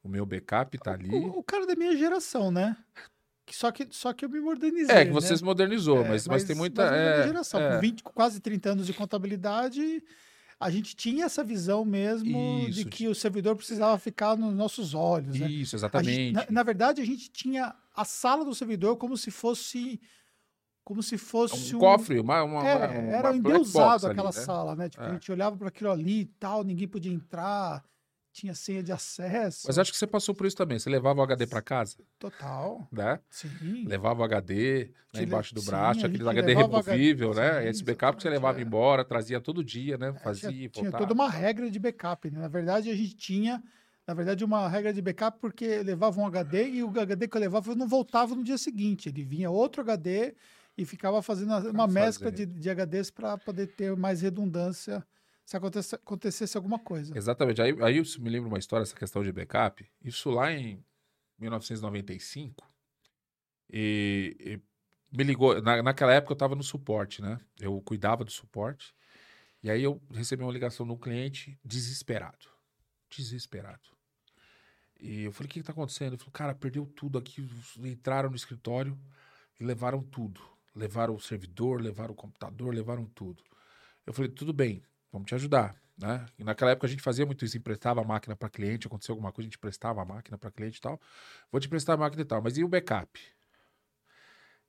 o 0.05 0.09
meu 0.09 0.25
backup 0.25 0.77
está 0.77 0.93
ali. 0.93 1.09
O, 1.09 1.39
o, 1.39 1.43
cara 1.43 1.65
da 1.65 1.75
minha 1.75 1.97
geração, 1.97 2.51
né? 2.51 2.77
Só 3.49 3.71
que, 3.71 3.87
só 3.89 4.13
que 4.13 4.23
eu 4.23 4.29
me 4.29 4.39
modernizei. 4.39 4.95
É, 4.95 5.05
que 5.05 5.11
você 5.11 5.31
né? 5.31 5.37
se 5.37 5.43
modernizou, 5.43 5.97
é, 5.97 6.01
mas, 6.01 6.09
mas, 6.09 6.27
mas, 6.27 6.43
tem 6.43 6.55
muita. 6.55 6.85
Mas 6.85 6.93
é, 6.93 7.23
geração, 7.23 7.59
com 7.59 7.79
20, 7.79 8.03
quase 8.03 8.39
30 8.39 8.69
anos 8.69 8.85
de 8.85 8.93
contabilidade, 8.93 10.03
a 10.59 10.69
gente 10.69 10.95
tinha 10.95 11.25
essa 11.25 11.43
visão 11.43 11.83
mesmo 11.83 12.65
Isso, 12.67 12.71
de 12.71 12.85
que 12.85 13.07
o 13.07 13.15
servidor 13.15 13.55
precisava 13.55 13.97
ficar 13.97 14.37
nos 14.37 14.53
nossos 14.53 14.93
olhos. 14.93 15.39
Né? 15.39 15.47
Isso, 15.47 15.75
exatamente. 15.75 16.15
Gente, 16.15 16.33
na, 16.33 16.45
na, 16.49 16.63
verdade, 16.63 17.01
a 17.01 17.05
gente 17.05 17.29
tinha 17.31 17.75
a 17.95 18.05
sala 18.05 18.45
do 18.45 18.53
servidor 18.53 18.97
como 18.97 19.17
se 19.17 19.31
fosse. 19.31 19.99
Como 20.83 21.01
se 21.01 21.17
fosse 21.17 21.73
um, 21.73 21.77
um 21.77 21.79
cofre, 21.79 22.19
uma, 22.19 22.43
uma, 22.43 22.67
é, 22.67 22.75
uma 22.75 23.11
era 23.11 23.35
endeusado 23.35 24.05
aquela 24.05 24.29
ali, 24.29 24.37
né? 24.37 24.43
sala, 24.43 24.75
né? 24.75 24.87
Tipo, 24.87 25.03
é. 25.03 25.07
a 25.07 25.13
gente 25.13 25.31
olhava 25.31 25.57
para 25.57 25.69
aquilo 25.69 25.89
ali 25.89 26.21
e 26.21 26.25
tal, 26.25 26.63
ninguém 26.63 26.87
podia 26.87 27.11
entrar 27.11 27.83
tinha 28.35 28.53
senha 28.53 28.83
de 28.83 28.91
acesso. 28.91 29.63
Mas 29.65 29.79
acho 29.79 29.93
que 29.93 29.97
você 29.97 30.05
passou 30.05 30.35
por 30.35 30.45
isso 30.45 30.57
também. 30.57 30.77
Você 30.77 30.89
levava 30.89 31.21
o 31.21 31.23
HD 31.23 31.47
para 31.47 31.61
casa? 31.61 31.95
Total. 32.19 32.85
Né? 32.91 33.17
Sim. 33.29 33.85
Levava 33.87 34.21
o 34.21 34.23
HD 34.25 34.91
né, 35.13 35.23
embaixo 35.23 35.55
do 35.55 35.61
sim, 35.61 35.67
braço, 35.67 36.05
aquele 36.05 36.27
HD 36.27 36.53
removível, 36.53 37.31
HD... 37.31 37.41
né? 37.41 37.61
Sim, 37.61 37.67
Esse 37.69 37.83
backup 37.85 38.17
que 38.17 38.23
você 38.23 38.29
levava 38.29 38.59
é. 38.59 38.63
embora, 38.63 39.05
trazia 39.05 39.39
todo 39.39 39.63
dia, 39.63 39.97
né? 39.97 40.13
Fazia, 40.21 40.49
é, 40.49 40.51
tinha, 40.51 40.69
tinha 40.69 40.91
toda 40.91 41.13
uma 41.13 41.29
regra 41.29 41.71
de 41.71 41.79
backup. 41.79 42.29
Né? 42.29 42.41
Na 42.41 42.49
verdade, 42.49 42.89
a 42.89 42.95
gente 42.95 43.15
tinha, 43.15 43.63
na 44.05 44.13
verdade, 44.13 44.43
uma 44.43 44.67
regra 44.67 44.91
de 44.91 45.01
backup 45.01 45.39
porque 45.39 45.81
levava 45.81 46.19
um 46.19 46.27
HD 46.27 46.67
e 46.71 46.83
o 46.83 46.89
HD 46.89 47.29
que 47.29 47.37
eu 47.37 47.41
levava 47.41 47.73
não 47.73 47.87
voltava 47.87 48.35
no 48.35 48.43
dia 48.43 48.57
seguinte. 48.57 49.07
Ele 49.07 49.23
vinha 49.23 49.49
outro 49.49 49.81
HD 49.81 50.35
e 50.77 50.83
ficava 50.83 51.21
fazendo 51.21 51.69
uma 51.69 51.87
mescla 51.87 52.29
de, 52.29 52.45
de 52.45 52.69
HDs 52.69 53.11
para 53.11 53.37
poder 53.37 53.67
ter 53.67 53.95
mais 53.95 54.21
redundância 54.21 55.01
se 55.45 55.55
acontecesse, 55.55 55.95
acontecesse 55.95 56.57
alguma 56.57 56.79
coisa. 56.79 57.15
Exatamente. 57.15 57.61
Aí, 57.61 57.75
aí 57.83 57.97
eu 57.97 58.03
me 58.19 58.29
lembro 58.29 58.49
uma 58.49 58.57
história, 58.57 58.81
essa 58.81 58.95
questão 58.95 59.23
de 59.23 59.31
backup. 59.31 59.87
Isso 60.03 60.31
lá 60.31 60.51
em 60.51 60.83
1995. 61.37 62.67
E, 63.69 64.35
e 64.39 65.15
me 65.15 65.23
ligou. 65.23 65.61
Na, 65.61 65.83
naquela 65.83 66.13
época 66.13 66.31
eu 66.31 66.35
estava 66.35 66.55
no 66.55 66.63
suporte, 66.63 67.21
né? 67.21 67.39
Eu 67.59 67.79
cuidava 67.81 68.25
do 68.25 68.31
suporte. 68.31 68.93
E 69.61 69.69
aí 69.69 69.83
eu 69.83 70.01
recebi 70.11 70.41
uma 70.41 70.51
ligação 70.51 70.85
do 70.85 70.97
cliente 70.97 71.57
desesperado. 71.63 72.47
Desesperado. 73.09 73.95
E 74.99 75.23
eu 75.23 75.31
falei, 75.31 75.47
o 75.47 75.53
que 75.53 75.59
está 75.59 75.73
acontecendo? 75.73 76.13
Ele 76.13 76.17
falou, 76.17 76.31
cara, 76.31 76.55
perdeu 76.55 76.87
tudo 76.87 77.19
aqui. 77.19 77.47
Entraram 77.79 78.31
no 78.31 78.35
escritório 78.35 78.99
e 79.59 79.63
levaram 79.63 80.01
tudo. 80.01 80.41
Levaram 80.75 81.13
o 81.13 81.19
servidor, 81.19 81.81
levaram 81.81 82.13
o 82.13 82.17
computador, 82.17 82.73
levaram 82.73 83.05
tudo. 83.05 83.43
Eu 84.05 84.13
falei, 84.13 84.29
tudo 84.29 84.51
bem, 84.51 84.83
vamos 85.15 85.27
te 85.27 85.35
ajudar. 85.35 85.75
Né? 85.97 86.25
E 86.37 86.43
naquela 86.43 86.71
época 86.71 86.87
a 86.87 86.89
gente 86.89 87.01
fazia 87.01 87.25
muito 87.25 87.45
isso, 87.45 87.57
emprestava 87.57 88.01
a 88.01 88.03
máquina 88.03 88.35
para 88.35 88.49
cliente, 88.49 88.85
aconteceu 88.85 89.13
alguma 89.13 89.31
coisa, 89.31 89.47
a 89.47 89.49
gente 89.49 89.57
prestava 89.57 90.01
a 90.01 90.05
máquina 90.05 90.37
para 90.37 90.51
cliente 90.51 90.77
e 90.77 90.81
tal. 90.81 90.99
Vou 91.49 91.59
te 91.59 91.69
prestar 91.69 91.93
a 91.93 91.97
máquina 91.97 92.21
e 92.21 92.25
tal, 92.25 92.41
mas 92.41 92.57
e 92.57 92.63
o 92.63 92.67
backup? 92.67 93.19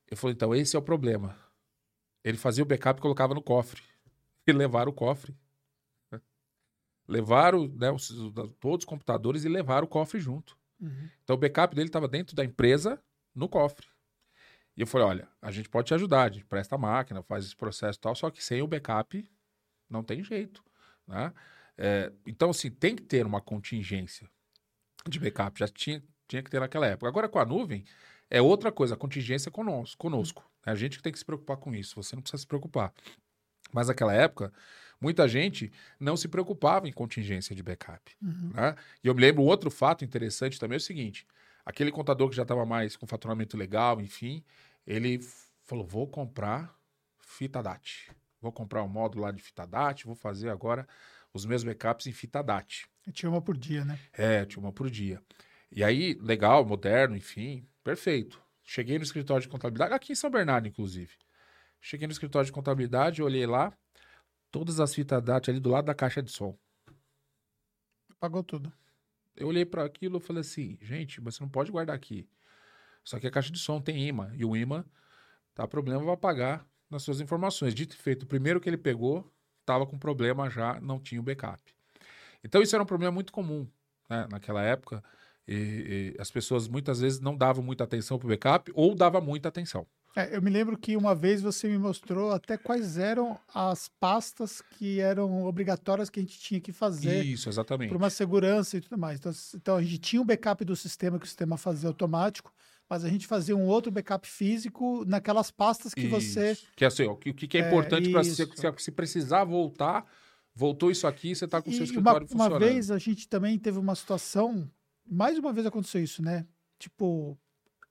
Eu 0.09 0.15
falei, 0.15 0.33
então, 0.33 0.55
esse 0.55 0.75
é 0.75 0.79
o 0.79 0.81
problema. 0.81 1.37
Ele 2.23 2.37
fazia 2.37 2.63
o 2.63 2.65
backup 2.65 2.99
e 2.99 3.01
colocava 3.01 3.33
no 3.33 3.41
cofre. 3.41 3.81
E 4.49 4.53
levaram 4.53 4.91
o 4.91 4.95
cofre. 4.95 5.35
Levaram 7.05 7.67
né, 7.67 7.91
os, 7.91 8.07
todos 8.61 8.79
os 8.79 8.85
computadores 8.85 9.43
e 9.43 9.49
levaram 9.49 9.83
o 9.83 9.89
cofre 9.89 10.21
junto. 10.21 10.57
Uhum. 10.79 11.09
Então 11.21 11.35
o 11.35 11.39
backup 11.39 11.75
dele 11.75 11.89
estava 11.89 12.07
dentro 12.07 12.33
da 12.33 12.45
empresa, 12.45 12.97
no 13.35 13.49
cofre. 13.49 13.87
E 14.77 14.79
eu 14.79 14.87
falei, 14.87 15.05
olha, 15.05 15.27
a 15.41 15.51
gente 15.51 15.67
pode 15.67 15.87
te 15.87 15.93
ajudar, 15.93 16.23
a 16.23 16.31
gente 16.31 16.45
presta 16.45 16.75
a 16.75 16.77
máquina, 16.77 17.21
faz 17.21 17.43
esse 17.43 17.57
processo 17.57 17.99
e 17.99 18.01
tal, 18.01 18.15
só 18.15 18.31
que 18.31 18.41
sem 18.41 18.61
o 18.61 18.67
backup 18.67 19.29
não 19.89 20.03
tem 20.03 20.23
jeito. 20.23 20.63
Né? 21.07 21.33
É, 21.77 22.11
então, 22.25 22.49
assim, 22.49 22.69
tem 22.69 22.95
que 22.95 23.03
ter 23.03 23.25
uma 23.25 23.41
contingência 23.41 24.29
de 25.07 25.19
backup. 25.19 25.59
Já 25.59 25.67
tinha, 25.67 26.03
tinha 26.27 26.41
que 26.41 26.49
ter 26.49 26.59
naquela 26.59 26.87
época. 26.87 27.07
Agora, 27.07 27.29
com 27.29 27.39
a 27.39 27.45
nuvem, 27.45 27.85
é 28.29 28.41
outra 28.41 28.71
coisa. 28.71 28.95
A 28.95 28.97
contingência 28.97 29.49
é 29.49 29.51
conosco. 29.51 29.97
conosco. 29.97 30.49
É 30.65 30.71
a 30.71 30.75
gente 30.75 30.97
que 30.97 31.03
tem 31.03 31.11
que 31.11 31.19
se 31.19 31.25
preocupar 31.25 31.57
com 31.57 31.73
isso. 31.73 31.95
Você 32.01 32.15
não 32.15 32.21
precisa 32.21 32.41
se 32.41 32.47
preocupar. 32.47 32.93
Mas 33.71 33.87
naquela 33.87 34.13
época, 34.13 34.51
muita 34.99 35.27
gente 35.27 35.71
não 35.99 36.17
se 36.17 36.27
preocupava 36.27 36.87
em 36.87 36.93
contingência 36.93 37.55
de 37.55 37.63
backup. 37.63 38.15
Uhum. 38.21 38.51
Né? 38.53 38.75
E 39.03 39.07
eu 39.07 39.15
me 39.15 39.21
lembro 39.21 39.43
outro 39.43 39.69
fato 39.69 40.03
interessante 40.03 40.59
também 40.59 40.75
é 40.75 40.77
o 40.77 40.81
seguinte: 40.81 41.25
aquele 41.65 41.91
contador 41.91 42.29
que 42.29 42.35
já 42.35 42.43
estava 42.43 42.65
mais 42.65 42.95
com 42.95 43.05
faturamento 43.07 43.57
legal, 43.57 44.01
enfim, 44.01 44.43
ele 44.85 45.19
falou: 45.63 45.85
vou 45.85 46.07
comprar 46.07 46.75
fita 47.19 47.61
DAT. 47.61 48.09
Vou 48.47 48.51
comprar 48.53 48.81
um 48.81 48.87
módulo 48.87 49.25
lá 49.25 49.31
de 49.31 49.43
fita 49.43 49.67
DAT, 49.67 50.05
vou 50.05 50.15
fazer 50.15 50.47
agora 50.47 50.87
os 51.33 51.45
meus 51.45 51.65
backups 51.65 52.07
em 52.07 52.13
fita 52.13 52.41
DAT. 52.41 52.87
E 53.05 53.11
tinha 53.11 53.29
uma 53.29 53.41
por 53.41 53.57
dia, 53.57 53.83
né? 53.83 53.99
É, 54.13 54.45
tinha 54.45 54.63
uma 54.63 54.71
por 54.71 54.89
dia. 54.89 55.21
E 55.69 55.83
aí, 55.83 56.13
legal, 56.21 56.65
moderno, 56.65 57.17
enfim, 57.17 57.67
perfeito. 57.83 58.41
Cheguei 58.63 58.97
no 58.97 59.03
escritório 59.03 59.41
de 59.41 59.49
contabilidade, 59.49 59.93
aqui 59.93 60.13
em 60.13 60.15
São 60.15 60.31
Bernardo, 60.31 60.65
inclusive. 60.65 61.13
Cheguei 61.81 62.07
no 62.07 62.13
escritório 62.13 62.45
de 62.45 62.53
contabilidade, 62.53 63.21
olhei 63.21 63.45
lá, 63.45 63.77
todas 64.49 64.79
as 64.79 64.95
fitas 64.95 65.21
DAT 65.21 65.49
ali 65.49 65.59
do 65.59 65.69
lado 65.69 65.83
da 65.83 65.93
caixa 65.93 66.23
de 66.23 66.31
som. 66.31 66.57
Pagou 68.17 68.43
tudo. 68.43 68.71
Eu 69.35 69.49
olhei 69.49 69.65
para 69.65 69.83
aquilo 69.83 70.19
e 70.19 70.21
falei 70.21 70.39
assim, 70.39 70.77
gente, 70.81 71.19
mas 71.19 71.35
você 71.35 71.43
não 71.43 71.49
pode 71.49 71.69
guardar 71.69 71.97
aqui. 71.97 72.29
Só 73.03 73.19
que 73.19 73.27
a 73.27 73.31
caixa 73.31 73.51
de 73.51 73.59
som 73.59 73.81
tem 73.81 74.07
imã, 74.07 74.31
e 74.37 74.45
o 74.45 74.55
imã, 74.55 74.85
tá 75.53 75.67
problema, 75.67 76.01
vai 76.01 76.15
pagar 76.15 76.65
nas 76.89 77.03
suas 77.03 77.21
informações. 77.21 77.73
Dito 77.73 77.95
e 77.95 77.97
feito, 77.97 78.23
o 78.23 78.27
primeiro 78.27 78.59
que 78.59 78.69
ele 78.69 78.77
pegou 78.77 79.31
estava 79.61 79.85
com 79.85 79.97
problema 79.97 80.49
já, 80.49 80.79
não 80.79 80.99
tinha 80.99 81.19
o 81.19 81.23
backup. 81.23 81.61
Então 82.43 82.61
isso 82.61 82.75
era 82.75 82.83
um 82.83 82.87
problema 82.87 83.11
muito 83.11 83.33
comum 83.33 83.67
né, 84.09 84.27
naquela 84.31 84.61
época. 84.61 85.03
E, 85.47 86.13
e, 86.15 86.21
as 86.21 86.29
pessoas 86.29 86.67
muitas 86.67 86.99
vezes 86.99 87.19
não 87.19 87.35
davam 87.35 87.63
muita 87.63 87.83
atenção 87.83 88.17
para 88.17 88.25
o 88.25 88.29
backup 88.29 88.71
ou 88.75 88.93
dava 88.93 89.21
muita 89.21 89.49
atenção. 89.49 89.85
É, 90.15 90.35
eu 90.35 90.41
me 90.41 90.49
lembro 90.49 90.75
que 90.77 90.97
uma 90.97 91.13
vez 91.13 91.43
você 91.43 91.67
me 91.67 91.77
mostrou 91.77 92.31
até 92.31 92.57
quais 92.57 92.97
eram 92.97 93.39
as 93.53 93.87
pastas 93.99 94.61
que 94.61 94.99
eram 94.99 95.45
obrigatórias 95.45 96.09
que 96.09 96.19
a 96.19 96.23
gente 96.23 96.39
tinha 96.39 96.59
que 96.59 96.71
fazer. 96.71 97.23
Isso, 97.23 97.47
exatamente. 97.47 97.89
Para 97.89 97.97
uma 97.97 98.09
segurança 98.09 98.77
e 98.77 98.81
tudo 98.81 98.97
mais. 98.97 99.19
Então, 99.19 99.31
então, 99.53 99.75
a 99.75 99.81
gente 99.83 99.99
tinha 99.99 100.21
o 100.21 100.25
backup 100.25 100.65
do 100.65 100.75
sistema 100.75 101.19
que 101.19 101.25
o 101.25 101.27
sistema 101.27 101.55
fazia 101.55 101.87
automático, 101.87 102.51
mas 102.89 103.03
a 103.03 103.09
gente 103.09 103.27
fazia 103.27 103.55
um 103.55 103.65
outro 103.65 103.91
backup 103.91 104.27
físico 104.27 105.03
naquelas 105.05 105.51
pastas 105.51 105.93
que 105.93 106.01
isso. 106.01 106.09
você. 106.09 106.57
Que 106.75 106.85
é 106.85 106.87
assim, 106.87 107.05
o 107.05 107.15
que, 107.15 107.47
que 107.47 107.57
é, 107.57 107.61
é 107.61 107.67
importante 107.67 108.09
para 108.09 108.23
se, 108.23 108.47
se 108.77 108.91
precisar 108.91 109.43
voltar, 109.43 110.05
voltou 110.55 110.89
isso 110.89 111.05
aqui, 111.05 111.35
você 111.35 111.45
está 111.45 111.61
com 111.61 111.69
o 111.69 111.73
seu 111.73 111.83
escritório 111.83 112.21
uma, 112.21 112.27
funcionando. 112.27 112.51
Uma 112.51 112.59
vez 112.59 112.89
a 112.89 112.97
gente 112.97 113.27
também 113.27 113.59
teve 113.59 113.77
uma 113.77 113.95
situação, 113.95 114.69
mais 115.05 115.37
uma 115.37 115.51
vez 115.51 115.65
aconteceu 115.65 116.01
isso, 116.01 116.21
né? 116.23 116.45
Tipo, 116.79 117.37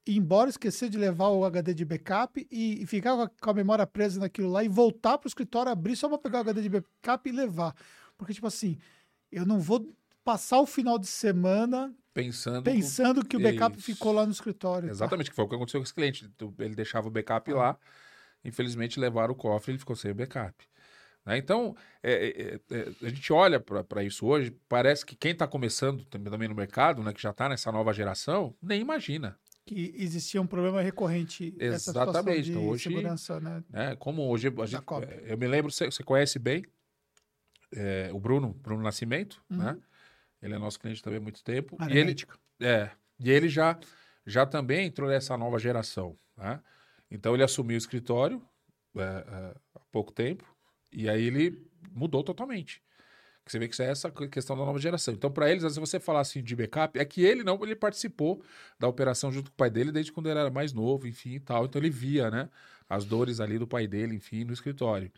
ir 0.06 0.16
embora, 0.16 0.48
esquecer 0.48 0.88
de 0.88 0.96
levar 0.96 1.28
o 1.28 1.44
HD 1.44 1.74
de 1.74 1.84
backup 1.84 2.46
e, 2.50 2.82
e 2.82 2.86
ficar 2.86 3.16
com 3.16 3.22
a, 3.22 3.28
com 3.28 3.50
a, 3.50 3.54
memória 3.54 3.86
presa 3.86 4.20
naquilo 4.20 4.50
lá 4.50 4.64
e 4.64 4.68
voltar 4.68 5.18
para 5.18 5.26
o 5.26 5.28
escritório, 5.28 5.70
abrir 5.70 5.96
só 5.96 6.08
para 6.08 6.18
pegar 6.18 6.38
o 6.38 6.40
HD 6.42 6.62
de 6.62 6.68
backup 6.68 7.28
e 7.28 7.32
levar. 7.32 7.74
Porque, 8.16 8.32
tipo 8.32 8.46
assim, 8.46 8.78
eu 9.30 9.44
não 9.44 9.58
vou 9.58 9.86
passar 10.24 10.60
o 10.60 10.66
final 10.66 10.98
de 10.98 11.06
semana 11.06 11.94
pensando, 12.16 12.62
pensando 12.62 13.24
que 13.24 13.36
o 13.36 13.40
backup 13.40 13.76
Isso. 13.76 13.84
ficou 13.84 14.10
lá 14.10 14.24
no 14.24 14.32
escritório. 14.32 14.88
Exatamente, 14.88 15.26
tá? 15.26 15.30
que 15.30 15.36
foi 15.36 15.44
o 15.44 15.48
que 15.48 15.54
aconteceu 15.54 15.80
com 15.80 15.84
esse 15.84 15.94
cliente. 15.94 16.30
Ele 16.58 16.74
deixava 16.74 17.08
o 17.08 17.10
backup 17.10 17.52
ah. 17.52 17.54
lá, 17.54 17.78
infelizmente 18.42 18.98
levaram 18.98 19.34
o 19.34 19.36
cofre 19.36 19.70
e 19.70 19.72
ele 19.72 19.78
ficou 19.78 19.94
sem 19.94 20.10
o 20.10 20.14
backup. 20.14 20.54
Né? 21.26 21.36
Então, 21.36 21.76
é, 22.02 22.60
é, 22.70 22.74
é, 22.74 22.92
a 23.02 23.08
gente 23.10 23.30
olha 23.32 23.60
para 23.60 24.02
isso 24.02 24.24
hoje, 24.26 24.50
parece 24.66 25.04
que 25.04 25.14
quem 25.14 25.32
está 25.32 25.46
começando 25.46 26.04
também 26.06 26.48
no 26.48 26.54
mercado, 26.54 27.02
né, 27.02 27.12
que 27.12 27.20
já 27.20 27.30
está 27.30 27.48
nessa 27.48 27.70
nova 27.70 27.92
geração, 27.92 28.54
nem 28.62 28.80
imagina. 28.80 29.38
Que 29.66 29.92
existia 29.98 30.40
um 30.40 30.46
problema 30.46 30.80
recorrente. 30.80 31.54
Exatamente. 31.58 32.50
Então, 32.50 32.68
hoje, 32.68 32.84
segurança, 32.84 33.40
né? 33.40 33.64
né? 33.68 33.96
Como 33.96 34.22
hoje, 34.30 34.48
gente, 34.48 34.76
é, 35.02 35.24
eu 35.32 35.36
me 35.36 35.48
lembro, 35.48 35.70
você, 35.70 35.86
você 35.86 36.04
conhece 36.04 36.38
bem 36.38 36.64
é, 37.74 38.10
o 38.12 38.20
Bruno, 38.20 38.54
Bruno 38.54 38.82
Nascimento, 38.82 39.42
uhum. 39.50 39.56
né? 39.58 39.76
Ele 40.42 40.54
é 40.54 40.58
nosso 40.58 40.78
cliente 40.78 41.02
também 41.02 41.18
há 41.18 41.22
muito 41.22 41.42
tempo. 41.42 41.76
e 41.88 41.96
ele, 41.96 42.14
é, 42.60 42.90
e 43.18 43.30
ele 43.30 43.48
já, 43.48 43.78
já 44.24 44.46
também 44.46 44.86
entrou 44.86 45.08
nessa 45.08 45.36
nova 45.36 45.58
geração. 45.58 46.16
Né? 46.36 46.60
Então 47.10 47.34
ele 47.34 47.42
assumiu 47.42 47.74
o 47.74 47.78
escritório 47.78 48.42
é, 48.96 49.00
é, 49.00 49.54
há 49.74 49.80
pouco 49.90 50.12
tempo 50.12 50.44
e 50.92 51.08
aí 51.08 51.24
ele 51.24 51.66
mudou 51.92 52.22
totalmente. 52.22 52.82
Você 53.46 53.60
vê 53.60 53.68
que 53.68 53.74
isso 53.74 53.82
é 53.82 53.86
essa 53.86 54.10
questão 54.10 54.56
da 54.56 54.64
nova 54.64 54.78
geração. 54.78 55.14
Então, 55.14 55.30
para 55.30 55.48
eles, 55.48 55.62
se 55.72 55.78
você 55.78 56.00
falar 56.00 56.20
assim 56.20 56.42
de 56.42 56.56
backup, 56.56 56.98
é 56.98 57.04
que 57.04 57.22
ele 57.22 57.44
não, 57.44 57.62
ele 57.62 57.76
participou 57.76 58.42
da 58.76 58.88
operação 58.88 59.30
junto 59.30 59.50
com 59.50 59.54
o 59.54 59.56
pai 59.56 59.70
dele 59.70 59.92
desde 59.92 60.10
quando 60.10 60.28
ele 60.28 60.38
era 60.38 60.50
mais 60.50 60.72
novo, 60.72 61.06
enfim 61.06 61.34
e 61.34 61.40
tal. 61.40 61.64
Então 61.64 61.80
ele 61.80 61.90
via, 61.90 62.28
né, 62.28 62.50
as 62.88 63.04
dores 63.04 63.38
ali 63.38 63.56
do 63.56 63.66
pai 63.66 63.86
dele, 63.86 64.16
enfim, 64.16 64.42
no 64.42 64.52
escritório. 64.52 65.12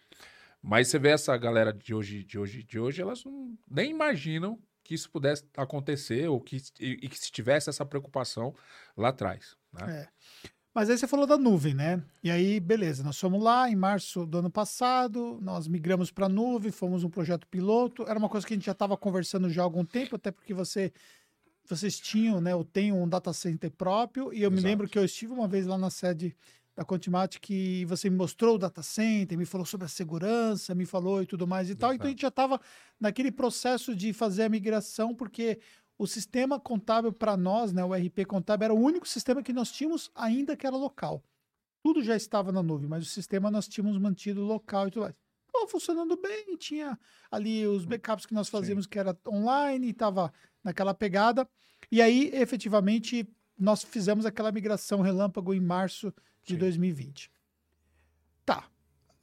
Mas 0.63 0.89
você 0.89 0.99
vê 0.99 1.09
essa 1.09 1.35
galera 1.39 1.73
de 1.73 1.95
hoje, 1.95 2.23
de 2.23 2.39
hoje, 2.39 2.63
de 2.63 2.79
hoje, 2.79 3.01
elas 3.01 3.25
não, 3.25 3.57
nem 3.71 3.91
imaginam 3.91 4.61
que 4.89 4.95
isso 4.95 5.11
pudesse 5.11 5.45
acontecer 5.55 6.29
ou 6.29 6.41
que, 6.41 6.57
e, 6.81 6.93
e 7.03 7.09
que 7.11 7.19
se 7.19 7.31
tivesse 7.31 7.69
essa 7.69 7.85
preocupação 7.85 8.55
lá 8.97 9.11
atrás. 9.11 9.55
Né? 9.71 10.01
É. 10.01 10.09
Mas 10.75 10.89
aí 10.89 10.97
você 10.97 11.07
falou 11.07 11.27
da 11.27 11.37
nuvem, 11.37 11.75
né? 11.75 12.03
E 12.25 12.31
aí, 12.31 12.59
beleza, 12.59 13.05
nós 13.05 13.21
fomos 13.21 13.43
lá 13.43 13.69
em 13.69 13.77
março 13.77 14.25
do 14.25 14.39
ano 14.39 14.51
passado, 14.51 15.39
nós 15.43 15.69
migramos 15.69 16.11
para 16.11 16.25
a 16.25 16.29
nuvem, 16.29 16.73
fomos 16.73 17.05
um 17.05 17.11
projeto 17.11 17.47
piloto. 17.49 18.05
Era 18.09 18.19
uma 18.19 18.31
coisa 18.31 18.47
que 18.47 18.55
a 18.55 18.57
gente 18.57 18.65
já 18.65 18.73
estava 18.73 18.97
conversando 18.97 19.51
já 19.51 19.61
há 19.61 19.65
algum 19.65 19.85
tempo, 19.85 20.17
até 20.17 20.31
porque 20.31 20.55
você 20.55 20.91
vocês 21.69 22.01
tinham, 22.01 22.41
né? 22.41 22.53
Eu 22.53 22.65
tenho 22.65 22.97
um 22.97 23.07
data 23.07 23.31
center 23.35 23.71
próprio 23.71 24.33
e 24.33 24.43
eu 24.43 24.51
Exato. 24.51 24.55
me 24.55 24.61
lembro 24.63 24.89
que 24.89 24.99
eu 24.99 25.05
estive 25.05 25.35
uma 25.35 25.47
vez 25.47 25.67
lá 25.67 25.77
na 25.77 25.91
sede 25.91 26.35
da 26.79 26.85
Contimatic 26.85 27.41
que 27.43 27.85
você 27.87 28.09
me 28.09 28.17
mostrou 28.17 28.55
o 28.55 28.59
data 28.59 28.85
center, 28.85 29.37
me 29.37 29.45
falou 29.45 29.67
sobre 29.67 29.87
a 29.87 29.89
segurança, 29.89 30.77
me 30.77 30.87
falou 30.87 31.21
e 31.21 31.27
tudo 31.27 31.45
mais 31.45 31.69
e 31.69 31.73
Exato. 31.73 31.81
tal. 31.81 31.93
Então 31.93 32.07
a 32.07 32.11
gente 32.11 32.23
já 32.23 32.29
estava 32.29 32.61
naquele 33.01 33.33
processo 33.33 33.97
de 33.97 34.13
fazer 34.13 34.45
a 34.45 34.49
migração, 34.49 35.13
porque 35.13 35.59
o 35.99 36.07
sistema 36.07 36.61
contábil 36.61 37.13
para 37.13 37.37
nós, 37.37 37.73
né, 37.73 37.85
o 37.85 37.93
RP 37.93 38.25
contábil, 38.29 38.67
era 38.67 38.75
o 38.75 38.79
único 38.79 39.09
sistema 39.09 39.43
que 39.43 39.53
nós 39.53 39.73
tínhamos 39.73 40.09
ainda 40.15 40.57
que 40.57 40.69
era 40.69 40.77
local. 40.77 41.21
Tudo 41.83 42.01
já 42.01 42.15
estava 42.15 42.53
na 42.53 42.63
nuvem, 42.63 42.89
mas 42.89 43.03
o 43.03 43.11
sistema 43.11 43.51
nós 43.51 43.67
tínhamos 43.67 43.99
mantido 43.99 44.41
local 44.43 44.87
e 44.87 44.91
tudo 44.93 45.03
mais. 45.03 45.15
Estava 45.47 45.67
funcionando 45.67 46.17
bem, 46.17 46.57
tinha 46.57 46.97
ali 47.29 47.67
os 47.67 47.85
backups 47.85 48.25
que 48.25 48.35
nós 48.35 48.49
fazíamos 48.49 48.85
Sim. 48.85 48.91
que 48.91 48.99
era 49.01 49.19
online, 49.27 49.91
estava 49.91 50.33
naquela 50.63 50.95
pegada. 50.95 51.49
E 51.91 52.01
aí, 52.01 52.31
efetivamente, 52.33 53.29
nós 53.59 53.83
fizemos 53.83 54.25
aquela 54.25 54.53
migração 54.53 55.01
relâmpago 55.01 55.53
em 55.53 55.61
março 55.61 56.15
de 56.49 56.55
Sim. 56.55 56.61
2020. 56.61 57.31
Tá. 58.45 58.69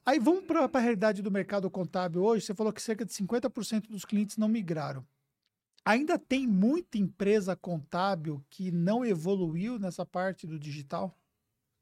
Aí 0.05 0.19
vamos 0.19 0.45
para 0.45 0.69
a 0.71 0.79
realidade 0.79 1.21
do 1.21 1.31
mercado 1.31 1.69
contábil 1.69 2.23
hoje. 2.23 2.45
Você 2.45 2.53
falou 2.53 2.71
que 2.71 2.81
cerca 2.81 3.03
de 3.03 3.11
50% 3.11 3.89
dos 3.89 4.05
clientes 4.05 4.37
não 4.37 4.47
migraram. 4.47 5.05
Ainda 5.83 6.17
tem 6.17 6.47
muita 6.47 6.97
empresa 6.97 7.55
contábil 7.55 8.43
que 8.49 8.71
não 8.71 9.05
evoluiu 9.05 9.77
nessa 9.77 10.05
parte 10.05 10.47
do 10.47 10.59
digital? 10.59 11.15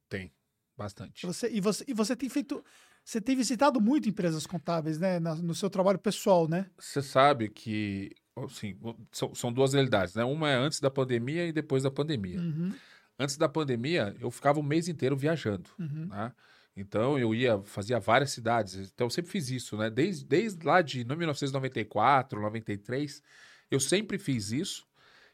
Tem, 0.10 0.32
bastante. 0.77 1.25
Você, 1.25 1.49
e, 1.49 1.62
você, 1.62 1.86
e 1.88 1.93
você 1.93 2.15
tem 2.15 2.29
feito. 2.29 2.63
Você 3.03 3.19
tem 3.19 3.36
visitado 3.36 3.82
muito 3.82 4.08
empresas 4.08 4.45
contábeis, 4.45 4.97
né? 4.97 5.19
no 5.19 5.53
seu 5.53 5.69
trabalho 5.69 5.99
pessoal, 5.99 6.47
né? 6.47 6.69
Você 6.77 7.01
sabe 7.01 7.49
que 7.49 8.15
assim, 8.38 8.77
são, 9.12 9.36
são 9.36 9.53
duas 9.53 9.73
realidades, 9.73 10.15
né? 10.15 10.23
Uma 10.23 10.49
é 10.49 10.56
antes 10.56 10.79
da 10.79 10.89
pandemia 10.89 11.45
e 11.45 11.51
depois 11.51 11.84
da 11.84 11.91
pandemia. 11.91 12.39
Uhum. 12.39 12.73
Antes 13.17 13.38
da 13.38 13.47
pandemia, 13.47 14.15
eu 14.19 14.32
ficava 14.32 14.60
o 14.60 14.63
mês 14.63 14.88
inteiro 14.88 15.15
viajando, 15.15 15.69
uhum. 15.80 16.08
né? 16.08 16.34
Então 16.76 17.19
eu 17.19 17.36
ia, 17.36 17.62
fazia 17.63 17.99
várias 17.99 18.32
cidades. 18.32 18.91
Então 18.93 19.06
eu 19.06 19.12
sempre 19.12 19.32
fiz 19.32 19.49
isso, 19.49 19.78
né? 19.78 19.89
Desde, 19.89 20.26
desde 20.26 20.65
lá 20.65 20.82
de 20.82 21.06
1994, 21.06 22.41
93, 22.41 23.21
eu 23.69 23.80
sempre 23.80 24.17
fiz 24.17 24.52
isso 24.52 24.88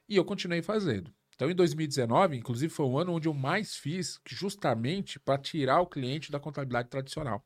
e 0.08 0.15
eu 0.18 0.26
continuei 0.26 0.62
fazendo. 0.62 1.13
Então, 1.36 1.50
em 1.50 1.56
2019, 1.56 2.36
inclusive, 2.36 2.74
foi 2.74 2.86
o 2.86 2.98
ano 2.98 3.13
onde 3.13 3.30
eu 3.30 3.34
mais 3.34 3.74
fiz, 3.78 4.20
justamente 4.28 5.18
para 5.18 5.38
tirar 5.38 5.80
o 5.80 5.88
cliente 5.88 6.30
da 6.30 6.38
contabilidade 6.38 6.89
tradicional. 6.89 7.42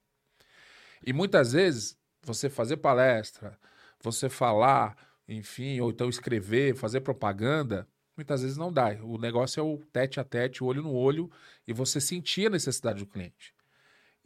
E 1.05 1.13
muitas 1.13 1.53
vezes, 1.53 1.95
você 2.23 2.49
fazer 2.49 2.77
palestra, 2.77 3.55
você 4.01 4.29
falar, 4.29 4.97
enfim, 5.27 5.79
ou 5.79 5.91
então 5.91 6.09
escrever, 6.09 6.75
fazer 6.75 7.01
propaganda, 7.01 7.87
muitas 8.15 8.41
vezes 8.41 8.57
não 8.57 8.71
dá. 8.71 8.97
O 9.03 9.17
negócio 9.17 9.59
é 9.59 9.63
o 9.63 9.77
tete 9.91 10.19
a 10.19 10.23
tete, 10.23 10.63
olho 10.63 10.81
no 10.81 10.93
olho, 10.93 11.29
e 11.67 11.73
você 11.73 11.99
sentir 11.99 12.47
a 12.47 12.49
necessidade 12.51 12.99
do 12.99 13.05
cliente. 13.05 13.53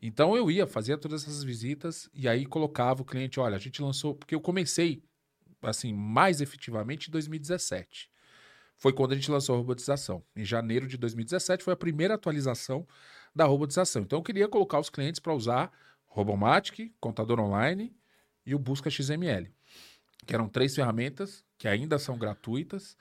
Então 0.01 0.35
eu 0.35 0.51
ia, 0.51 0.67
fazia 0.67 0.97
todas 0.97 1.23
essas 1.23 1.43
visitas 1.43 2.09
e 2.13 2.27
aí 2.27 2.45
colocava 2.45 3.01
o 3.01 3.05
cliente, 3.05 3.39
olha, 3.39 3.55
a 3.55 3.59
gente 3.59 3.81
lançou, 3.81 4.13
porque 4.13 4.35
eu 4.35 4.41
comecei 4.41 5.01
assim, 5.61 5.93
mais 5.93 6.39
efetivamente 6.39 7.07
em 7.07 7.11
2017. 7.11 8.09
Foi 8.75 8.93
quando 8.93 9.13
a 9.13 9.15
gente 9.15 9.31
lançou 9.31 9.55
a 9.55 9.57
robotização. 9.57 10.23
Em 10.35 10.45
janeiro 10.45 10.87
de 10.87 10.97
2017 10.97 11.63
foi 11.63 11.73
a 11.73 11.77
primeira 11.77 12.13
atualização 12.13 12.87
da 13.35 13.45
robotização. 13.45 14.03
Então 14.03 14.19
eu 14.19 14.23
queria 14.23 14.47
colocar 14.47 14.79
os 14.79 14.89
clientes 14.89 15.19
para 15.19 15.33
usar 15.33 15.71
Robomatic, 16.05 16.93
Contador 16.99 17.39
Online 17.39 17.95
e 18.45 18.53
o 18.53 18.59
Busca 18.59 18.89
XML, 18.89 19.51
que 20.25 20.33
eram 20.33 20.47
três 20.47 20.75
ferramentas 20.75 21.43
que 21.57 21.67
ainda 21.67 21.97
são 21.97 22.17
gratuitas 22.17 22.95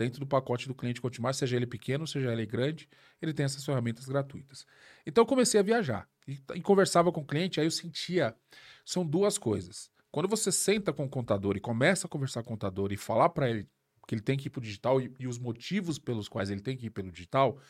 dentro 0.00 0.18
do 0.18 0.26
pacote 0.26 0.66
do 0.66 0.74
cliente 0.74 0.98
Contimar, 0.98 1.34
seja 1.34 1.56
ele 1.56 1.66
pequeno, 1.66 2.06
seja 2.06 2.32
ele 2.32 2.46
grande, 2.46 2.88
ele 3.20 3.34
tem 3.34 3.44
essas 3.44 3.62
ferramentas 3.62 4.06
gratuitas. 4.06 4.66
Então 5.04 5.22
eu 5.22 5.26
comecei 5.26 5.60
a 5.60 5.62
viajar 5.62 6.08
e, 6.26 6.38
e 6.54 6.62
conversava 6.62 7.12
com 7.12 7.20
o 7.20 7.26
cliente, 7.26 7.60
aí 7.60 7.66
eu 7.66 7.70
sentia, 7.70 8.34
são 8.82 9.04
duas 9.04 9.36
coisas. 9.36 9.90
Quando 10.10 10.26
você 10.26 10.50
senta 10.50 10.90
com 10.90 11.04
o 11.04 11.08
contador 11.08 11.54
e 11.54 11.60
começa 11.60 12.06
a 12.06 12.10
conversar 12.10 12.42
com 12.42 12.48
o 12.48 12.56
contador 12.56 12.92
e 12.92 12.96
falar 12.96 13.28
para 13.28 13.50
ele 13.50 13.68
que 14.08 14.14
ele 14.14 14.22
tem 14.22 14.38
que 14.38 14.48
ir 14.48 14.50
para 14.50 14.58
o 14.58 14.62
digital 14.62 15.00
e, 15.00 15.14
e, 15.20 15.28
os 15.28 15.38
motivos 15.38 15.98
pelos 15.98 16.28
quais 16.28 16.50
ele 16.50 16.62
tem 16.62 16.76
que 16.76 16.86
ir 16.86 16.90
pelo 16.90 17.12
digital, 17.12 17.60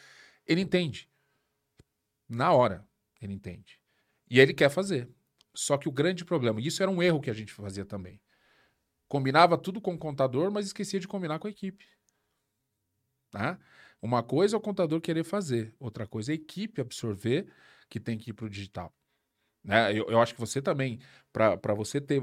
ele 0.46 0.60
entende. 0.60 1.06
Na 2.28 2.52
hora, 2.52 2.86
ele 3.20 3.34
entende. 3.34 3.78
E 4.30 4.38
ele 4.40 4.54
quer 4.54 4.70
fazer. 4.70 5.06
Só 5.52 5.76
que 5.76 5.88
o 5.88 5.92
grande 5.92 6.24
problema, 6.24 6.60
e 6.60 6.68
isso 6.68 6.80
era 6.82 6.90
um 6.90 7.02
erro 7.02 7.20
que 7.20 7.28
a 7.28 7.34
gente 7.34 7.52
fazia 7.52 7.84
também. 7.84 8.18
Combinava 9.08 9.58
tudo 9.58 9.80
com 9.80 9.92
o 9.92 9.98
contador, 9.98 10.50
mas 10.50 10.66
esquecia 10.66 11.00
de 11.00 11.08
combinar 11.08 11.38
com 11.40 11.48
a 11.48 11.50
equipe. 11.50 11.84
Tá? 13.30 13.58
Uma 14.02 14.22
coisa 14.22 14.56
é 14.56 14.58
o 14.58 14.60
contador 14.60 15.00
querer 15.00 15.24
fazer, 15.24 15.74
outra 15.78 16.06
coisa 16.06 16.32
é 16.32 16.34
a 16.34 16.36
equipe 16.36 16.80
absorver 16.80 17.46
que 17.88 18.00
tem 18.00 18.16
que 18.16 18.30
ir 18.30 18.32
para 18.32 18.46
o 18.46 18.50
digital. 18.50 18.92
Né? 19.62 19.92
Eu, 19.92 20.06
eu 20.08 20.20
acho 20.20 20.32
que 20.34 20.40
você 20.40 20.62
também, 20.62 20.98
para 21.32 21.74
você 21.74 22.00
ter 22.00 22.22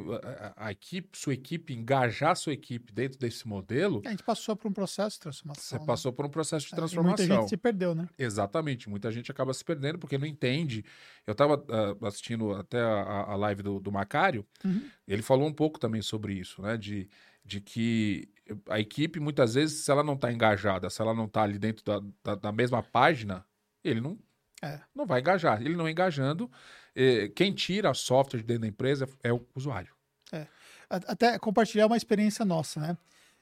a, 0.55 0.67
a, 0.67 0.71
equipe, 0.71 1.15
sua 1.15 1.33
equipe, 1.33 1.71
engajar 1.71 2.35
sua 2.35 2.53
equipe 2.53 2.91
dentro 2.91 3.19
desse 3.19 3.47
modelo. 3.47 4.01
A 4.05 4.09
gente 4.09 4.23
passou 4.23 4.55
por 4.55 4.67
um 4.67 4.73
processo 4.73 5.17
de 5.17 5.21
transformação. 5.21 5.63
Você 5.63 5.79
né? 5.79 5.85
passou 5.85 6.11
por 6.11 6.25
um 6.25 6.29
processo 6.29 6.65
de 6.65 6.75
transformação. 6.75 7.25
É, 7.25 7.27
muita 7.27 7.41
gente 7.41 7.49
se 7.49 7.57
perdeu, 7.57 7.93
né? 7.93 8.09
Exatamente, 8.17 8.89
muita 8.89 9.11
gente 9.11 9.29
acaba 9.29 9.53
se 9.53 9.63
perdendo 9.63 9.99
porque 9.99 10.17
não 10.17 10.25
entende. 10.25 10.83
Eu 11.27 11.33
estava 11.33 11.57
uh, 11.57 11.97
ah, 12.01 12.07
assistindo 12.07 12.53
até 12.53 12.81
a, 12.81 13.25
a 13.27 13.35
live 13.35 13.61
do, 13.61 13.79
do 13.79 13.91
Macário, 13.91 14.45
uhum. 14.65 14.89
ele 15.07 15.21
falou 15.21 15.47
um 15.47 15.53
pouco 15.53 15.79
também 15.79 16.01
sobre 16.01 16.33
isso, 16.33 16.61
né? 16.63 16.75
De, 16.75 17.07
de 17.47 17.61
que 17.61 18.29
a 18.69 18.79
equipe, 18.79 19.19
muitas 19.19 19.53
vezes, 19.53 19.83
se 19.83 19.89
ela 19.89 20.03
não 20.03 20.13
está 20.13 20.31
engajada, 20.31 20.89
se 20.89 21.01
ela 21.01 21.13
não 21.13 21.25
está 21.25 21.43
ali 21.43 21.57
dentro 21.57 21.83
da, 21.83 22.01
da, 22.23 22.35
da 22.35 22.51
mesma 22.51 22.83
página, 22.83 23.45
ele 23.83 24.01
não, 24.01 24.19
é. 24.61 24.79
não 24.93 25.05
vai 25.05 25.21
engajar. 25.21 25.61
Ele 25.61 25.75
não 25.75 25.87
engajando 25.87 26.51
eh, 26.95 27.29
quem 27.29 27.53
tira 27.53 27.93
software 27.93 28.43
dentro 28.43 28.61
da 28.61 28.67
empresa 28.67 29.07
é 29.23 29.31
o 29.31 29.45
usuário. 29.55 29.93
É. 30.31 30.45
Até 30.89 31.39
compartilhar 31.39 31.87
uma 31.87 31.97
experiência 31.97 32.45
nossa, 32.45 32.79
né? 32.79 32.97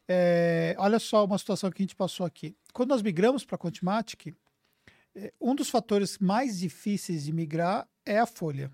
É, 0.08 0.76
olha 0.78 1.00
só 1.00 1.26
uma 1.26 1.38
situação 1.38 1.72
que 1.72 1.82
a 1.82 1.84
gente 1.84 1.96
passou 1.96 2.26
aqui. 2.26 2.56
Quando 2.74 2.90
nós 2.90 3.02
migramos 3.02 3.44
para 3.44 3.56
a 3.56 3.60
Contimatic, 3.60 4.36
é, 5.16 5.34
um 5.42 5.56
dos 5.56 5.70
fatores 5.70 6.20
mais 6.20 6.60
difíceis 6.60 7.24
de 7.24 7.34
migrar 7.34 7.88
é 8.06 8.20
a 8.20 8.26
folha, 8.26 8.72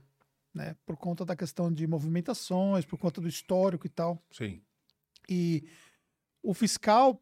né? 0.53 0.75
Por 0.85 0.97
conta 0.97 1.23
da 1.25 1.35
questão 1.35 1.71
de 1.71 1.87
movimentações, 1.87 2.85
por 2.85 2.97
conta 2.97 3.21
do 3.21 3.29
histórico 3.29 3.85
e 3.85 3.89
tal. 3.89 4.21
Sim. 4.31 4.61
E 5.29 5.63
o 6.43 6.53
fiscal, 6.53 7.21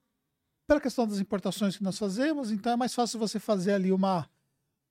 pela 0.67 0.81
questão 0.81 1.07
das 1.07 1.19
importações 1.19 1.77
que 1.77 1.83
nós 1.83 1.97
fazemos, 1.97 2.51
então 2.51 2.73
é 2.73 2.75
mais 2.75 2.93
fácil 2.93 3.19
você 3.19 3.39
fazer 3.39 3.73
ali 3.73 3.91
uma 3.91 4.29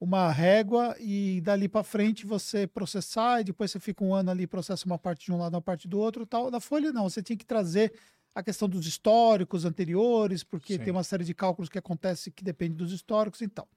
uma 0.01 0.31
régua 0.31 0.95
e 1.01 1.41
dali 1.41 1.69
para 1.69 1.83
frente 1.83 2.25
você 2.25 2.69
processar 2.69 3.41
e 3.41 3.45
depois 3.45 3.71
você 3.71 3.81
fica 3.81 4.05
um 4.05 4.15
ano 4.15 4.31
ali 4.31 4.47
processa 4.47 4.87
uma 4.87 4.99
parte 4.99 5.25
de 5.25 5.33
um 5.33 5.39
lado, 5.39 5.55
uma 5.55 5.63
parte 5.63 5.89
do 5.89 5.99
outro, 5.99 6.25
tal. 6.25 6.51
Da 6.51 6.61
folha 6.61 6.93
não, 6.93 7.11
você 7.11 7.21
tinha 7.21 7.37
que 7.37 7.45
trazer 7.45 7.93
a 8.33 8.43
questão 8.43 8.69
dos 8.69 8.87
históricos 8.87 9.65
anteriores, 9.65 10.45
porque 10.45 10.75
Sim. 10.75 10.85
tem 10.85 10.93
uma 10.93 11.03
série 11.03 11.25
de 11.25 11.35
cálculos 11.35 11.69
que 11.69 11.79
acontece 11.79 12.31
que 12.31 12.45
depende 12.45 12.77
dos 12.77 12.93
históricos 12.93 13.41
e 13.41 13.49
tal. 13.49 13.69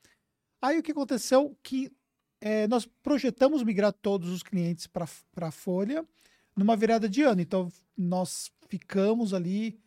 Aí 0.62 0.78
o 0.78 0.84
que 0.84 0.92
aconteceu 0.92 1.58
que 1.64 1.92
é, 2.40 2.68
nós 2.68 2.88
projetamos 3.02 3.64
migrar 3.64 3.92
todos 3.92 4.30
os 4.30 4.44
clientes 4.44 4.86
para 4.86 5.08
a 5.38 5.52
folha 5.52 6.06
numa 6.56 6.76
virada 6.76 7.10
de 7.10 7.22
ano. 7.22 7.42
Então 7.42 7.72
nós 7.98 8.52
ficamos 8.68 9.34
ali 9.34 9.80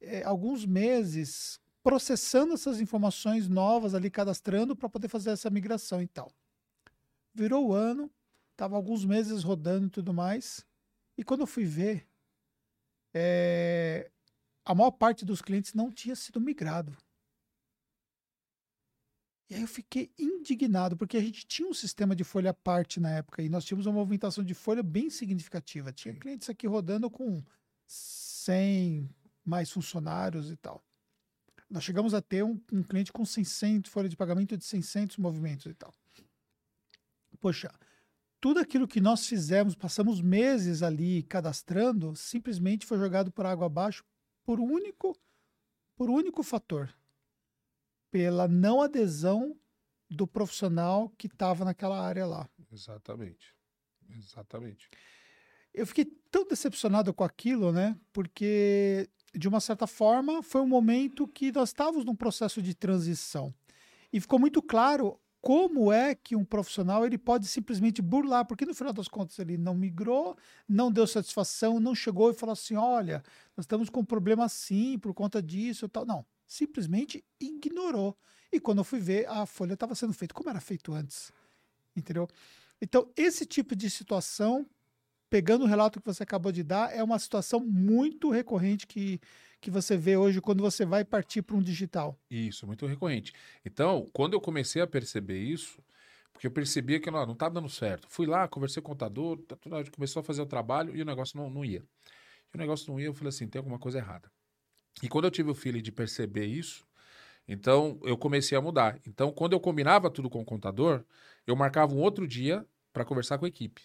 é, 0.00 0.22
alguns 0.22 0.64
meses 0.64 1.60
processando 1.82 2.54
essas 2.54 2.80
informações 2.80 3.48
novas 3.48 3.94
ali, 3.94 4.10
cadastrando 4.10 4.76
para 4.76 4.88
poder 4.88 5.08
fazer 5.08 5.30
essa 5.30 5.50
migração 5.50 6.02
e 6.02 6.06
tal. 6.06 6.30
Virou 7.34 7.68
o 7.68 7.72
ano, 7.72 8.10
estava 8.52 8.76
alguns 8.76 9.04
meses 9.04 9.42
rodando 9.42 9.86
e 9.86 9.90
tudo 9.90 10.12
mais. 10.12 10.66
E 11.16 11.24
quando 11.24 11.40
eu 11.40 11.46
fui 11.46 11.64
ver, 11.64 12.06
é, 13.14 14.10
a 14.64 14.74
maior 14.74 14.90
parte 14.90 15.24
dos 15.24 15.40
clientes 15.40 15.74
não 15.74 15.90
tinha 15.90 16.14
sido 16.14 16.40
migrado. 16.40 16.96
E 19.50 19.54
aí 19.54 19.62
eu 19.62 19.68
fiquei 19.68 20.10
indignado, 20.18 20.96
porque 20.96 21.16
a 21.16 21.20
gente 21.20 21.46
tinha 21.46 21.66
um 21.66 21.72
sistema 21.72 22.14
de 22.14 22.22
folha 22.22 22.50
à 22.50 22.54
parte 22.54 23.00
na 23.00 23.10
época 23.10 23.42
e 23.42 23.48
nós 23.48 23.64
tínhamos 23.64 23.86
uma 23.86 23.94
movimentação 23.94 24.44
de 24.44 24.52
folha 24.52 24.82
bem 24.82 25.08
significativa. 25.08 25.90
Tinha 25.90 26.14
clientes 26.14 26.50
aqui 26.50 26.66
rodando 26.66 27.10
com 27.10 27.42
100 27.86 29.08
mais 29.44 29.70
funcionários 29.70 30.50
e 30.50 30.56
tal. 30.56 30.84
Nós 31.70 31.82
chegamos 31.82 32.12
a 32.12 32.20
ter 32.20 32.42
um, 32.44 32.60
um 32.72 32.82
cliente 32.82 33.10
com 33.10 33.24
600, 33.24 33.90
folha 33.90 34.08
de 34.08 34.16
pagamento 34.16 34.56
de 34.56 34.64
600 34.64 35.16
movimentos 35.16 35.66
e 35.66 35.74
tal. 35.74 35.94
Poxa, 37.40 37.70
tudo 38.40 38.60
aquilo 38.60 38.86
que 38.86 39.00
nós 39.00 39.26
fizemos, 39.26 39.74
passamos 39.74 40.20
meses 40.20 40.82
ali 40.82 41.22
cadastrando, 41.22 42.14
simplesmente 42.14 42.86
foi 42.86 42.98
jogado 42.98 43.30
por 43.30 43.46
água 43.46 43.66
abaixo 43.66 44.04
por 44.44 44.60
único, 44.60 45.16
por 45.94 46.08
único 46.08 46.42
fator, 46.42 46.92
pela 48.10 48.48
não 48.48 48.80
adesão 48.80 49.56
do 50.10 50.26
profissional 50.26 51.10
que 51.18 51.26
estava 51.26 51.64
naquela 51.64 52.00
área 52.00 52.26
lá. 52.26 52.48
Exatamente. 52.72 53.54
Exatamente. 54.16 54.88
Eu 55.72 55.86
fiquei 55.86 56.06
tão 56.30 56.46
decepcionado 56.46 57.12
com 57.12 57.24
aquilo, 57.24 57.72
né? 57.72 57.96
Porque, 58.12 59.08
de 59.34 59.46
uma 59.46 59.60
certa 59.60 59.86
forma, 59.86 60.42
foi 60.42 60.60
um 60.60 60.68
momento 60.68 61.28
que 61.28 61.52
nós 61.52 61.68
estávamos 61.68 62.04
num 62.04 62.16
processo 62.16 62.62
de 62.62 62.74
transição. 62.74 63.54
E 64.12 64.20
ficou 64.20 64.38
muito 64.38 64.62
claro 64.62 65.20
como 65.40 65.92
é 65.92 66.14
que 66.14 66.34
um 66.34 66.44
profissional 66.44 67.06
ele 67.06 67.16
pode 67.16 67.46
simplesmente 67.46 68.02
burlar, 68.02 68.44
porque 68.44 68.66
no 68.66 68.74
final 68.74 68.92
das 68.92 69.06
contas 69.06 69.38
ele 69.38 69.56
não 69.56 69.74
migrou, 69.74 70.36
não 70.68 70.90
deu 70.90 71.06
satisfação, 71.06 71.78
não 71.78 71.94
chegou 71.94 72.30
e 72.30 72.34
falou 72.34 72.54
assim: 72.54 72.74
olha, 72.74 73.22
nós 73.56 73.64
estamos 73.64 73.88
com 73.88 74.00
um 74.00 74.04
problema 74.04 74.44
assim 74.44 74.98
por 74.98 75.14
conta 75.14 75.42
disso 75.42 75.84
e 75.84 75.88
tal. 75.88 76.04
Não, 76.04 76.26
simplesmente 76.48 77.22
ignorou. 77.38 78.16
E 78.50 78.58
quando 78.58 78.78
eu 78.78 78.84
fui 78.84 78.98
ver, 78.98 79.28
a 79.28 79.44
folha 79.44 79.74
estava 79.74 79.94
sendo 79.94 80.14
feita 80.14 80.34
como 80.34 80.48
era 80.48 80.60
feito 80.60 80.94
antes. 80.94 81.30
Entendeu? 81.94 82.26
Então, 82.80 83.12
esse 83.14 83.44
tipo 83.44 83.76
de 83.76 83.90
situação, 83.90 84.66
pegando 85.28 85.64
o 85.64 85.68
relato 85.68 86.00
que 86.00 86.06
você 86.06 86.22
acabou 86.22 86.50
de 86.50 86.62
dar, 86.62 86.94
é 86.94 87.02
uma 87.02 87.18
situação 87.18 87.60
muito 87.60 88.30
recorrente 88.30 88.86
que, 88.86 89.20
que 89.60 89.70
você 89.70 89.96
vê 89.96 90.16
hoje 90.16 90.40
quando 90.40 90.62
você 90.62 90.86
vai 90.86 91.04
partir 91.04 91.42
para 91.42 91.56
um 91.56 91.62
digital. 91.62 92.18
Isso, 92.30 92.66
muito 92.66 92.86
recorrente. 92.86 93.34
Então, 93.64 94.06
quando 94.12 94.32
eu 94.32 94.40
comecei 94.40 94.80
a 94.80 94.86
perceber 94.86 95.38
isso, 95.38 95.82
porque 96.32 96.46
eu 96.46 96.50
percebia 96.52 97.00
que 97.00 97.10
não 97.10 97.32
estava 97.32 97.54
dando 97.56 97.68
certo. 97.68 98.08
Fui 98.08 98.26
lá, 98.26 98.48
conversei 98.48 98.80
com 98.80 98.92
o 98.92 98.94
contador, 98.94 99.38
tá 99.38 99.56
começou 99.92 100.20
a 100.20 100.22
fazer 100.22 100.40
o 100.40 100.46
trabalho 100.46 100.96
e 100.96 101.02
o 101.02 101.04
negócio 101.04 101.36
não, 101.36 101.50
não 101.50 101.64
ia. 101.64 101.84
E 102.54 102.56
o 102.56 102.58
negócio 102.58 102.90
não 102.90 102.98
ia, 102.98 103.06
eu 103.06 103.14
falei 103.14 103.28
assim, 103.28 103.48
tem 103.48 103.58
alguma 103.58 103.78
coisa 103.78 103.98
errada. 103.98 104.30
E 105.02 105.08
quando 105.08 105.26
eu 105.26 105.30
tive 105.30 105.50
o 105.50 105.54
feeling 105.54 105.82
de 105.82 105.92
perceber 105.92 106.46
isso, 106.46 106.86
então 107.46 107.98
eu 108.02 108.16
comecei 108.16 108.56
a 108.56 108.60
mudar. 108.60 109.00
Então, 109.06 109.32
quando 109.32 109.52
eu 109.52 109.60
combinava 109.60 110.10
tudo 110.10 110.28
com 110.28 110.40
o 110.40 110.44
contador, 110.44 111.04
eu 111.46 111.56
marcava 111.56 111.94
um 111.94 111.98
outro 111.98 112.26
dia 112.26 112.66
para 112.92 113.04
conversar 113.04 113.38
com 113.38 113.44
a 113.44 113.48
equipe. 113.48 113.82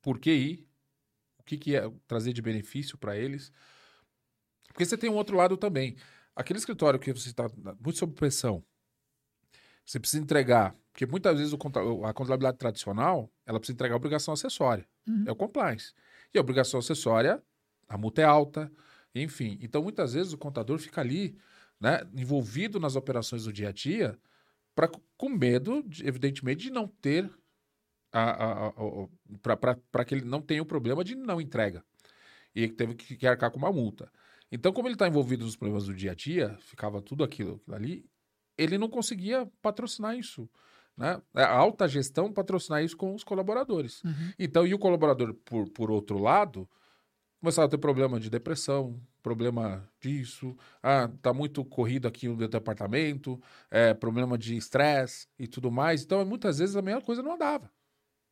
Por 0.00 0.18
que 0.18 0.32
ir? 0.32 0.68
O 1.38 1.42
que, 1.42 1.58
que 1.58 1.70
ia 1.72 1.92
trazer 2.06 2.32
de 2.32 2.40
benefício 2.40 2.96
para 2.96 3.16
eles? 3.16 3.52
Porque 4.68 4.84
você 4.84 4.96
tem 4.96 5.10
um 5.10 5.14
outro 5.14 5.36
lado 5.36 5.56
também. 5.56 5.96
Aquele 6.34 6.58
escritório 6.58 6.98
que 6.98 7.12
você 7.12 7.28
está 7.28 7.48
muito 7.80 7.98
sob 7.98 8.14
pressão, 8.14 8.64
você 9.84 10.00
precisa 10.00 10.22
entregar. 10.22 10.76
Porque 10.92 11.06
muitas 11.06 11.38
vezes 11.38 11.52
o, 11.52 12.04
a 12.04 12.14
contabilidade 12.14 12.58
tradicional, 12.58 13.30
ela 13.44 13.58
precisa 13.58 13.74
entregar 13.74 13.94
a 13.94 13.96
obrigação 13.96 14.32
acessória. 14.32 14.86
Uhum. 15.06 15.24
É 15.26 15.32
o 15.32 15.36
compliance. 15.36 15.92
E 16.32 16.38
a 16.38 16.40
obrigação 16.40 16.80
acessória, 16.80 17.42
a 17.88 17.98
multa 17.98 18.22
é 18.22 18.24
alta, 18.24 18.72
enfim. 19.22 19.58
Então, 19.60 19.82
muitas 19.82 20.12
vezes 20.14 20.32
o 20.32 20.38
contador 20.38 20.78
fica 20.78 21.00
ali, 21.00 21.36
né, 21.80 22.00
envolvido 22.14 22.78
nas 22.78 22.96
operações 22.96 23.44
do 23.44 23.52
dia 23.52 23.68
a 23.68 23.72
dia, 23.72 24.18
pra, 24.74 24.90
com 25.16 25.28
medo, 25.28 25.82
de, 25.86 26.06
evidentemente, 26.06 26.64
de 26.64 26.70
não 26.70 26.86
ter 26.86 27.30
para 29.42 30.04
que 30.04 30.14
ele 30.14 30.24
não 30.24 30.40
tenha 30.40 30.62
o 30.62 30.66
problema 30.66 31.04
de 31.04 31.14
não 31.14 31.40
entrega. 31.40 31.84
E 32.54 32.68
teve 32.68 32.94
que, 32.94 33.16
que 33.16 33.26
arcar 33.26 33.50
com 33.50 33.58
uma 33.58 33.72
multa. 33.72 34.10
Então, 34.50 34.72
como 34.72 34.88
ele 34.88 34.94
está 34.94 35.06
envolvido 35.06 35.44
nos 35.44 35.56
problemas 35.56 35.84
do 35.86 35.94
dia 35.94 36.12
a 36.12 36.14
dia, 36.14 36.56
ficava 36.60 37.02
tudo 37.02 37.24
aquilo, 37.24 37.56
aquilo 37.56 37.76
ali, 37.76 38.06
ele 38.56 38.78
não 38.78 38.88
conseguia 38.88 39.46
patrocinar 39.60 40.16
isso. 40.16 40.48
Né? 40.96 41.20
É, 41.34 41.42
a 41.42 41.52
alta 41.52 41.86
gestão 41.86 42.32
patrocinar 42.32 42.82
isso 42.82 42.96
com 42.96 43.14
os 43.14 43.22
colaboradores. 43.22 44.02
Uhum. 44.02 44.32
Então, 44.38 44.66
e 44.66 44.72
o 44.72 44.78
colaborador, 44.78 45.34
por, 45.44 45.68
por 45.68 45.90
outro 45.90 46.18
lado, 46.18 46.68
começava 47.46 47.66
a 47.66 47.70
ter 47.70 47.78
problema 47.78 48.18
de 48.18 48.28
depressão, 48.28 49.00
problema 49.22 49.88
disso, 50.00 50.56
ah, 50.82 51.08
tá 51.22 51.32
muito 51.32 51.64
corrido 51.64 52.08
aqui 52.08 52.26
no 52.26 52.36
departamento, 52.48 53.40
é, 53.70 53.94
problema 53.94 54.36
de 54.36 54.56
estresse 54.56 55.28
e 55.38 55.46
tudo 55.46 55.70
mais. 55.70 56.02
Então, 56.02 56.24
muitas 56.24 56.58
vezes 56.58 56.74
a 56.74 56.82
mesma 56.82 57.00
coisa 57.00 57.22
não 57.22 57.34
andava. 57.34 57.70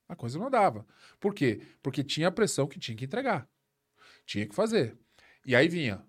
A 0.09 0.17
coisa 0.17 0.37
não 0.37 0.49
andava. 0.49 0.85
Por 1.21 1.33
quê? 1.33 1.61
Porque 1.81 2.03
tinha 2.03 2.27
a 2.27 2.33
pressão 2.33 2.67
que 2.67 2.77
tinha 2.77 2.97
que 2.97 3.05
entregar. 3.05 3.49
Tinha 4.27 4.49
que 4.49 4.55
fazer. 4.55 4.99
E 5.47 5.55
aí 5.55 5.69
vinha. 5.69 6.05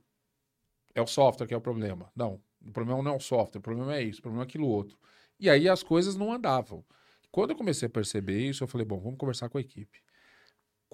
É 0.95 1.01
o 1.01 1.05
software 1.05 1.45
que 1.45 1.53
é 1.53 1.57
o 1.57 1.61
problema. 1.61 2.11
Não, 2.15 2.41
o 2.65 2.71
problema 2.71 3.03
não 3.03 3.11
é 3.11 3.15
o 3.15 3.19
software, 3.19 3.59
o 3.59 3.61
problema 3.61 3.95
é 3.95 4.01
isso, 4.01 4.17
o 4.17 4.23
problema 4.23 4.45
é 4.45 4.47
aquilo 4.47 4.67
outro. 4.67 4.97
E 5.39 5.47
aí 5.47 5.69
as 5.69 5.83
coisas 5.83 6.15
não 6.15 6.33
andavam. 6.33 6.83
Quando 7.29 7.51
eu 7.51 7.55
comecei 7.55 7.85
a 7.85 7.89
perceber 7.89 8.39
isso, 8.49 8.63
eu 8.63 8.67
falei, 8.67 8.83
bom, 8.83 8.99
vamos 8.99 9.19
conversar 9.19 9.47
com 9.47 9.59
a 9.59 9.61
equipe. 9.61 10.01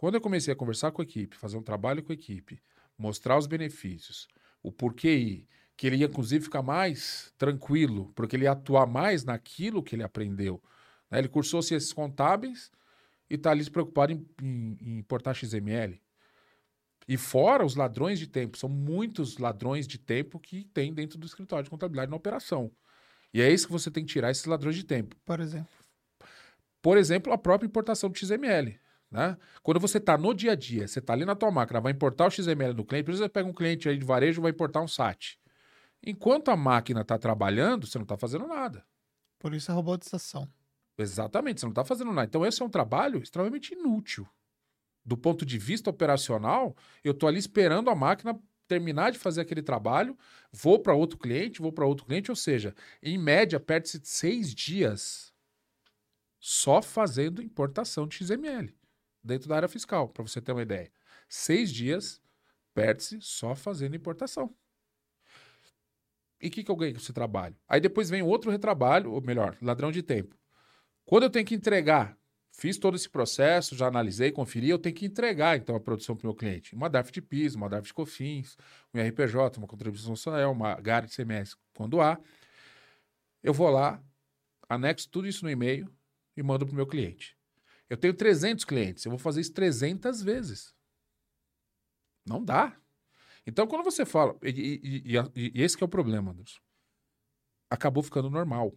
Quando 0.01 0.15
eu 0.15 0.21
comecei 0.21 0.51
a 0.51 0.55
conversar 0.55 0.91
com 0.91 1.03
a 1.03 1.05
equipe, 1.05 1.37
fazer 1.37 1.57
um 1.57 1.61
trabalho 1.61 2.01
com 2.01 2.11
a 2.11 2.15
equipe, 2.15 2.59
mostrar 2.97 3.37
os 3.37 3.45
benefícios, 3.45 4.27
o 4.63 4.71
porquê 4.71 5.15
ir, 5.15 5.47
que 5.77 5.85
ele 5.85 5.97
ia 5.97 6.07
inclusive 6.07 6.43
ficar 6.43 6.63
mais 6.63 7.31
tranquilo, 7.37 8.11
porque 8.15 8.35
ele 8.35 8.45
ia 8.45 8.53
atuar 8.53 8.87
mais 8.87 9.23
naquilo 9.23 9.83
que 9.83 9.95
ele 9.95 10.01
aprendeu. 10.01 10.59
Né? 11.07 11.19
Ele 11.19 11.27
cursou 11.27 11.61
ciências 11.61 11.93
contábeis 11.93 12.71
e 13.29 13.35
está 13.35 13.51
ali 13.51 13.63
se 13.63 13.69
preocupado 13.69 14.11
em, 14.11 14.25
em, 14.41 14.77
em 14.81 14.97
importar 14.97 15.35
XML. 15.35 16.01
E 17.07 17.15
fora 17.15 17.63
os 17.63 17.75
ladrões 17.75 18.17
de 18.17 18.25
tempo, 18.25 18.57
são 18.57 18.69
muitos 18.69 19.37
ladrões 19.37 19.85
de 19.85 19.99
tempo 19.99 20.39
que 20.39 20.63
tem 20.73 20.91
dentro 20.91 21.19
do 21.19 21.27
escritório 21.27 21.65
de 21.65 21.69
contabilidade 21.69 22.09
na 22.09 22.17
operação. 22.17 22.71
E 23.31 23.39
é 23.39 23.53
isso 23.53 23.67
que 23.67 23.71
você 23.71 23.91
tem 23.91 24.03
que 24.03 24.11
tirar 24.11 24.31
esses 24.31 24.45
ladrões 24.45 24.75
de 24.75 24.83
tempo. 24.83 25.15
Por 25.23 25.39
exemplo. 25.39 25.75
Por 26.81 26.97
exemplo, 26.97 27.31
a 27.31 27.37
própria 27.37 27.67
importação 27.67 28.09
de 28.09 28.17
XML. 28.17 28.79
Né? 29.11 29.37
Quando 29.61 29.79
você 29.79 29.97
está 29.97 30.17
no 30.17 30.33
dia 30.33 30.53
a 30.53 30.55
dia, 30.55 30.87
você 30.87 30.99
está 30.99 31.11
ali 31.11 31.25
na 31.25 31.35
tua 31.35 31.51
máquina, 31.51 31.81
vai 31.81 31.91
importar 31.91 32.27
o 32.27 32.31
XML 32.31 32.73
do 32.73 32.85
cliente, 32.85 33.03
por 33.03 33.11
exemplo, 33.11 33.27
você 33.27 33.29
pega 33.29 33.49
um 33.49 33.53
cliente 33.53 33.89
aí 33.89 33.97
de 33.97 34.05
varejo 34.05 34.39
e 34.39 34.43
vai 34.43 34.51
importar 34.51 34.81
um 34.81 34.87
SAT. 34.87 35.37
Enquanto 36.01 36.49
a 36.49 36.55
máquina 36.55 37.01
está 37.01 37.17
trabalhando, 37.17 37.85
você 37.85 37.97
não 37.97 38.03
está 38.03 38.17
fazendo 38.17 38.47
nada. 38.47 38.85
Por 39.37 39.53
isso 39.53 39.69
a 39.69 39.75
robotização. 39.75 40.47
Exatamente, 40.97 41.59
você 41.59 41.65
não 41.65 41.71
está 41.71 41.83
fazendo 41.83 42.11
nada. 42.13 42.27
Então, 42.27 42.45
esse 42.45 42.61
é 42.61 42.65
um 42.65 42.69
trabalho 42.69 43.21
extremamente 43.21 43.73
inútil. 43.73 44.25
Do 45.03 45.17
ponto 45.17 45.45
de 45.45 45.57
vista 45.57 45.89
operacional, 45.89 46.75
eu 47.03 47.11
estou 47.11 47.27
ali 47.27 47.39
esperando 47.39 47.89
a 47.89 47.95
máquina 47.95 48.39
terminar 48.67 49.11
de 49.11 49.19
fazer 49.19 49.41
aquele 49.41 49.61
trabalho, 49.61 50.17
vou 50.51 50.79
para 50.79 50.93
outro 50.93 51.17
cliente, 51.17 51.61
vou 51.61 51.73
para 51.73 51.85
outro 51.85 52.05
cliente, 52.05 52.31
ou 52.31 52.35
seja, 52.35 52.73
em 53.03 53.17
média, 53.17 53.59
perde-se 53.59 53.99
seis 54.03 54.55
dias 54.55 55.33
só 56.39 56.81
fazendo 56.81 57.41
importação 57.41 58.07
de 58.07 58.15
XML 58.15 58.73
dentro 59.23 59.47
da 59.47 59.55
área 59.55 59.67
fiscal, 59.67 60.09
para 60.09 60.23
você 60.23 60.41
ter 60.41 60.51
uma 60.51 60.61
ideia. 60.61 60.91
Seis 61.27 61.71
dias 61.71 62.21
perde-se 62.73 63.19
só 63.21 63.55
fazendo 63.55 63.95
importação. 63.95 64.53
E 66.41 66.47
o 66.47 66.51
que, 66.51 66.63
que 66.63 66.71
eu 66.71 66.75
ganhei 66.75 66.93
com 66.93 66.99
esse 66.99 67.13
trabalho? 67.13 67.55
Aí 67.67 67.79
depois 67.79 68.09
vem 68.09 68.23
outro 68.23 68.49
retrabalho, 68.49 69.11
ou 69.11 69.21
melhor, 69.21 69.57
ladrão 69.61 69.91
de 69.91 70.01
tempo. 70.01 70.35
Quando 71.05 71.23
eu 71.23 71.29
tenho 71.29 71.45
que 71.45 71.53
entregar, 71.53 72.17
fiz 72.51 72.77
todo 72.77 72.95
esse 72.95 73.09
processo, 73.09 73.75
já 73.75 73.87
analisei, 73.87 74.31
conferi, 74.31 74.69
eu 74.69 74.79
tenho 74.79 74.95
que 74.95 75.05
entregar 75.05 75.57
então 75.57 75.75
a 75.75 75.79
produção 75.79 76.15
para 76.15 76.25
o 76.25 76.27
meu 76.29 76.35
cliente. 76.35 76.73
Uma 76.73 76.89
DARF 76.89 77.11
de 77.11 77.21
PIS, 77.21 77.53
uma 77.53 77.69
DARF 77.69 77.87
de 77.87 77.93
COFINS, 77.93 78.57
um 78.93 78.99
RPJ, 78.99 79.57
uma 79.57 79.67
contribuição 79.67 80.15
social, 80.15 80.51
uma 80.51 80.75
GAR 80.75 81.05
de 81.05 81.15
CMS, 81.15 81.55
quando 81.75 82.01
há. 82.01 82.19
Eu 83.43 83.53
vou 83.53 83.69
lá, 83.69 84.03
anexo 84.67 85.09
tudo 85.09 85.27
isso 85.27 85.45
no 85.45 85.51
e-mail 85.51 85.91
e 86.35 86.41
mando 86.41 86.65
para 86.65 86.73
o 86.73 86.75
meu 86.75 86.87
cliente. 86.87 87.37
Eu 87.91 87.97
tenho 87.97 88.13
300 88.13 88.63
clientes, 88.63 89.03
eu 89.03 89.09
vou 89.09 89.19
fazer 89.19 89.41
isso 89.41 89.51
300 89.51 90.23
vezes. 90.23 90.73
Não 92.25 92.41
dá. 92.41 92.73
Então, 93.45 93.67
quando 93.67 93.83
você 93.83 94.05
fala. 94.05 94.33
E, 94.41 94.79
e, 94.81 95.13
e, 95.35 95.51
e 95.55 95.61
esse 95.61 95.75
é 95.83 95.85
o 95.85 95.89
problema, 95.89 96.31
Anderson. 96.31 96.61
Acabou 97.69 98.01
ficando 98.01 98.29
normal. 98.29 98.73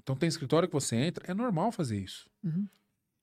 Então, 0.00 0.16
tem 0.16 0.26
escritório 0.26 0.66
que 0.66 0.72
você 0.72 0.96
entra, 0.96 1.30
é 1.30 1.34
normal 1.34 1.70
fazer 1.70 1.98
isso. 1.98 2.30
Uhum. 2.42 2.66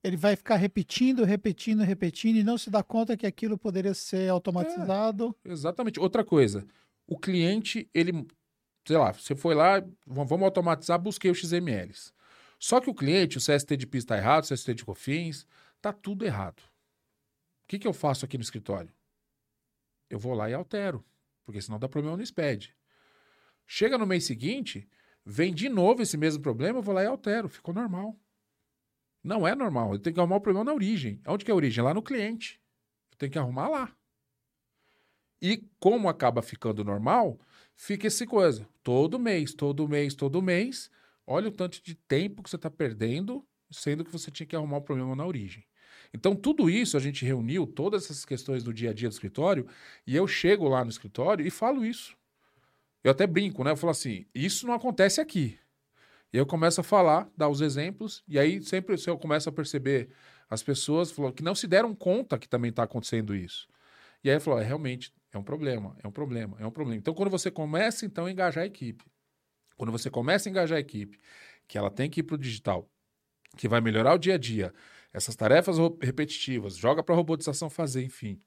Ele 0.04 0.16
vai 0.16 0.36
ficar 0.36 0.54
repetindo, 0.54 1.24
repetindo, 1.24 1.82
repetindo 1.82 2.36
e 2.36 2.44
não 2.44 2.56
se 2.56 2.70
dá 2.70 2.80
conta 2.80 3.16
que 3.16 3.26
aquilo 3.26 3.58
poderia 3.58 3.92
ser 3.92 4.30
automatizado. 4.30 5.34
É, 5.44 5.50
exatamente. 5.50 5.98
Outra 5.98 6.24
coisa, 6.24 6.64
o 7.08 7.18
cliente, 7.18 7.90
ele, 7.92 8.24
sei 8.86 8.98
lá, 8.98 9.12
você 9.12 9.34
foi 9.34 9.56
lá, 9.56 9.84
vamos 10.06 10.42
automatizar, 10.42 10.96
busquei 10.96 11.28
os 11.28 11.38
XMLs. 11.40 12.14
Só 12.58 12.80
que 12.80 12.90
o 12.90 12.94
cliente, 12.94 13.38
o 13.38 13.40
CST 13.40 13.76
de 13.76 13.86
PIS 13.86 14.04
está 14.04 14.16
errado, 14.16 14.44
o 14.44 14.48
CST 14.48 14.74
de 14.74 14.84
COFINS, 14.84 15.46
está 15.76 15.92
tudo 15.92 16.24
errado. 16.24 16.60
O 16.60 17.68
que, 17.68 17.78
que 17.78 17.86
eu 17.86 17.92
faço 17.92 18.24
aqui 18.24 18.38
no 18.38 18.42
escritório? 18.42 18.92
Eu 20.08 20.18
vou 20.18 20.34
lá 20.34 20.48
e 20.48 20.54
altero, 20.54 21.04
porque 21.44 21.60
senão 21.60 21.78
dá 21.78 21.88
problema 21.88 22.16
no 22.16 22.24
SPED. 22.24 22.74
Chega 23.66 23.98
no 23.98 24.06
mês 24.06 24.24
seguinte, 24.24 24.88
vem 25.24 25.52
de 25.52 25.68
novo 25.68 26.02
esse 26.02 26.16
mesmo 26.16 26.42
problema, 26.42 26.78
eu 26.78 26.82
vou 26.82 26.94
lá 26.94 27.02
e 27.02 27.06
altero, 27.06 27.48
ficou 27.48 27.74
normal. 27.74 28.18
Não 29.22 29.46
é 29.46 29.54
normal, 29.56 29.92
eu 29.92 29.98
tenho 29.98 30.14
que 30.14 30.20
arrumar 30.20 30.36
o 30.36 30.40
problema 30.40 30.64
na 30.64 30.72
origem. 30.72 31.20
Onde 31.26 31.44
que 31.44 31.50
é 31.50 31.52
a 31.52 31.56
origem? 31.56 31.82
Lá 31.82 31.92
no 31.92 32.02
cliente. 32.02 32.60
Eu 33.10 33.18
tenho 33.18 33.32
que 33.32 33.38
arrumar 33.38 33.68
lá. 33.68 33.96
E 35.42 35.68
como 35.80 36.08
acaba 36.08 36.40
ficando 36.42 36.84
normal, 36.84 37.38
fica 37.74 38.06
essa 38.06 38.24
coisa. 38.24 38.68
Todo 38.82 39.18
mês, 39.18 39.52
todo 39.52 39.88
mês, 39.88 40.14
todo 40.14 40.40
mês, 40.40 40.90
Olha 41.26 41.48
o 41.48 41.52
tanto 41.52 41.82
de 41.82 41.94
tempo 41.94 42.42
que 42.42 42.50
você 42.50 42.56
está 42.56 42.70
perdendo, 42.70 43.44
sendo 43.70 44.04
que 44.04 44.12
você 44.12 44.30
tinha 44.30 44.46
que 44.46 44.54
arrumar 44.54 44.78
o 44.78 44.82
problema 44.82 45.16
na 45.16 45.26
origem. 45.26 45.64
Então, 46.14 46.36
tudo 46.36 46.70
isso 46.70 46.96
a 46.96 47.00
gente 47.00 47.24
reuniu, 47.24 47.66
todas 47.66 48.04
essas 48.04 48.24
questões 48.24 48.62
do 48.62 48.72
dia 48.72 48.90
a 48.90 48.92
dia 48.92 49.08
do 49.08 49.12
escritório, 49.12 49.66
e 50.06 50.14
eu 50.14 50.26
chego 50.26 50.68
lá 50.68 50.84
no 50.84 50.90
escritório 50.90 51.46
e 51.46 51.50
falo 51.50 51.84
isso. 51.84 52.16
Eu 53.02 53.10
até 53.10 53.26
brinco, 53.26 53.62
né? 53.64 53.72
Eu 53.72 53.76
falo 53.76 53.90
assim: 53.90 54.26
isso 54.34 54.66
não 54.66 54.74
acontece 54.74 55.20
aqui. 55.20 55.58
E 56.32 56.36
eu 56.36 56.46
começo 56.46 56.80
a 56.80 56.84
falar, 56.84 57.28
dar 57.36 57.48
os 57.48 57.60
exemplos, 57.60 58.22
e 58.28 58.38
aí 58.38 58.62
sempre 58.62 58.96
eu 59.06 59.18
começo 59.18 59.48
a 59.48 59.52
perceber 59.52 60.10
as 60.50 60.62
pessoas 60.62 61.14
que 61.34 61.42
não 61.42 61.54
se 61.54 61.66
deram 61.66 61.94
conta 61.94 62.38
que 62.38 62.48
também 62.48 62.70
está 62.70 62.82
acontecendo 62.82 63.34
isso. 63.34 63.68
E 64.22 64.30
aí 64.30 64.40
falou: 64.40 64.60
é, 64.60 64.64
realmente, 64.64 65.12
é 65.32 65.38
um 65.38 65.42
problema, 65.42 65.96
é 66.02 66.08
um 66.08 66.10
problema, 66.10 66.56
é 66.60 66.66
um 66.66 66.70
problema. 66.70 66.98
Então, 66.98 67.14
quando 67.14 67.30
você 67.30 67.50
começa 67.50 68.04
então 68.04 68.26
a 68.26 68.30
engajar 68.30 68.64
a 68.64 68.66
equipe, 68.66 69.04
quando 69.76 69.92
você 69.92 70.10
começa 70.10 70.48
a 70.48 70.50
engajar 70.50 70.76
a 70.76 70.80
equipe, 70.80 71.20
que 71.68 71.76
ela 71.76 71.90
tem 71.90 72.08
que 72.08 72.20
ir 72.20 72.22
para 72.22 72.34
o 72.34 72.38
digital, 72.38 72.88
que 73.56 73.68
vai 73.68 73.80
melhorar 73.80 74.14
o 74.14 74.18
dia 74.18 74.34
a 74.34 74.38
dia, 74.38 74.72
essas 75.12 75.34
tarefas 75.34 75.76
repetitivas, 76.00 76.76
joga 76.76 77.02
para 77.02 77.14
a 77.14 77.16
robotização 77.16 77.70
fazer, 77.70 78.02
enfim. 78.04 78.40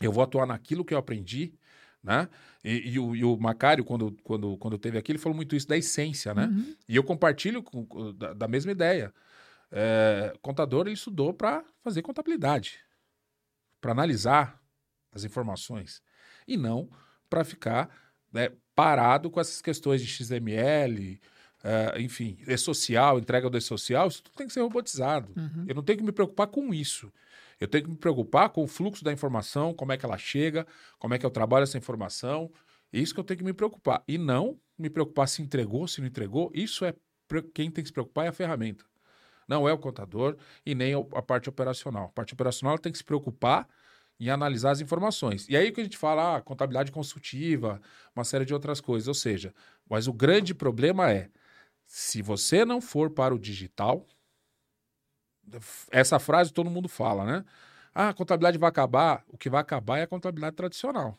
Eu 0.00 0.12
vou 0.12 0.22
atuar 0.22 0.46
naquilo 0.46 0.84
que 0.84 0.94
eu 0.94 0.98
aprendi, 0.98 1.54
né? 2.02 2.28
E, 2.64 2.92
e, 2.92 2.98
o, 2.98 3.14
e, 3.14 3.24
o, 3.24 3.36
Macário, 3.36 3.84
quando, 3.84 4.16
quando, 4.22 4.56
quando 4.58 4.78
teve 4.78 4.96
aqui, 4.96 5.12
ele 5.12 5.18
falou 5.18 5.36
muito 5.36 5.56
isso 5.56 5.68
da 5.68 5.76
essência, 5.76 6.32
né? 6.32 6.46
Uhum. 6.46 6.76
E 6.88 6.96
eu 6.96 7.04
compartilho 7.04 7.62
com, 7.62 8.14
da, 8.14 8.32
da, 8.32 8.48
mesma 8.48 8.72
ideia. 8.72 9.12
É, 9.70 10.32
contador, 10.40 10.86
ele 10.86 10.94
estudou 10.94 11.34
para 11.34 11.64
fazer 11.82 12.00
contabilidade, 12.00 12.80
para 13.80 13.92
analisar 13.92 14.62
as 15.12 15.24
informações, 15.24 16.00
e 16.46 16.56
não 16.56 16.88
para 17.28 17.44
ficar 17.44 17.90
né, 18.32 18.50
parado 18.78 19.28
com 19.28 19.40
essas 19.40 19.60
questões 19.60 20.00
de 20.00 20.06
XML, 20.06 21.20
é, 21.64 22.00
enfim, 22.00 22.38
e-social, 22.46 23.18
entrega 23.18 23.50
do 23.50 23.58
e-social, 23.58 24.06
isso 24.06 24.22
tudo 24.22 24.36
tem 24.36 24.46
que 24.46 24.52
ser 24.52 24.60
robotizado. 24.60 25.32
Uhum. 25.36 25.64
Eu 25.66 25.74
não 25.74 25.82
tenho 25.82 25.98
que 25.98 26.04
me 26.04 26.12
preocupar 26.12 26.46
com 26.46 26.72
isso. 26.72 27.12
Eu 27.58 27.66
tenho 27.66 27.82
que 27.82 27.90
me 27.90 27.96
preocupar 27.96 28.50
com 28.50 28.62
o 28.62 28.68
fluxo 28.68 29.02
da 29.02 29.12
informação, 29.12 29.74
como 29.74 29.90
é 29.90 29.96
que 29.96 30.06
ela 30.06 30.16
chega, 30.16 30.64
como 30.96 31.12
é 31.12 31.18
que 31.18 31.26
eu 31.26 31.30
trabalho 31.30 31.64
essa 31.64 31.76
informação. 31.76 32.52
É 32.92 33.00
isso 33.00 33.12
que 33.12 33.18
eu 33.18 33.24
tenho 33.24 33.38
que 33.38 33.44
me 33.44 33.52
preocupar. 33.52 34.00
E 34.06 34.16
não 34.16 34.56
me 34.78 34.88
preocupar 34.88 35.26
se 35.26 35.42
entregou, 35.42 35.88
se 35.88 36.00
não 36.00 36.06
entregou. 36.06 36.48
Isso 36.54 36.84
é 36.84 36.94
quem 37.52 37.72
tem 37.72 37.82
que 37.82 37.88
se 37.88 37.92
preocupar 37.92 38.26
é 38.26 38.28
a 38.28 38.32
ferramenta. 38.32 38.84
Não 39.48 39.68
é 39.68 39.72
o 39.72 39.78
contador 39.78 40.36
e 40.64 40.72
nem 40.72 40.94
a 40.94 41.22
parte 41.22 41.48
operacional. 41.48 42.04
A 42.04 42.10
parte 42.10 42.32
operacional 42.32 42.78
tem 42.78 42.92
que 42.92 42.98
se 42.98 43.04
preocupar 43.04 43.68
em 44.20 44.30
analisar 44.30 44.72
as 44.72 44.80
informações. 44.80 45.48
E 45.48 45.56
aí 45.56 45.70
que 45.72 45.80
a 45.80 45.84
gente 45.84 45.96
fala, 45.96 46.36
ah, 46.36 46.42
contabilidade 46.42 46.92
consultiva, 46.92 47.80
uma 48.14 48.24
série 48.24 48.44
de 48.44 48.54
outras 48.54 48.80
coisas. 48.80 49.08
Ou 49.08 49.14
seja, 49.14 49.54
mas 49.88 50.08
o 50.08 50.12
grande 50.12 50.54
problema 50.54 51.10
é, 51.12 51.30
se 51.86 52.22
você 52.22 52.64
não 52.64 52.80
for 52.80 53.10
para 53.10 53.34
o 53.34 53.38
digital, 53.38 54.06
essa 55.90 56.18
frase 56.18 56.52
todo 56.52 56.70
mundo 56.70 56.88
fala, 56.88 57.24
né? 57.24 57.44
Ah, 57.94 58.10
a 58.10 58.14
contabilidade 58.14 58.58
vai 58.58 58.68
acabar. 58.68 59.24
O 59.28 59.38
que 59.38 59.48
vai 59.50 59.60
acabar 59.60 59.98
é 59.98 60.02
a 60.02 60.06
contabilidade 60.06 60.56
tradicional. 60.56 61.18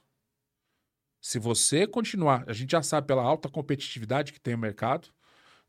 Se 1.22 1.40
você 1.40 1.86
continuar, 1.86 2.44
a 2.48 2.54
gente 2.54 2.72
já 2.72 2.82
sabe 2.82 3.08
pela 3.08 3.24
alta 3.24 3.50
competitividade 3.50 4.32
que 4.32 4.40
tem 4.40 4.54
o 4.56 4.58
mercado, 4.58 5.10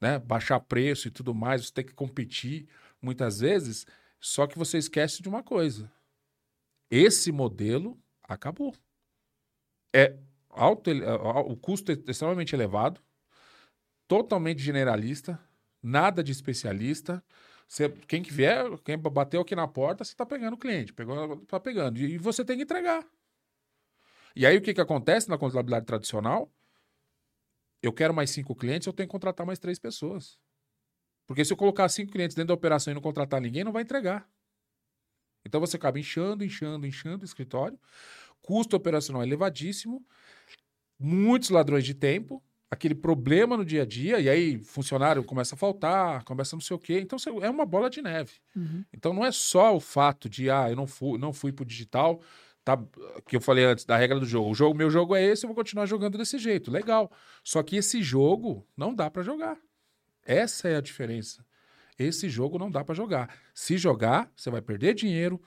né? 0.00 0.18
Baixar 0.18 0.60
preço 0.60 1.08
e 1.08 1.10
tudo 1.10 1.34
mais, 1.34 1.66
você 1.66 1.72
tem 1.72 1.84
que 1.84 1.94
competir 1.94 2.68
muitas 3.02 3.40
vezes, 3.40 3.86
só 4.20 4.46
que 4.46 4.58
você 4.58 4.78
esquece 4.78 5.22
de 5.22 5.28
uma 5.28 5.42
coisa. 5.42 5.90
Esse 6.90 7.30
modelo 7.30 7.96
acabou. 8.24 8.74
É 9.94 10.18
alto, 10.48 10.90
o 10.90 11.56
custo 11.56 11.92
é 11.92 11.94
extremamente 12.08 12.54
elevado, 12.54 13.00
totalmente 14.08 14.60
generalista, 14.60 15.38
nada 15.82 16.22
de 16.22 16.32
especialista. 16.32 17.24
Você, 17.68 17.88
quem 17.88 18.22
que 18.22 18.32
vier, 18.32 18.66
quem 18.84 18.98
bateu 18.98 19.40
aqui 19.40 19.54
na 19.54 19.68
porta, 19.68 20.04
você 20.04 20.10
está 20.10 20.26
pegando 20.26 20.54
o 20.54 20.58
cliente, 20.58 20.92
pegou, 20.92 21.36
tá 21.46 21.60
pegando. 21.60 21.98
E, 21.98 22.18
você 22.18 22.44
tem 22.44 22.56
que 22.56 22.64
entregar. 22.64 23.06
E 24.34 24.44
aí 24.44 24.56
o 24.56 24.62
que, 24.62 24.74
que 24.74 24.80
acontece 24.80 25.28
na 25.28 25.38
contabilidade 25.38 25.86
tradicional? 25.86 26.52
Eu 27.82 27.92
quero 27.92 28.12
mais 28.12 28.30
cinco 28.30 28.54
clientes, 28.54 28.86
eu 28.86 28.92
tenho 28.92 29.08
que 29.08 29.12
contratar 29.12 29.46
mais 29.46 29.58
três 29.58 29.78
pessoas. 29.78 30.38
Porque 31.26 31.44
se 31.44 31.52
eu 31.52 31.56
colocar 31.56 31.88
cinco 31.88 32.12
clientes 32.12 32.34
dentro 32.34 32.48
da 32.48 32.54
operação 32.54 32.90
e 32.90 32.94
não 32.94 33.00
contratar 33.00 33.40
ninguém, 33.40 33.62
não 33.62 33.72
vai 33.72 33.82
entregar. 33.82 34.28
Então 35.44 35.60
você 35.60 35.76
acaba 35.76 35.98
inchando, 35.98 36.44
inchando, 36.44 36.86
inchando 36.86 37.22
o 37.22 37.24
escritório. 37.24 37.78
Custo 38.42 38.76
operacional 38.76 39.22
elevadíssimo. 39.22 40.04
Muitos 40.98 41.50
ladrões 41.50 41.84
de 41.84 41.94
tempo 41.94 42.42
aquele 42.70 42.94
problema 42.94 43.56
no 43.56 43.64
dia 43.64 43.82
a 43.82 43.84
dia, 43.86 44.20
e 44.20 44.28
aí 44.28 44.58
funcionário 44.58 45.24
começa 45.24 45.56
a 45.56 45.58
faltar, 45.58 46.22
começa 46.22 46.54
não 46.54 46.60
sei 46.60 46.76
o 46.76 46.78
quê. 46.78 47.00
Então 47.00 47.18
é 47.42 47.50
uma 47.50 47.66
bola 47.66 47.90
de 47.90 48.00
neve. 48.00 48.34
Uhum. 48.54 48.84
Então 48.94 49.12
não 49.12 49.26
é 49.26 49.32
só 49.32 49.74
o 49.74 49.80
fato 49.80 50.28
de, 50.28 50.48
ah, 50.48 50.70
eu 50.70 50.76
não 50.76 50.86
fui, 50.86 51.18
não 51.18 51.32
fui 51.32 51.52
pro 51.52 51.64
digital, 51.64 52.20
tá, 52.64 52.78
que 53.26 53.34
eu 53.34 53.40
falei 53.40 53.64
antes 53.64 53.84
da 53.84 53.96
regra 53.96 54.20
do 54.20 54.26
jogo. 54.26 54.50
O 54.50 54.54
jogo, 54.54 54.76
meu 54.76 54.88
jogo 54.88 55.16
é 55.16 55.24
esse, 55.24 55.44
eu 55.44 55.48
vou 55.48 55.56
continuar 55.56 55.86
jogando 55.86 56.16
desse 56.16 56.38
jeito. 56.38 56.70
Legal. 56.70 57.10
Só 57.42 57.60
que 57.60 57.74
esse 57.74 58.00
jogo 58.02 58.64
não 58.76 58.94
dá 58.94 59.10
para 59.10 59.24
jogar. 59.24 59.58
Essa 60.24 60.68
é 60.68 60.76
a 60.76 60.80
diferença. 60.80 61.44
Esse 62.02 62.28
jogo 62.28 62.58
não 62.58 62.70
dá 62.70 62.84
para 62.84 62.94
jogar. 62.94 63.34
Se 63.54 63.76
jogar, 63.76 64.32
você 64.34 64.50
vai 64.50 64.62
perder 64.62 64.94
dinheiro, 64.94 65.40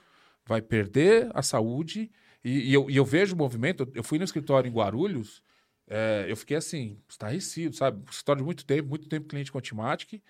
vai 0.45 0.61
perder 0.61 1.29
a 1.33 1.41
saúde. 1.41 2.11
E, 2.43 2.69
e, 2.69 2.73
eu, 2.73 2.89
e 2.89 2.95
eu 2.95 3.05
vejo 3.05 3.35
o 3.35 3.37
movimento. 3.37 3.89
Eu 3.93 4.03
fui 4.03 4.17
no 4.17 4.23
escritório 4.23 4.69
em 4.69 4.73
Guarulhos 4.73 5.43
é, 5.87 6.25
eu 6.27 6.37
fiquei 6.37 6.57
assim, 6.57 6.99
estarrecido, 7.07 7.75
sabe? 7.75 8.03
História 8.09 8.39
de 8.39 8.45
muito 8.45 8.65
tempo, 8.65 8.89
muito 8.89 9.07
tempo 9.07 9.27
cliente 9.27 9.51
com 9.51 9.57
a 9.57 9.61
Timatic. 9.61 10.21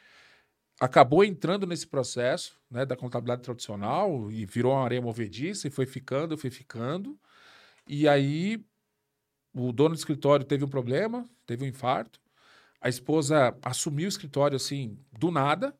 Acabou 0.80 1.24
entrando 1.24 1.68
nesse 1.68 1.88
processo 1.88 2.60
né, 2.70 2.86
da 2.86 2.96
contabilidade 2.96 3.44
tradicional 3.44 4.32
e 4.32 4.46
virou 4.46 4.74
uma 4.74 4.84
areia 4.84 5.02
movediça 5.02 5.68
e 5.68 5.72
foi 5.72 5.86
ficando, 5.86 6.38
foi 6.38 6.50
ficando. 6.50 7.20
E 7.88 8.08
aí 8.08 8.66
o 9.54 9.72
dono 9.72 9.96
do 9.96 9.98
escritório 9.98 10.46
teve 10.46 10.66
um 10.66 10.70
problema, 10.70 11.30
teve 11.46 11.64
um 11.64 11.68
infarto. 11.68 12.20
A 12.82 12.90
esposa 12.90 13.58
assumiu 13.62 14.08
o 14.08 14.10
escritório 14.10 14.56
assim, 14.56 15.00
do 15.12 15.32
nada, 15.32 15.74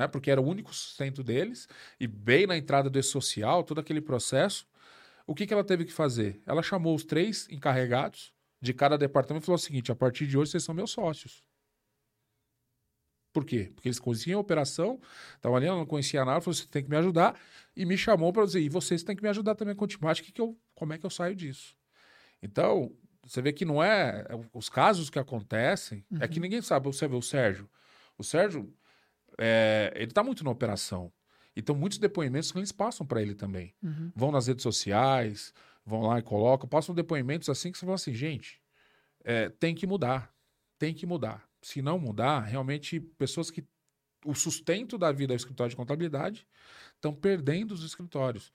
né, 0.00 0.08
porque 0.08 0.30
era 0.30 0.40
o 0.40 0.46
único 0.46 0.72
sustento 0.74 1.22
deles, 1.22 1.68
e 1.98 2.06
bem 2.06 2.46
na 2.46 2.56
entrada 2.56 2.88
do 2.88 2.98
E-Social, 2.98 3.62
todo 3.62 3.80
aquele 3.80 4.00
processo. 4.00 4.66
O 5.26 5.34
que, 5.34 5.46
que 5.46 5.52
ela 5.52 5.62
teve 5.62 5.84
que 5.84 5.92
fazer? 5.92 6.40
Ela 6.46 6.62
chamou 6.62 6.94
os 6.94 7.04
três 7.04 7.46
encarregados 7.50 8.32
de 8.62 8.72
cada 8.72 8.96
departamento 8.96 9.44
e 9.44 9.46
falou 9.46 9.56
o 9.56 9.58
seguinte: 9.58 9.92
a 9.92 9.94
partir 9.94 10.26
de 10.26 10.38
hoje 10.38 10.52
vocês 10.52 10.64
são 10.64 10.74
meus 10.74 10.90
sócios. 10.90 11.44
Por 13.30 13.44
quê? 13.44 13.70
Porque 13.74 13.88
eles 13.88 14.00
conheciam 14.00 14.38
a 14.38 14.40
operação, 14.40 14.98
estavam 15.36 15.56
ali, 15.56 15.66
ela 15.66 15.76
não 15.76 15.86
conhecia 15.86 16.24
nada, 16.24 16.40
falou: 16.40 16.54
você 16.54 16.66
tem 16.66 16.82
que 16.82 16.88
me 16.88 16.96
ajudar, 16.96 17.38
e 17.76 17.84
me 17.84 17.98
chamou 17.98 18.32
para 18.32 18.46
dizer: 18.46 18.60
e 18.60 18.70
vocês 18.70 19.02
têm 19.02 19.14
que 19.14 19.22
me 19.22 19.28
ajudar 19.28 19.54
também 19.54 19.74
com 19.74 19.84
a 19.84 19.88
temática, 19.88 20.32
que 20.32 20.40
eu, 20.40 20.58
como 20.74 20.94
é 20.94 20.98
que 20.98 21.04
eu 21.04 21.10
saio 21.10 21.36
disso? 21.36 21.76
Então, 22.42 22.90
você 23.22 23.42
vê 23.42 23.52
que 23.52 23.66
não 23.66 23.82
é. 23.82 24.24
é 24.30 24.40
os 24.54 24.70
casos 24.70 25.10
que 25.10 25.18
acontecem, 25.18 26.06
uhum. 26.10 26.18
é 26.22 26.26
que 26.26 26.38
uhum. 26.38 26.42
ninguém 26.42 26.62
sabe. 26.62 26.86
Você 26.86 27.06
vê 27.06 27.14
o 27.14 27.22
Sérgio. 27.22 27.68
O 28.16 28.24
Sérgio, 28.24 28.72
é, 29.40 29.90
ele 29.96 30.10
está 30.10 30.22
muito 30.22 30.44
na 30.44 30.50
operação. 30.50 31.10
Então, 31.56 31.74
muitos 31.74 31.98
depoimentos 31.98 32.52
que 32.52 32.58
eles 32.58 32.70
passam 32.70 33.06
para 33.06 33.22
ele 33.22 33.34
também. 33.34 33.74
Uhum. 33.82 34.12
Vão 34.14 34.30
nas 34.30 34.46
redes 34.46 34.62
sociais, 34.62 35.54
vão 35.84 36.02
lá 36.02 36.18
e 36.18 36.22
colocam, 36.22 36.68
passam 36.68 36.94
depoimentos 36.94 37.48
assim 37.48 37.72
que 37.72 37.78
você 37.78 37.86
fala 37.86 37.94
assim, 37.94 38.12
gente, 38.14 38.60
é, 39.24 39.48
tem 39.48 39.74
que 39.74 39.86
mudar, 39.86 40.32
tem 40.78 40.94
que 40.94 41.06
mudar. 41.06 41.48
Se 41.62 41.80
não 41.80 41.98
mudar, 41.98 42.40
realmente 42.40 43.00
pessoas 43.00 43.50
que 43.50 43.64
o 44.24 44.34
sustento 44.34 44.98
da 44.98 45.10
vida 45.10 45.32
é 45.32 45.34
o 45.34 45.36
escritório 45.36 45.70
de 45.70 45.76
contabilidade 45.76 46.46
estão 46.94 47.14
perdendo 47.14 47.72
os 47.72 47.82
escritórios. 47.82 48.52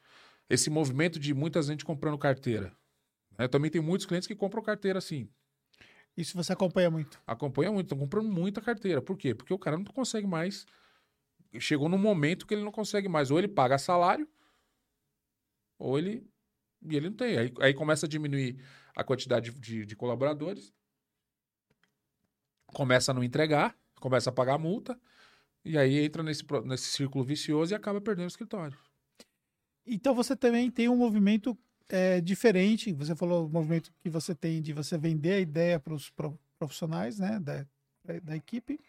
Esse 0.47 0.69
movimento 0.69 1.19
de 1.19 1.33
muita 1.33 1.61
gente 1.63 1.83
comprando 1.83 2.17
carteira. 2.17 2.71
Né? 3.37 3.47
Também 3.47 3.71
tem 3.71 3.81
muitos 3.81 4.05
clientes 4.05 4.27
que 4.27 4.35
compram 4.35 4.61
carteira 4.61 4.99
assim. 4.99 5.27
Isso 6.17 6.37
você 6.37 6.53
acompanha 6.53 6.89
muito? 6.89 7.21
Acompanha 7.27 7.71
muito, 7.71 7.87
estão 7.87 7.97
comprando 7.97 8.29
muita 8.29 8.61
carteira. 8.61 9.01
Por 9.01 9.17
quê? 9.17 9.35
Porque 9.35 9.53
o 9.53 9.59
cara 9.59 9.77
não 9.77 9.83
consegue 9.85 10.25
mais. 10.25 10.65
Chegou 11.59 11.89
num 11.89 11.97
momento 11.97 12.45
que 12.47 12.53
ele 12.53 12.63
não 12.63 12.71
consegue 12.71 13.07
mais. 13.09 13.31
Ou 13.31 13.37
ele 13.37 13.47
paga 13.47 13.77
salário, 13.77 14.27
ou 15.77 15.97
ele 15.97 16.25
e 16.87 16.95
ele 16.95 17.09
não 17.09 17.15
tem. 17.15 17.37
Aí, 17.37 17.53
aí 17.59 17.73
começa 17.73 18.05
a 18.05 18.09
diminuir 18.09 18.61
a 18.95 19.03
quantidade 19.03 19.51
de, 19.51 19.85
de 19.85 19.95
colaboradores, 19.95 20.73
começa 22.67 23.11
a 23.11 23.13
não 23.13 23.23
entregar, 23.23 23.77
começa 23.99 24.29
a 24.29 24.33
pagar 24.33 24.57
multa, 24.57 24.99
e 25.63 25.77
aí 25.77 25.97
entra 25.99 26.23
nesse, 26.23 26.43
nesse 26.63 26.85
círculo 26.85 27.23
vicioso 27.23 27.73
e 27.73 27.75
acaba 27.75 27.99
perdendo 27.99 28.25
o 28.25 28.27
escritório. 28.27 28.77
Então 29.85 30.15
você 30.15 30.35
também 30.35 30.71
tem 30.71 30.87
um 30.89 30.95
movimento 30.95 31.57
é, 31.89 32.21
diferente. 32.21 32.91
Você 32.93 33.15
falou 33.15 33.45
o 33.45 33.49
movimento 33.49 33.91
que 34.01 34.09
você 34.09 34.33
tem 34.33 34.61
de 34.61 34.73
você 34.73 34.97
vender 34.97 35.33
a 35.33 35.39
ideia 35.39 35.79
para 35.79 35.93
os 35.93 36.11
profissionais 36.57 37.19
né, 37.19 37.39
da, 37.39 37.65
da 38.21 38.35
equipe. 38.35 38.79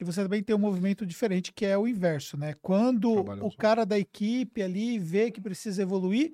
E 0.00 0.04
você 0.04 0.22
também 0.22 0.42
tem 0.42 0.56
um 0.56 0.58
movimento 0.58 1.06
diferente 1.06 1.52
que 1.52 1.64
é 1.64 1.78
o 1.78 1.86
inverso, 1.86 2.36
né? 2.36 2.54
Quando 2.60 3.20
o 3.44 3.56
cara 3.56 3.84
da 3.84 3.98
equipe 3.98 4.60
ali 4.60 4.98
vê 4.98 5.30
que 5.30 5.40
precisa 5.40 5.82
evoluir, 5.82 6.32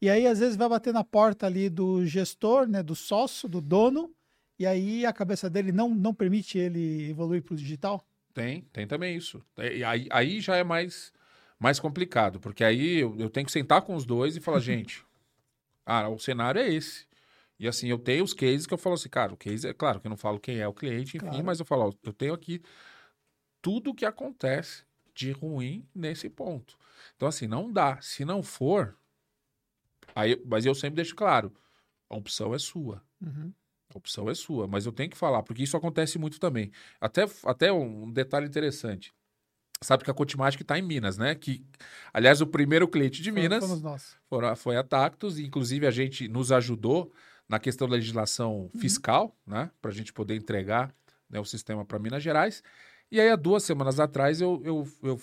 e 0.00 0.08
aí, 0.08 0.26
às 0.28 0.38
vezes, 0.38 0.54
vai 0.54 0.68
bater 0.68 0.92
na 0.92 1.02
porta 1.02 1.46
ali 1.46 1.68
do 1.68 2.06
gestor, 2.06 2.68
né, 2.68 2.82
do 2.84 2.94
sócio, 2.94 3.48
do 3.48 3.60
dono, 3.60 4.14
e 4.56 4.64
aí 4.64 5.04
a 5.04 5.12
cabeça 5.12 5.50
dele 5.50 5.72
não, 5.72 5.92
não 5.92 6.14
permite 6.14 6.56
ele 6.56 7.10
evoluir 7.10 7.42
para 7.42 7.54
o 7.54 7.56
digital? 7.56 8.04
Tem, 8.32 8.62
tem 8.72 8.86
também 8.86 9.16
isso. 9.16 9.42
E 9.56 9.82
aí, 9.82 10.06
aí 10.10 10.40
já 10.40 10.56
é 10.56 10.62
mais, 10.62 11.12
mais 11.58 11.80
complicado, 11.80 12.38
porque 12.38 12.62
aí 12.62 12.98
eu, 12.98 13.16
eu 13.18 13.28
tenho 13.28 13.46
que 13.46 13.52
sentar 13.52 13.82
com 13.82 13.96
os 13.96 14.06
dois 14.06 14.36
e 14.36 14.40
falar, 14.40 14.60
gente, 14.60 15.04
ah, 15.88 16.06
o 16.10 16.18
cenário 16.18 16.60
é 16.60 16.68
esse. 16.68 17.06
E 17.58 17.66
assim, 17.66 17.88
eu 17.88 17.98
tenho 17.98 18.22
os 18.22 18.34
cases 18.34 18.66
que 18.66 18.74
eu 18.74 18.78
falo 18.78 18.94
assim, 18.94 19.08
cara, 19.08 19.32
o 19.32 19.36
case 19.38 19.66
é 19.66 19.72
claro 19.72 19.98
que 19.98 20.06
eu 20.06 20.10
não 20.10 20.18
falo 20.18 20.38
quem 20.38 20.58
é 20.58 20.68
o 20.68 20.74
cliente, 20.74 21.16
enfim, 21.16 21.26
claro. 21.26 21.44
mas 21.44 21.58
eu 21.58 21.64
falo, 21.64 21.88
ó, 21.88 21.92
eu 22.04 22.12
tenho 22.12 22.34
aqui 22.34 22.62
tudo 23.62 23.90
o 23.90 23.94
que 23.94 24.04
acontece 24.04 24.84
de 25.14 25.32
ruim 25.32 25.88
nesse 25.94 26.28
ponto. 26.28 26.76
Então, 27.16 27.26
assim, 27.26 27.46
não 27.46 27.72
dá. 27.72 27.98
Se 28.02 28.22
não 28.22 28.42
for, 28.42 28.96
aí, 30.14 30.40
mas 30.44 30.66
eu 30.66 30.74
sempre 30.74 30.96
deixo 30.96 31.16
claro, 31.16 31.52
a 32.10 32.16
opção 32.16 32.54
é 32.54 32.58
sua. 32.58 33.02
Uhum. 33.20 33.50
A 33.92 33.96
opção 33.96 34.28
é 34.28 34.34
sua, 34.34 34.68
mas 34.68 34.84
eu 34.84 34.92
tenho 34.92 35.08
que 35.08 35.16
falar, 35.16 35.42
porque 35.42 35.62
isso 35.62 35.76
acontece 35.76 36.18
muito 36.18 36.38
também. 36.38 36.70
Até, 37.00 37.24
até 37.44 37.72
um 37.72 38.12
detalhe 38.12 38.46
interessante. 38.46 39.14
Sabe 39.82 40.02
que 40.02 40.10
a 40.10 40.14
Cotimatic 40.14 40.60
está 40.60 40.78
em 40.78 40.82
Minas, 40.82 41.16
né? 41.16 41.34
Que, 41.34 41.64
aliás, 42.12 42.40
o 42.40 42.46
primeiro 42.46 42.88
cliente 42.88 43.22
de 43.22 43.30
Minas 43.30 43.64
foi, 44.28 44.56
foi 44.56 44.76
a 44.76 44.82
Tactus, 44.82 45.38
e 45.38 45.44
inclusive 45.44 45.86
a 45.86 45.90
gente 45.90 46.26
nos 46.26 46.50
ajudou 46.50 47.12
na 47.48 47.58
questão 47.58 47.88
da 47.88 47.94
legislação 47.94 48.70
uhum. 48.74 48.80
fiscal, 48.80 49.36
né? 49.46 49.70
Para 49.80 49.90
a 49.90 49.94
gente 49.94 50.12
poder 50.12 50.34
entregar 50.34 50.92
né, 51.30 51.38
o 51.38 51.44
sistema 51.44 51.84
para 51.84 51.98
Minas 51.98 52.22
Gerais. 52.22 52.62
E 53.10 53.20
aí, 53.20 53.30
há 53.30 53.36
duas 53.36 53.62
semanas 53.62 54.00
atrás, 54.00 54.40
eu, 54.40 54.60
eu, 54.64 54.88
eu 55.02 55.20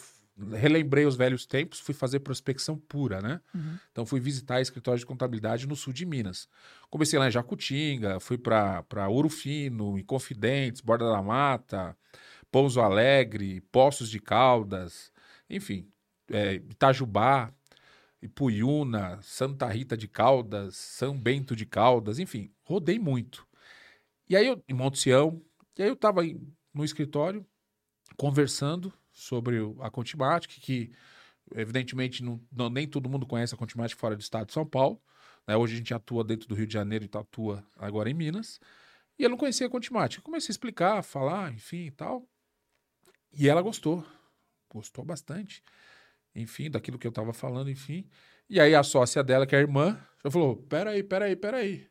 relembrei 0.54 1.06
os 1.06 1.16
velhos 1.16 1.46
tempos, 1.46 1.80
fui 1.80 1.94
fazer 1.94 2.20
prospecção 2.20 2.78
pura, 2.78 3.22
né? 3.22 3.40
Uhum. 3.54 3.78
Então 3.92 4.06
fui 4.06 4.20
visitar 4.20 4.62
escritório 4.62 5.00
de 5.00 5.06
contabilidade 5.06 5.68
no 5.68 5.76
sul 5.76 5.94
de 5.94 6.06
Minas. 6.06 6.48
Comecei 6.90 7.18
lá 7.18 7.28
em 7.28 7.32
Jacutinga, 7.32 8.20
fui 8.20 8.38
para 8.38 9.08
Ouro 9.10 9.30
Fino, 9.30 9.98
Inconfidentes, 9.98 10.82
Borda 10.82 11.10
da 11.10 11.22
Mata, 11.22 11.96
Pouso 12.52 12.82
Alegre, 12.82 13.62
Poços 13.72 14.10
de 14.10 14.20
Caldas, 14.20 15.12
enfim, 15.50 15.92
é, 16.30 16.56
Itajubá, 16.56 17.54
Ipuiuna, 18.22 19.20
Santa 19.22 19.68
Rita 19.68 19.96
de 19.96 20.08
Caldas, 20.08 20.76
São 20.76 21.18
Bento 21.20 21.56
de 21.56 21.66
Caldas, 21.66 22.20
enfim, 22.20 22.52
rodei 22.64 22.98
muito. 22.98 23.48
E 24.28 24.36
aí 24.36 24.48
eu, 24.48 24.64
em 24.68 24.74
Monte 24.74 25.00
Sião, 25.00 25.42
e 25.78 25.84
aí 25.84 25.90
eu 25.90 25.94
estava 25.94 26.22
no 26.74 26.84
escritório 26.84 27.46
conversando 28.18 28.92
sobre 29.12 29.58
a 29.82 29.90
Contimatic, 29.90 30.60
que 30.60 30.92
evidentemente 31.54 32.24
não, 32.24 32.42
não, 32.52 32.70
nem 32.70 32.88
todo 32.88 33.10
mundo 33.10 33.26
conhece 33.26 33.54
a 33.54 33.58
Contimatic 33.58 33.98
fora 33.98 34.16
do 34.16 34.22
estado 34.22 34.48
de 34.48 34.54
São 34.54 34.66
Paulo. 34.66 35.02
Né? 35.48 35.56
Hoje 35.56 35.76
a 35.76 35.78
gente 35.78 35.94
atua 35.94 36.24
dentro 36.24 36.48
do 36.48 36.56
Rio 36.56 36.66
de 36.66 36.74
Janeiro 36.74 37.06
e 37.06 37.18
atua 37.18 37.64
agora 37.78 38.10
em 38.10 38.14
Minas. 38.14 38.60
E 39.18 39.24
ela 39.24 39.32
não 39.32 39.38
conhecia 39.38 39.68
a 39.68 39.70
Contimatic. 39.70 40.22
comecei 40.22 40.52
a 40.52 40.54
explicar, 40.54 41.04
falar, 41.04 41.54
enfim 41.54 41.86
e 41.86 41.92
tal. 41.92 42.28
E 43.36 43.50
ela 43.50 43.62
gostou. 43.62 44.06
Gostou 44.70 45.04
bastante. 45.04 45.64
Enfim, 46.34 46.70
daquilo 46.70 46.98
que 46.98 47.08
eu 47.08 47.10
estava 47.10 47.34
falando, 47.34 47.70
enfim. 47.70 48.10
E 48.50 48.60
aí 48.60 48.76
a 48.76 48.84
sócia 48.84 49.24
dela, 49.24 49.48
que 49.48 49.56
é 49.56 49.60
a 49.60 49.62
irmã, 49.62 50.00
já 50.24 50.32
falou: 50.32 50.58
peraí, 50.58 51.04
peraí, 51.04 51.36
peraí. 51.36 51.88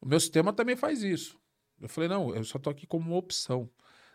O 0.00 0.06
meu 0.06 0.20
sistema 0.20 0.52
também 0.52 0.76
faz 0.76 1.02
isso. 1.02 1.38
Eu 1.80 1.88
falei, 1.88 2.08
não, 2.08 2.34
eu 2.34 2.44
só 2.44 2.58
tô 2.58 2.70
aqui 2.70 2.86
como 2.86 3.10
uma 3.10 3.16
opção 3.16 3.70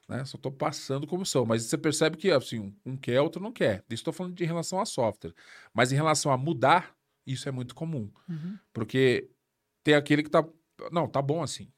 né? 0.08 0.24
Só 0.26 0.38
estou 0.38 0.52
passando 0.52 1.08
como 1.08 1.26
são. 1.26 1.46
Mas 1.46 1.64
você 1.64 1.78
percebe 1.78 2.18
que 2.18 2.32
assim, 2.32 2.76
um 2.86 2.96
quer, 2.96 3.22
outro 3.22 3.42
não 3.42 3.52
quer. 3.52 3.84
Isso 3.90 4.02
estou 4.02 4.14
falando 4.14 4.36
de 4.36 4.46
relação 4.46 4.80
a 4.80 4.86
software. 4.86 5.34
Mas 5.74 5.92
em 5.92 5.96
relação 5.96 6.32
a 6.32 6.38
mudar, 6.38 6.96
isso 7.26 7.50
é 7.50 7.52
muito 7.52 7.76
comum. 7.76 8.12
Uhum. 8.30 8.58
Porque 8.72 9.30
tem 9.84 9.96
aquele 9.96 10.22
que 10.22 10.30
está. 10.30 10.48
Não, 10.92 11.08
tá 11.08 11.22
bom 11.22 11.42
assim. 11.42 11.72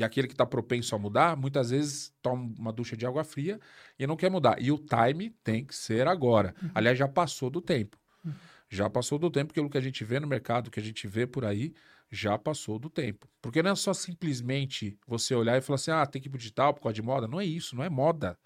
E 0.00 0.04
aquele 0.04 0.26
que 0.26 0.32
está 0.32 0.46
propenso 0.46 0.94
a 0.94 0.98
mudar, 0.98 1.36
muitas 1.36 1.68
vezes 1.68 2.10
toma 2.22 2.50
uma 2.58 2.72
ducha 2.72 2.96
de 2.96 3.04
água 3.04 3.22
fria 3.22 3.60
e 3.98 4.06
não 4.06 4.16
quer 4.16 4.30
mudar. 4.30 4.56
E 4.58 4.72
o 4.72 4.78
time 4.78 5.28
tem 5.44 5.62
que 5.62 5.76
ser 5.76 6.08
agora. 6.08 6.54
Uhum. 6.62 6.70
Aliás, 6.74 6.96
já 6.96 7.06
passou 7.06 7.50
do 7.50 7.60
tempo. 7.60 7.98
Uhum. 8.24 8.32
Já 8.70 8.88
passou 8.88 9.18
do 9.18 9.30
tempo, 9.30 9.52
o 9.60 9.68
que 9.68 9.76
a 9.76 9.80
gente 9.82 10.02
vê 10.02 10.18
no 10.18 10.26
mercado, 10.26 10.70
que 10.70 10.80
a 10.80 10.82
gente 10.82 11.06
vê 11.06 11.26
por 11.26 11.44
aí, 11.44 11.74
já 12.10 12.38
passou 12.38 12.78
do 12.78 12.88
tempo. 12.88 13.28
Porque 13.42 13.62
não 13.62 13.72
é 13.72 13.74
só 13.74 13.92
simplesmente 13.92 14.98
você 15.06 15.34
olhar 15.34 15.58
e 15.58 15.60
falar 15.60 15.74
assim, 15.74 15.90
ah, 15.90 16.06
tem 16.06 16.22
que 16.22 16.28
ir 16.28 16.30
pro 16.30 16.38
digital 16.38 16.72
por 16.72 16.80
causa 16.80 16.94
de 16.94 17.02
moda. 17.02 17.28
Não 17.28 17.38
é 17.38 17.44
isso, 17.44 17.76
não 17.76 17.84
é 17.84 17.90
moda. 17.90 18.38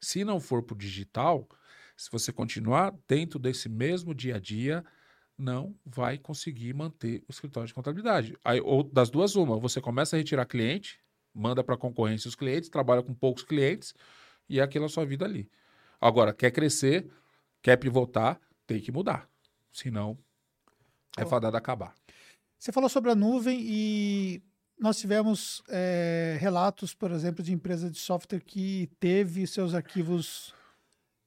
Se 0.00 0.24
não 0.24 0.40
for 0.40 0.64
pro 0.64 0.74
digital, 0.74 1.48
se 1.96 2.10
você 2.10 2.32
continuar 2.32 2.92
dentro 3.06 3.38
desse 3.38 3.68
mesmo 3.68 4.12
dia 4.12 4.34
a 4.34 4.40
dia, 4.40 4.84
não 5.38 5.74
vai 5.86 6.18
conseguir 6.18 6.74
manter 6.74 7.22
o 7.28 7.30
escritório 7.30 7.68
de 7.68 7.74
contabilidade. 7.74 8.36
Aí, 8.44 8.60
ou 8.60 8.82
das 8.82 9.08
duas, 9.08 9.36
uma, 9.36 9.58
você 9.58 9.80
começa 9.80 10.16
a 10.16 10.18
retirar 10.18 10.44
cliente, 10.44 10.98
manda 11.32 11.62
para 11.62 11.76
a 11.76 11.78
concorrência 11.78 12.28
os 12.28 12.34
clientes, 12.34 12.68
trabalha 12.68 13.02
com 13.02 13.14
poucos 13.14 13.44
clientes 13.44 13.94
e 14.48 14.58
é 14.58 14.62
aquela 14.62 14.88
sua 14.88 15.06
vida 15.06 15.24
ali. 15.24 15.48
Agora, 16.00 16.34
quer 16.34 16.50
crescer, 16.50 17.08
quer 17.62 17.76
pivotar, 17.76 18.40
tem 18.66 18.80
que 18.80 18.90
mudar. 18.90 19.28
Senão, 19.72 20.18
é 21.16 21.24
fadado 21.24 21.56
a 21.56 21.58
acabar. 21.58 21.94
Você 22.58 22.72
falou 22.72 22.88
sobre 22.88 23.12
a 23.12 23.14
nuvem 23.14 23.60
e 23.62 24.42
nós 24.78 24.98
tivemos 24.98 25.62
é, 25.68 26.36
relatos, 26.40 26.94
por 26.94 27.12
exemplo, 27.12 27.42
de 27.44 27.52
empresa 27.52 27.88
de 27.88 27.98
software 27.98 28.40
que 28.40 28.90
teve 28.98 29.46
seus 29.46 29.74
arquivos 29.74 30.52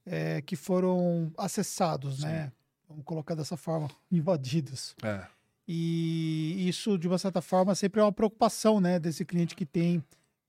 é, 0.05 0.41
que 0.41 0.55
foram 0.55 1.31
acessados, 1.37 2.17
Sim. 2.17 2.27
né? 2.27 2.51
Vamos 2.91 3.05
colocar 3.05 3.35
dessa 3.35 3.55
forma, 3.55 3.89
invadidos. 4.11 4.95
É. 5.01 5.25
E 5.67 6.67
isso, 6.67 6.97
de 6.97 7.07
uma 7.07 7.17
certa 7.17 7.41
forma, 7.41 7.73
sempre 7.73 8.01
é 8.01 8.03
uma 8.03 8.11
preocupação, 8.11 8.81
né, 8.81 8.99
desse 8.99 9.23
cliente 9.23 9.55
que 9.55 9.65
tem 9.65 10.03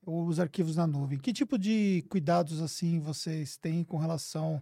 os 0.05 0.41
arquivos 0.41 0.75
na 0.75 0.87
nuvem. 0.87 1.19
Que 1.19 1.33
tipo 1.33 1.57
de 1.57 2.05
cuidados 2.09 2.61
assim 2.61 2.99
vocês 2.99 3.57
têm 3.57 3.85
com 3.85 3.97
relação 3.97 4.61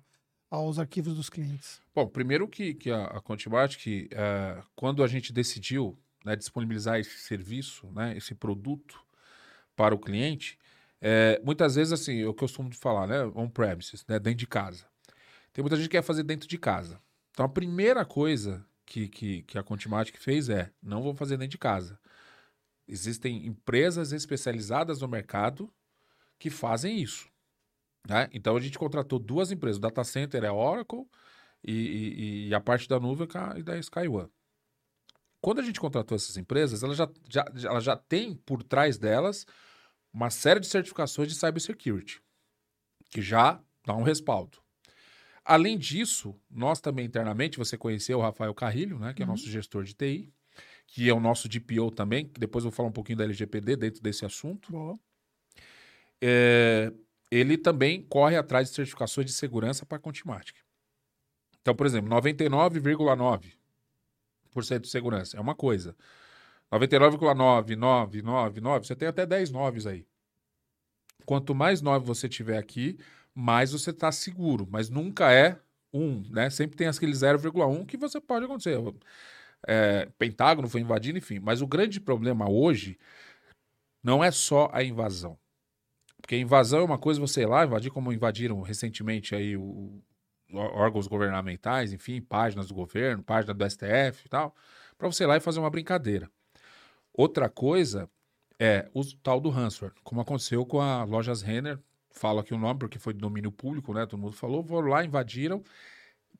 aos 0.51 0.79
arquivos 0.79 1.15
dos 1.15 1.31
clientes? 1.31 1.81
Bom, 1.95 2.07
primeiro 2.07 2.47
que, 2.47 2.75
que 2.75 2.91
a, 2.91 3.05
a 3.05 3.21
Contimatic, 3.21 4.09
é, 4.13 4.63
quando 4.77 5.03
a 5.03 5.07
gente 5.07 5.33
decidiu 5.33 5.99
né, 6.25 6.37
disponibilizar 6.37 6.99
esse 6.99 7.19
serviço, 7.21 7.87
né, 7.93 8.15
esse 8.17 8.35
produto 8.35 9.01
para 9.75 9.95
o 9.95 9.99
cliente, 9.99 10.59
é, 11.01 11.41
muitas 11.43 11.77
vezes, 11.77 11.93
assim, 11.93 12.17
eu 12.17 12.35
costumo 12.35 12.75
falar, 12.75 13.07
né, 13.07 13.25
on-premises, 13.35 14.05
né, 14.07 14.19
dentro 14.19 14.41
de 14.41 14.47
casa. 14.47 14.85
Tem 15.53 15.63
muita 15.63 15.77
gente 15.77 15.89
que 15.89 15.97
quer 15.97 16.03
fazer 16.03 16.23
dentro 16.23 16.47
de 16.47 16.59
casa. 16.59 17.01
Então, 17.31 17.47
a 17.47 17.49
primeira 17.49 18.05
coisa 18.05 18.65
que, 18.85 19.09
que, 19.09 19.43
que 19.43 19.59
a 19.59 19.63
Contimatic 19.63 20.17
fez 20.19 20.49
é, 20.49 20.73
não 20.83 21.03
vou 21.03 21.15
fazer 21.15 21.37
dentro 21.37 21.53
de 21.53 21.59
casa. 21.59 21.99
Existem 22.87 23.47
empresas 23.47 24.13
especializadas 24.13 25.01
no 25.01 25.09
mercado 25.09 25.73
que 26.39 26.51
fazem 26.51 27.01
isso. 27.01 27.29
Né? 28.09 28.29
Então, 28.33 28.57
a 28.57 28.61
gente 28.61 28.79
contratou 28.79 29.19
duas 29.19 29.53
empresas. 29.53 29.79
O 29.79 29.81
data 29.81 30.03
center 30.03 30.43
é 30.43 30.49
a 30.49 30.53
Oracle 30.53 31.07
e, 31.63 31.73
e, 31.73 32.49
e 32.49 32.55
a 32.55 32.61
parte 32.61 32.89
da 32.89 32.99
nuvem 32.99 33.29
é 33.57 33.63
da 33.63 33.79
SkyOne 33.79 34.31
quando 35.41 35.61
a 35.61 35.63
gente 35.63 35.81
contratou 35.81 36.17
essas 36.17 36.37
empresas, 36.37 36.83
ela 36.83 36.95
já, 36.95 37.09
já, 37.29 37.45
ela 37.65 37.81
já 37.81 37.97
tem 37.97 38.35
por 38.35 38.63
trás 38.63 38.99
delas 38.99 39.47
uma 40.13 40.31
série 40.31 40.61
de 40.61 40.67
certificações 40.67 41.29
de 41.29 41.35
cybersecurity, 41.35 42.23
que 43.11 43.23
já 43.23 43.61
dá 43.87 43.95
um 43.95 44.03
respaldo. 44.03 44.59
Além 45.45 45.79
disso, 45.79 46.39
nós 46.51 46.81
também 46.81 47.07
internamente, 47.07 47.59
você 47.59 47.77
conheceu 47.77 48.19
o 48.19 48.23
Rafael 48.23 48.55
Carrilho, 48.55 48.99
né, 48.99 49.15
que 49.15 49.23
é 49.23 49.25
uhum. 49.25 49.33
nosso 49.33 49.51
gestor 49.51 49.85
de 49.85 49.95
TI, 49.95 50.33
que 50.87 51.09
é 51.09 51.15
o 51.15 51.21
nosso 51.21 51.49
DPO 51.49 51.91
também, 51.91 52.27
que 52.27 52.39
depois 52.39 52.65
eu 52.65 52.71
vou 52.71 52.77
falar 52.77 52.89
um 52.89 52.93
pouquinho 52.93 53.19
da 53.19 53.25
LGPD 53.25 53.77
dentro 53.77 54.03
desse 54.03 54.25
assunto. 54.25 54.71
Boa. 54.71 54.99
É, 56.21 56.93
ele 57.31 57.57
também 57.57 58.03
corre 58.03 58.37
atrás 58.37 58.69
de 58.69 58.75
certificações 58.75 59.27
de 59.27 59.33
segurança 59.33 59.87
para 59.87 59.97
a 59.97 60.01
Contimatic. 60.01 60.57
Então, 61.61 61.75
por 61.75 61.87
exemplo, 61.87 62.11
99,9 62.11 63.55
de 64.81 64.89
segurança. 64.89 65.37
É 65.37 65.41
uma 65.41 65.55
coisa. 65.55 65.95
99,9999, 66.73 68.87
você 68.87 68.97
tem 68.97 69.09
até 69.09 69.27
10 69.27 69.51
noves 69.51 69.87
aí. 69.87 70.07
Quanto 71.25 71.55
mais 71.55 71.81
9 71.81 72.05
você 72.05 72.29
tiver 72.29 72.59
aqui, 72.59 72.99
mais 73.35 73.73
você 73.73 73.91
está 73.91 74.11
seguro. 74.13 74.67
Mas 74.71 74.89
nunca 74.89 75.33
é 75.33 75.59
1, 75.93 76.31
né? 76.31 76.51
Sempre 76.51 76.77
tem 76.77 76.89
aquele 76.89 77.13
0,1 77.13 77.87
que 77.87 77.97
você 77.97 78.21
pode 78.21 78.45
acontecer. 78.45 78.79
É, 79.67 80.07
Pentágono 80.19 80.69
foi 80.69 80.81
invadido, 80.81 81.19
enfim. 81.19 81.39
Mas 81.39 81.61
o 81.63 81.67
grande 81.67 82.01
problema 82.01 82.49
hoje 82.51 82.99
não 84.03 84.23
é 84.23 84.31
só 84.31 84.71
a 84.73 84.83
invasão. 84.83 85.39
Porque 86.21 86.37
invasão 86.37 86.81
é 86.81 86.85
uma 86.85 86.99
coisa, 86.99 87.21
você 87.21 87.43
ir 87.43 87.47
lá 87.47 87.65
invadir, 87.65 87.91
como 87.91 88.13
invadiram 88.13 88.61
recentemente 88.61 89.35
aí 89.35 89.57
o, 89.57 90.03
órgãos 90.53 91.07
governamentais, 91.07 91.93
enfim, 91.93 92.21
páginas 92.21 92.69
do 92.69 92.75
governo, 92.75 93.23
página 93.23 93.55
do 93.55 93.71
STF 93.71 94.27
e 94.27 94.29
tal, 94.29 94.55
para 94.99 95.11
você 95.11 95.25
ir 95.25 95.27
lá 95.27 95.37
e 95.37 95.41
fazer 95.41 95.61
uma 95.61 95.71
brincadeira. 95.71 96.31
Outra 97.13 97.49
coisa 97.49 98.09
é 98.59 98.89
o 98.93 99.03
tal 99.23 99.41
do 99.41 99.49
ransomware, 99.51 99.95
como 100.03 100.21
aconteceu 100.21 100.65
com 100.67 100.81
a 100.81 101.05
Lojas 101.05 101.43
Renner, 101.43 101.79
falo 102.11 102.41
aqui 102.41 102.55
o 102.55 102.59
nome 102.59 102.79
porque 102.79 102.99
foi 102.99 103.13
de 103.13 103.21
domínio 103.21 103.53
público, 103.53 103.93
né? 103.93 104.07
Todo 104.07 104.21
mundo 104.21 104.33
falou, 104.33 104.65
foram 104.65 104.89
lá, 104.89 105.05
invadiram, 105.05 105.63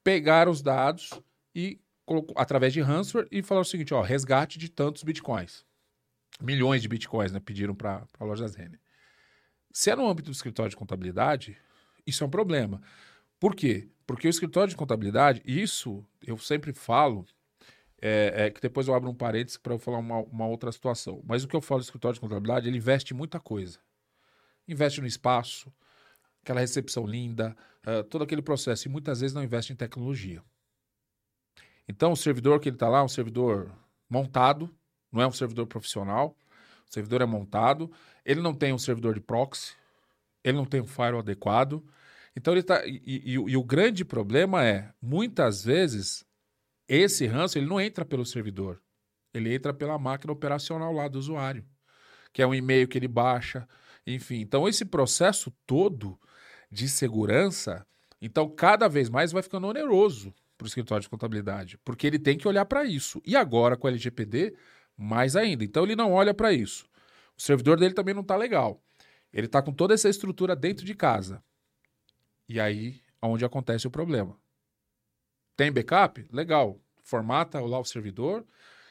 pegaram 0.03 0.51
os 0.51 0.63
dados 0.63 1.11
e 1.55 1.81
colocou 2.05 2.35
através 2.37 2.73
de 2.73 2.81
ransomware 2.81 3.29
e 3.31 3.43
falaram 3.43 3.63
o 3.63 3.69
seguinte, 3.69 3.95
ó, 3.95 4.03
resgate 4.03 4.59
de 4.59 4.69
tantos 4.69 5.03
bitcoins. 5.03 5.65
Milhões 6.41 6.83
de 6.83 6.89
bitcoins, 6.89 7.33
né? 7.33 7.41
Pediram 7.41 7.75
para 7.75 8.07
a 8.19 8.25
Lojas 8.25 8.55
Renner. 8.55 8.81
Se 9.73 9.91
é 9.91 9.97
no 9.97 10.09
âmbito 10.09 10.31
do 10.31 10.35
escritório 10.35 10.71
de 10.71 10.77
contabilidade, 10.77 11.57
isso 12.07 12.25
é 12.25 12.27
um 12.27 12.31
problema. 12.31 12.81
Por 13.39 13.55
quê? 13.55 13.89
Porque 14.07 14.27
o 14.27 14.31
escritório 14.31 14.69
de 14.69 14.77
contabilidade, 14.77 15.41
isso 15.45 16.05
eu 16.27 16.37
sempre 16.37 16.73
falo, 16.73 17.25
é, 18.03 18.47
é 18.47 18.51
que 18.51 18.61
depois 18.61 18.89
eu 18.89 18.95
abro 18.95 19.09
um 19.09 19.15
parênteses 19.15 19.57
para 19.57 19.75
eu 19.75 19.79
falar 19.79 19.99
uma, 19.99 20.19
uma, 20.19 20.47
outra 20.47 20.73
situação. 20.73 21.23
Mas 21.25 21.45
o 21.45 21.49
que 21.49 21.55
eu 21.55 21.61
falo 21.61 21.81
do 21.81 21.85
escritório 21.85 22.15
de 22.15 22.21
contabilidade, 22.21 22.69
ele 22.69 22.79
investe 22.79 23.15
muita 23.15 23.39
coisa. 23.39 23.79
Investe 24.71 25.01
no 25.01 25.07
espaço, 25.07 25.73
aquela 26.43 26.61
recepção 26.61 27.07
linda, 27.07 27.57
uh, 27.87 28.05
todo 28.05 28.23
aquele 28.23 28.43
processo. 28.43 28.87
E 28.87 28.91
muitas 28.91 29.21
vezes 29.21 29.35
não 29.35 29.43
investe 29.43 29.73
em 29.73 29.77
tecnologia. 29.77 30.43
Então, 31.89 32.13
o 32.13 32.17
servidor 32.17 32.61
que 32.61 32.69
ele 32.69 32.77
está 32.77 32.89
lá 32.89 33.01
é 33.01 33.03
um 33.03 33.09
servidor 33.09 33.73
montado, 34.09 34.75
não 35.11 35.21
é 35.21 35.27
um 35.27 35.33
servidor 35.33 35.67
profissional. 35.67 36.37
O 36.89 36.93
servidor 36.93 37.21
é 37.23 37.27
montado, 37.27 37.91
ele 38.25 38.41
não 38.41 38.55
tem 38.55 38.73
um 38.73 38.79
servidor 38.79 39.15
de 39.15 39.21
proxy, 39.21 39.75
ele 40.43 40.57
não 40.57 40.65
tem 40.65 40.81
um 40.81 40.87
firewall 40.87 41.21
adequado, 41.21 41.85
então 42.37 42.55
ele 42.55 42.63
tá. 42.63 42.85
E, 42.87 43.01
e, 43.05 43.33
e, 43.33 43.57
o 43.57 43.63
grande 43.65 44.05
problema 44.05 44.65
é, 44.65 44.93
muitas 45.01 45.65
vezes, 45.65 46.25
esse 46.89 47.27
ranço 47.27 47.59
ele 47.59 47.67
não 47.67 47.81
entra 47.81 48.05
pelo 48.05 48.25
servidor. 48.25 48.81
Ele 49.33 49.55
entra 49.55 49.73
pela 49.73 49.99
máquina 49.99 50.33
operacional 50.33 50.93
lá 50.93 51.09
do 51.09 51.19
usuário. 51.19 51.65
Que 52.33 52.43
é 52.43 52.47
um 52.47 52.55
e-mail 52.55 52.89
que 52.89 52.99
ele 52.99 53.09
baixa. 53.09 53.69
Enfim. 54.07 54.41
Então, 54.41 54.69
esse 54.69 54.85
processo 54.85 55.53
todo 55.67 56.19
de 56.71 56.89
segurança, 56.89 57.87
então, 58.21 58.49
cada 58.49 58.89
vez 58.89 59.09
mais 59.09 59.33
vai 59.33 59.43
ficando 59.43 59.67
oneroso 59.67 60.35
para 60.57 60.65
o 60.65 60.69
escritório 60.69 61.03
de 61.03 61.09
contabilidade. 61.09 61.79
Porque 61.79 62.07
ele 62.07 62.19
tem 62.19 62.37
que 62.37 62.47
olhar 62.47 62.65
para 62.65 62.85
isso. 62.85 63.21
E 63.25 63.37
agora, 63.37 63.77
com 63.77 63.87
o 63.87 63.91
LGPD, 63.91 64.55
mais 64.97 65.37
ainda. 65.37 65.65
Então, 65.65 65.85
ele 65.85 65.97
não 65.97 66.13
olha 66.13 66.35
para 66.35 66.53
isso. 66.53 66.87
O 67.37 67.43
servidor 67.43 67.79
dele 67.79 67.95
também 67.95 68.15
não 68.15 68.23
está 68.23 68.37
legal. 68.37 68.83
Ele 69.33 69.47
está 69.47 69.63
com 69.63 69.73
toda 69.73 69.95
essa 69.95 70.09
estrutura 70.09 70.55
dentro 70.55 70.85
de 70.85 70.95
casa. 70.95 71.43
E 72.49 72.61
aí, 72.61 73.01
onde 73.23 73.45
acontece 73.45 73.87
o 73.87 73.91
problema. 73.91 74.37
Tem 75.57 75.71
backup? 75.71 76.27
Legal. 76.33 76.81
Formata 77.03 77.61
lá 77.61 77.79
o 77.79 77.85
servidor, 77.85 78.47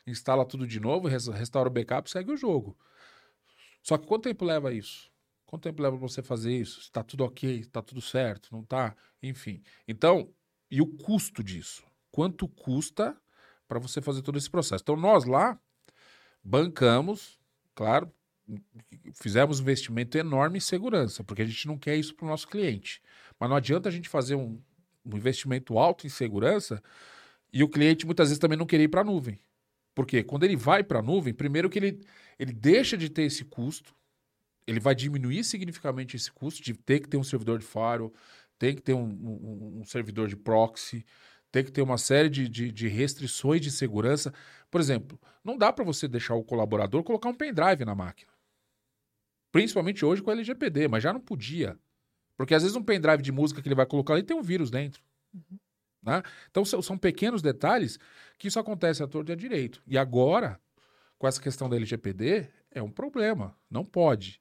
instala 0.06 0.46
tudo 0.46 0.68
de 0.68 0.80
novo, 0.80 1.08
restaura 1.08 1.70
o 1.70 1.72
backup, 1.72 2.10
segue 2.10 2.32
o 2.32 2.38
jogo. 2.38 2.78
Só 3.82 3.98
que 3.98 4.08
quanto 4.08 4.24
tempo 4.24 4.46
leva 4.46 4.74
isso? 4.74 5.10
Quanto 5.46 5.64
tempo 5.64 5.82
leva 5.82 5.98
para 5.98 6.08
você 6.08 6.22
fazer 6.22 6.56
isso? 6.56 6.80
Está 6.80 7.04
tudo 7.04 7.24
ok? 7.24 7.60
Está 7.60 7.82
tudo 7.82 8.02
certo? 8.02 8.50
Não 8.52 8.62
está? 8.62 8.96
Enfim. 9.22 9.62
Então, 9.88 10.32
e 10.70 10.82
o 10.82 10.86
custo 10.86 11.44
disso? 11.44 11.84
Quanto 12.12 12.48
custa 12.48 13.18
para 13.68 13.80
você 13.80 14.02
fazer 14.02 14.22
todo 14.22 14.38
esse 14.38 14.50
processo? 14.50 14.84
Então, 14.84 14.96
nós 14.96 15.26
lá 15.26 15.60
bancamos, 16.44 17.40
claro, 17.74 18.12
fizemos 19.14 19.60
um 19.60 19.64
investimento 19.64 20.18
enorme 20.18 20.58
em 20.58 20.62
segurança, 20.62 21.24
porque 21.24 21.42
a 21.42 21.46
gente 21.46 21.68
não 21.68 21.78
quer 21.78 21.96
isso 21.96 22.16
para 22.16 22.26
o 22.26 22.30
nosso 22.30 22.48
cliente. 22.48 23.02
Mas 23.40 23.50
não 23.50 23.58
adianta 23.58 23.90
a 23.90 23.92
gente 23.92 24.10
fazer 24.10 24.36
um, 24.36 24.62
um 25.06 25.18
investimento 25.18 25.78
alto 25.78 26.06
em 26.06 26.10
segurança 26.10 26.82
e 27.52 27.64
o 27.64 27.70
cliente 27.70 28.06
muitas 28.06 28.30
vezes 28.30 28.40
também 28.40 28.58
não 28.58 28.66
querer 28.66 28.84
ir 28.84 28.90
para 28.90 29.02
a 29.02 29.04
nuvem. 29.04 29.40
Porque 30.00 30.24
quando 30.24 30.46
ele 30.46 30.56
vai 30.56 30.82
para 30.82 31.00
a 31.00 31.02
nuvem, 31.02 31.34
primeiro 31.34 31.70
que 31.70 31.78
ele, 31.78 32.00
ele 32.40 32.54
deixa 32.54 32.96
de 32.96 33.10
ter 33.10 33.24
esse 33.24 33.44
custo, 33.44 33.94
ele 34.66 34.80
vai 34.80 34.96
diminuir 34.96 35.44
significativamente 35.44 36.16
esse 36.16 36.32
custo 36.32 36.64
de 36.64 36.74
ter 36.74 37.02
que 37.02 37.10
ter 37.10 37.18
um 37.18 37.24
servidor 37.24 37.60
de 37.60 37.66
firewall, 37.66 38.14
tem 38.58 38.74
que 38.74 38.82
ter 38.82 38.94
um, 38.94 39.04
um, 39.04 39.80
um, 39.82 39.84
servidor 39.84 40.30
de 40.30 40.38
proxy, 40.38 41.06
tem 41.52 41.66
que 41.66 41.72
ter 41.74 41.82
uma 41.82 41.98
série 41.98 42.30
de, 42.30 42.48
de, 42.48 42.72
de, 42.72 42.88
restrições 42.88 43.60
de 43.60 43.70
segurança. 43.70 44.34
Por 44.72 44.80
exemplo, 44.80 45.20
não 45.44 45.58
dá 45.58 45.74
para 45.74 45.84
você 45.84 46.08
deixar 46.08 46.36
o 46.36 46.46
colaborador 46.46 47.04
colocar 47.04 47.28
um 47.28 47.36
pendrive 47.36 47.84
na 47.84 47.94
máquina. 47.94 48.32
Principalmente 49.52 50.06
hoje 50.06 50.22
com 50.22 50.30
a 50.30 50.34
LGPD, 50.34 50.88
mas 50.88 51.04
já 51.04 51.12
não 51.12 51.20
podia. 51.20 51.78
Porque 52.38 52.56
às 52.56 52.64
vezes 52.64 52.78
um 52.78 52.84
pendrive 52.84 53.22
de 53.22 53.34
música 53.34 53.62
que 53.62 53.68
ele 53.68 53.76
vai 53.76 53.86
colocar 53.86 54.14
ali 54.14 54.24
tem 54.24 54.38
um 54.38 54.42
vírus 54.42 54.72
dentro. 54.72 55.04
Uhum. 55.34 55.59
Né? 56.02 56.24
Então 56.50 56.64
são 56.64 56.98
pequenos 56.98 57.42
detalhes 57.42 58.00
que 58.38 58.48
isso 58.48 58.60
acontece 58.60 59.04
a 59.04 59.08
torto 59.08 59.32
e 59.32 59.34
a 59.34 59.36
direito. 59.36 59.82
E 59.86 59.98
agora, 59.98 60.60
com 61.18 61.28
essa 61.28 61.42
questão 61.42 61.70
da 61.70 61.76
LGPD, 61.76 62.50
é 62.72 62.82
um 62.82 62.90
problema. 62.90 63.56
Não 63.70 63.84
pode. 63.84 64.40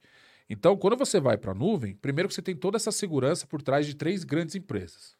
Então, 0.49 0.75
quando 0.75 0.97
você 0.97 1.19
vai 1.19 1.37
para 1.37 1.51
a 1.51 1.55
nuvem, 1.55 1.95
primeiro 1.95 2.27
que 2.27 2.33
você 2.33 2.41
tem 2.41 2.55
toda 2.55 2.77
essa 2.77 2.91
segurança 2.91 3.45
por 3.45 3.61
trás 3.61 3.85
de 3.85 3.95
três 3.95 4.23
grandes 4.23 4.55
empresas. 4.55 5.15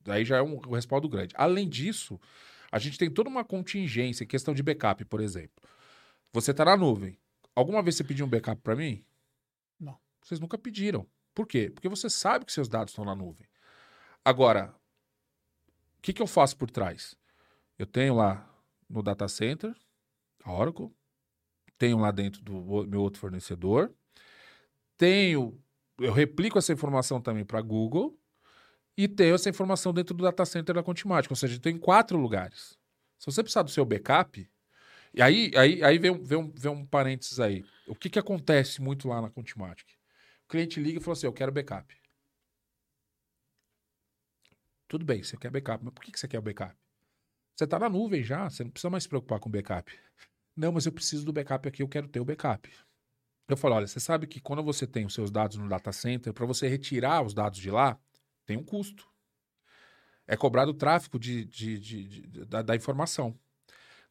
Daí 0.00 0.24
já 0.24 0.38
é 0.38 0.42
um, 0.42 0.54
um 0.66 0.74
respaldo 0.74 1.08
grande. 1.08 1.34
Além 1.36 1.68
disso, 1.68 2.18
a 2.70 2.78
gente 2.78 2.98
tem 2.98 3.10
toda 3.10 3.28
uma 3.28 3.44
contingência, 3.44 4.24
questão 4.24 4.54
de 4.54 4.62
backup, 4.62 5.04
por 5.04 5.20
exemplo. 5.20 5.62
Você 6.32 6.52
está 6.52 6.64
na 6.64 6.76
nuvem. 6.76 7.18
Alguma 7.54 7.82
vez 7.82 7.96
você 7.96 8.04
pediu 8.04 8.24
um 8.24 8.28
backup 8.28 8.60
para 8.62 8.74
mim? 8.74 9.04
Não. 9.78 9.98
Vocês 10.22 10.40
nunca 10.40 10.56
pediram. 10.56 11.06
Por 11.34 11.46
quê? 11.46 11.70
Porque 11.70 11.88
você 11.88 12.08
sabe 12.08 12.46
que 12.46 12.52
seus 12.52 12.68
dados 12.68 12.92
estão 12.92 13.04
na 13.04 13.14
nuvem. 13.14 13.46
Agora, 14.24 14.74
que, 16.02 16.12
que 16.12 16.20
eu 16.22 16.26
faço 16.26 16.56
por 16.56 16.70
trás? 16.70 17.16
Eu 17.78 17.86
tenho 17.86 18.14
lá 18.14 18.48
no 18.88 19.02
data 19.02 19.26
center, 19.28 19.74
a 20.44 20.52
Oracle, 20.52 20.90
tenho 21.78 21.98
lá 21.98 22.10
dentro 22.10 22.42
do 22.42 22.86
meu 22.86 23.00
outro 23.00 23.20
fornecedor, 23.20 23.92
tenho, 24.96 25.58
eu 25.98 26.12
replico 26.12 26.58
essa 26.58 26.72
informação 26.72 27.20
também 27.20 27.44
para 27.44 27.60
Google 27.60 28.18
e 28.96 29.08
tenho 29.08 29.34
essa 29.34 29.48
informação 29.48 29.92
dentro 29.92 30.14
do 30.14 30.22
data 30.22 30.44
center 30.44 30.74
da 30.74 30.82
Contimática, 30.82 31.32
ou 31.32 31.36
seja, 31.36 31.56
eu 31.56 31.60
tenho 31.60 31.76
em 31.76 31.80
quatro 31.80 32.18
lugares. 32.18 32.78
Se 33.18 33.26
você 33.26 33.42
precisar 33.42 33.62
do 33.62 33.70
seu 33.70 33.84
backup, 33.84 34.48
e 35.14 35.22
aí, 35.22 35.50
aí, 35.56 35.82
aí 35.82 35.98
vem, 35.98 36.22
vem, 36.22 36.38
um, 36.38 36.52
vem 36.52 36.72
um 36.72 36.86
parênteses 36.86 37.38
aí. 37.38 37.64
O 37.86 37.94
que, 37.94 38.10
que 38.10 38.18
acontece 38.18 38.80
muito 38.80 39.08
lá 39.08 39.20
na 39.20 39.30
Contimatic? 39.30 39.86
cliente 40.52 40.78
liga 40.78 40.98
e 40.98 41.02
fala 41.02 41.14
assim: 41.14 41.26
Eu 41.26 41.32
quero 41.32 41.50
backup. 41.50 42.01
Tudo 44.92 45.06
bem, 45.06 45.22
você 45.22 45.38
quer 45.38 45.50
backup, 45.50 45.82
mas 45.82 45.94
por 45.94 46.04
que 46.04 46.18
você 46.18 46.28
quer 46.28 46.38
o 46.38 46.42
backup? 46.42 46.76
Você 47.56 47.64
está 47.64 47.78
na 47.78 47.88
nuvem 47.88 48.22
já, 48.22 48.50
você 48.50 48.62
não 48.62 48.70
precisa 48.70 48.90
mais 48.90 49.04
se 49.04 49.08
preocupar 49.08 49.40
com 49.40 49.48
backup. 49.48 49.90
Não, 50.54 50.70
mas 50.70 50.84
eu 50.84 50.92
preciso 50.92 51.24
do 51.24 51.32
backup 51.32 51.66
aqui, 51.66 51.82
eu 51.82 51.88
quero 51.88 52.06
ter 52.06 52.20
o 52.20 52.26
backup. 52.26 52.70
Eu 53.48 53.56
falo: 53.56 53.76
olha, 53.76 53.86
você 53.86 53.98
sabe 53.98 54.26
que 54.26 54.38
quando 54.38 54.62
você 54.62 54.86
tem 54.86 55.06
os 55.06 55.14
seus 55.14 55.30
dados 55.30 55.56
no 55.56 55.66
data 55.66 55.90
center, 55.92 56.34
para 56.34 56.44
você 56.44 56.68
retirar 56.68 57.24
os 57.24 57.32
dados 57.32 57.58
de 57.58 57.70
lá, 57.70 57.98
tem 58.44 58.58
um 58.58 58.62
custo. 58.62 59.10
É 60.26 60.36
cobrado 60.36 60.72
o 60.72 60.74
tráfego 60.74 61.18
de, 61.18 61.46
de, 61.46 61.78
de, 61.78 62.04
de 62.04 62.44
da, 62.44 62.60
da 62.60 62.76
informação. 62.76 63.34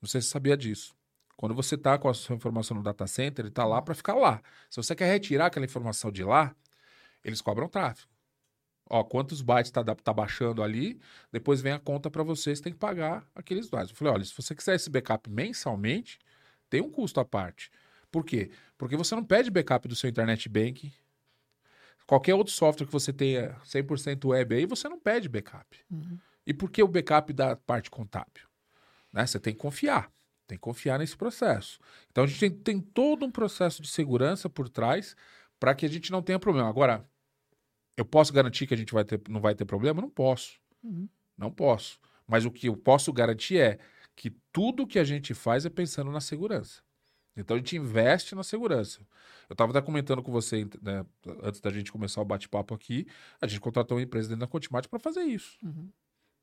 Não 0.02 0.10
sei 0.10 0.20
se 0.20 0.30
você 0.30 0.34
sabia 0.34 0.58
disso. 0.58 0.96
Quando 1.38 1.54
você 1.54 1.76
está 1.76 1.96
com 2.00 2.10
a 2.10 2.14
sua 2.16 2.36
informação 2.36 2.76
no 2.76 2.82
data 2.82 3.06
center, 3.06 3.44
ele 3.44 3.50
está 3.50 3.66
lá 3.66 3.84
para 3.84 3.94
ficar 3.94 4.16
lá. 4.16 4.42
Se 4.68 4.78
você 4.78 4.96
quer 4.96 5.12
retirar 5.12 5.46
aquela 5.46 5.64
informação 5.64 6.12
de 6.12 6.24
lá, 6.24 6.56
eles 7.24 7.40
cobram 7.40 7.70
tráfego. 7.70 8.10
Ó, 8.94 9.06
quantos 9.06 9.42
bytes 9.42 9.70
está 9.70 9.84
tá 9.96 10.14
baixando 10.14 10.62
ali, 10.62 11.00
depois 11.32 11.62
vem 11.62 11.72
a 11.72 11.80
conta 11.80 12.12
para 12.12 12.24
você, 12.24 12.54
você 12.54 12.62
tem 12.62 12.74
que 12.74 12.78
pagar 12.78 13.26
aqueles 13.34 13.70
bytes. 13.70 13.92
Eu 13.92 13.96
falei, 13.96 14.14
olha, 14.16 14.26
se 14.26 14.34
você 14.36 14.54
quiser 14.54 14.76
esse 14.76 14.89
backup 14.89 15.30
mensalmente, 15.30 16.20
tem 16.70 16.82
um 16.82 16.89
custo 16.89 17.22
à 17.22 17.24
parte. 17.24 17.72
Por 18.12 18.26
quê? 18.26 18.52
Porque 18.78 18.98
você 18.98 19.16
não 19.16 19.24
pede 19.24 19.50
backup 19.50 19.88
do 19.88 19.96
seu 19.96 20.10
internet 20.10 20.50
banking, 20.50 20.92
qualquer 22.06 22.36
outro 22.36 22.52
software 22.52 22.86
que 22.86 22.92
você 22.92 23.14
tenha 23.14 23.56
100% 23.64 24.26
web 24.26 24.56
aí, 24.56 24.66
você 24.66 24.89
não 24.89 25.00
pede 25.00 25.30
backup. 25.30 25.66
Uhum. 25.89 26.20
E 26.46 26.54
por 26.54 26.70
que 26.70 26.84
o 26.84 26.88
backup 26.89 27.32
da 27.32 27.56
parte 27.56 27.89
contábil? 27.89 28.44
Né? 29.14 29.26
Você 29.26 29.39
tem 29.39 29.54
que 29.54 29.60
confiar. 29.60 30.12
Tem 30.48 30.58
que 30.58 30.62
confiar 30.62 31.00
nesse 31.00 31.16
processo. 31.16 31.80
Então 32.10 32.26
a 32.26 32.28
gente 32.28 32.39
tem, 32.42 32.52
tem 32.52 32.82
todo 32.82 33.26
um 33.26 33.32
processo 33.32 33.82
de 33.82 33.88
segurança 33.88 34.50
por 34.50 34.68
trás 34.68 35.16
para 35.58 35.74
que 35.74 35.86
a 35.86 35.89
gente 35.89 36.12
não 36.12 36.22
tenha 36.22 36.38
problema. 36.38 36.68
Agora, 36.68 37.10
eu 37.98 38.06
posso 38.06 38.34
garantir 38.34 38.68
que 38.68 38.74
a 38.74 38.78
gente 38.78 38.94
vai 38.94 39.04
ter, 39.04 39.22
não 39.30 39.42
vai 39.42 39.56
ter 39.56 39.66
problema? 39.66 40.02
Não 40.02 40.10
posso. 40.10 40.60
Uhum. 40.84 41.08
Não 41.38 41.52
posso. 41.52 42.00
Mas 42.28 42.46
o 42.46 42.52
que 42.52 42.68
eu 42.68 42.78
posso 42.78 43.12
garantir 43.12 43.58
é 43.58 43.80
que 44.16 44.30
tudo 44.52 44.88
que 44.88 45.00
a 45.00 45.04
gente 45.04 45.34
faz 45.34 45.66
é 45.66 45.70
pensando 45.70 46.12
na 46.12 46.22
segurança. 46.22 46.82
Então 47.36 47.56
a 47.56 47.60
gente 47.60 47.76
investe 47.76 48.36
na 48.36 48.44
segurança. 48.44 49.02
Eu 49.50 49.54
estava 49.54 49.72
até 49.72 49.82
comentando 49.82 50.22
com 50.22 50.32
você, 50.32 50.68
né, 50.82 51.06
antes 51.44 51.62
da 51.62 51.70
gente 51.70 51.92
começar 51.92 52.22
o 52.22 52.26
bate-papo 52.26 52.74
aqui, 52.74 53.08
a 53.39 53.48
gente 53.48 53.62
contratou 53.62 53.98
uma 53.98 54.04
empresa 54.04 54.30
dentro 54.30 54.42
da 54.42 54.48
Contimate 54.48 54.89
para 54.89 55.00
fazer 55.00 55.24
isso. 55.24 55.58
Uhum 55.64 55.89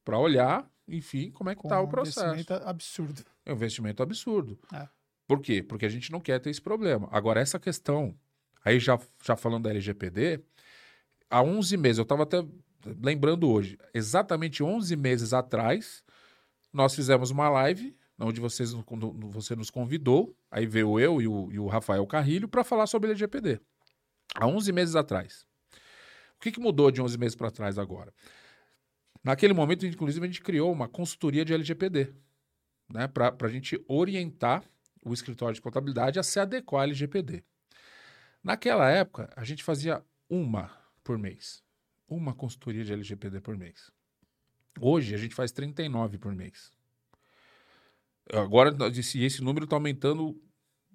para 0.09 0.19
olhar, 0.19 0.67
enfim, 0.89 1.31
como 1.31 1.51
é 1.51 1.55
que 1.55 1.61
está 1.61 1.79
o 1.83 1.87
processo. 1.87 2.25
Um 2.25 2.33
investimento 2.33 2.67
absurdo. 2.67 3.25
É 3.45 3.53
um 3.53 3.57
investimento 3.57 4.03
absurdo. 4.03 4.59
É. 4.73 4.89
Por 5.27 5.39
quê? 5.39 5.63
Porque 5.63 5.85
a 5.85 5.89
gente 5.91 6.11
não 6.11 6.19
quer 6.19 6.39
ter 6.41 6.49
esse 6.49 6.63
problema. 6.63 7.07
Agora, 7.13 7.39
essa 7.43 7.59
questão, 7.59 8.15
aí 8.65 8.81
já, 8.81 8.99
já 9.23 9.37
falando 9.37 9.65
da 9.65 9.71
LGPD, 9.71 10.41
há 11.31 11.43
11 11.43 11.77
meses, 11.77 11.99
eu 11.99 12.03
estava 12.03 12.23
até 12.23 12.45
lembrando 13.03 13.49
hoje, 13.49 13.79
exatamente 13.93 14.63
11 14.63 14.95
meses 14.97 15.33
atrás, 15.33 16.03
nós 16.73 16.95
fizemos 16.95 17.31
uma 17.31 17.49
live 17.49 17.97
onde 18.21 18.41
vocês, 18.41 18.73
você 19.31 19.55
nos 19.55 19.71
convidou, 19.71 20.37
aí 20.51 20.67
veio 20.67 20.99
eu 20.99 21.23
e 21.23 21.29
o, 21.29 21.53
e 21.53 21.59
o 21.59 21.67
Rafael 21.67 22.05
Carrilho 22.07 22.49
para 22.49 22.65
falar 22.65 22.87
sobre 22.87 23.11
LGPD. 23.11 23.61
Há 24.35 24.47
11 24.47 24.73
meses 24.73 24.97
atrás. 24.97 25.47
O 26.37 26.41
que, 26.41 26.51
que 26.51 26.61
mudou 26.61 26.91
de 26.91 27.01
11 27.01 27.17
meses 27.17 27.37
para 27.37 27.51
trás 27.51 27.79
agora? 27.79 28.13
Naquele 29.23 29.53
momento, 29.53 29.87
inclusive, 29.87 30.25
a 30.25 30.29
gente 30.29 30.43
criou 30.43 30.73
uma 30.73 30.89
consultoria 30.89 31.45
de 31.45 31.53
LGPD, 31.53 32.13
né, 32.89 33.07
para 33.07 33.35
a 33.41 33.49
gente 33.49 33.83
orientar 33.87 34.65
o 35.05 35.13
escritório 35.13 35.55
de 35.55 35.61
contabilidade 35.61 36.19
a 36.19 36.23
se 36.23 36.41
adequar 36.41 36.81
ao 36.81 36.85
LGPD. 36.85 37.45
Naquela 38.43 38.89
época, 38.91 39.31
a 39.37 39.45
gente 39.45 39.63
fazia 39.63 40.03
uma 40.29 40.71
por 41.09 41.17
mês. 41.17 41.63
Uma 42.07 42.35
consultoria 42.35 42.85
de 42.85 42.93
LGPD 42.93 43.41
por 43.41 43.57
mês. 43.57 43.91
Hoje 44.79 45.15
a 45.15 45.17
gente 45.17 45.35
faz 45.35 45.51
39 45.51 46.19
por 46.19 46.35
mês. 46.35 46.71
Agora 48.31 48.77
esse, 48.95 49.25
esse 49.25 49.43
número 49.43 49.65
está 49.65 49.77
aumentando 49.77 50.39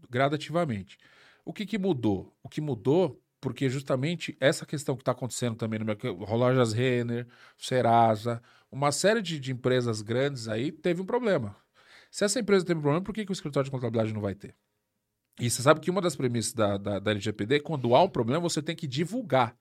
gradativamente. 0.07 0.99
O 1.43 1.51
que, 1.51 1.65
que 1.65 1.79
mudou? 1.79 2.31
O 2.43 2.47
que 2.47 2.61
mudou 2.61 3.19
porque 3.41 3.67
justamente 3.67 4.37
essa 4.39 4.67
questão 4.67 4.95
que 4.95 5.01
está 5.01 5.13
acontecendo 5.13 5.55
também 5.55 5.79
no 5.79 5.85
mercado, 5.85 6.13
Lojas 6.13 6.73
Renner, 6.73 7.27
Serasa, 7.57 8.39
uma 8.71 8.91
série 8.91 9.21
de, 9.21 9.39
de, 9.39 9.51
empresas 9.51 10.03
grandes 10.03 10.47
aí 10.47 10.71
teve 10.71 11.01
um 11.01 11.05
problema. 11.07 11.57
Se 12.11 12.23
essa 12.23 12.39
empresa 12.39 12.63
teve 12.63 12.77
um 12.77 12.83
problema, 12.83 13.03
por 13.03 13.15
que, 13.15 13.25
que 13.25 13.31
o 13.31 13.33
escritório 13.33 13.65
de 13.65 13.71
contabilidade 13.71 14.13
não 14.13 14.21
vai 14.21 14.35
ter? 14.35 14.55
E 15.39 15.49
você 15.49 15.63
sabe 15.63 15.79
que 15.79 15.89
uma 15.89 16.01
das 16.01 16.15
premissas 16.15 16.53
da, 16.53 16.77
da, 16.77 16.99
da 16.99 17.11
LGPD, 17.11 17.61
quando 17.61 17.95
há 17.95 18.03
um 18.03 18.09
problema, 18.09 18.47
você 18.47 18.61
tem 18.61 18.75
que 18.75 18.87
divulgar. 18.87 19.57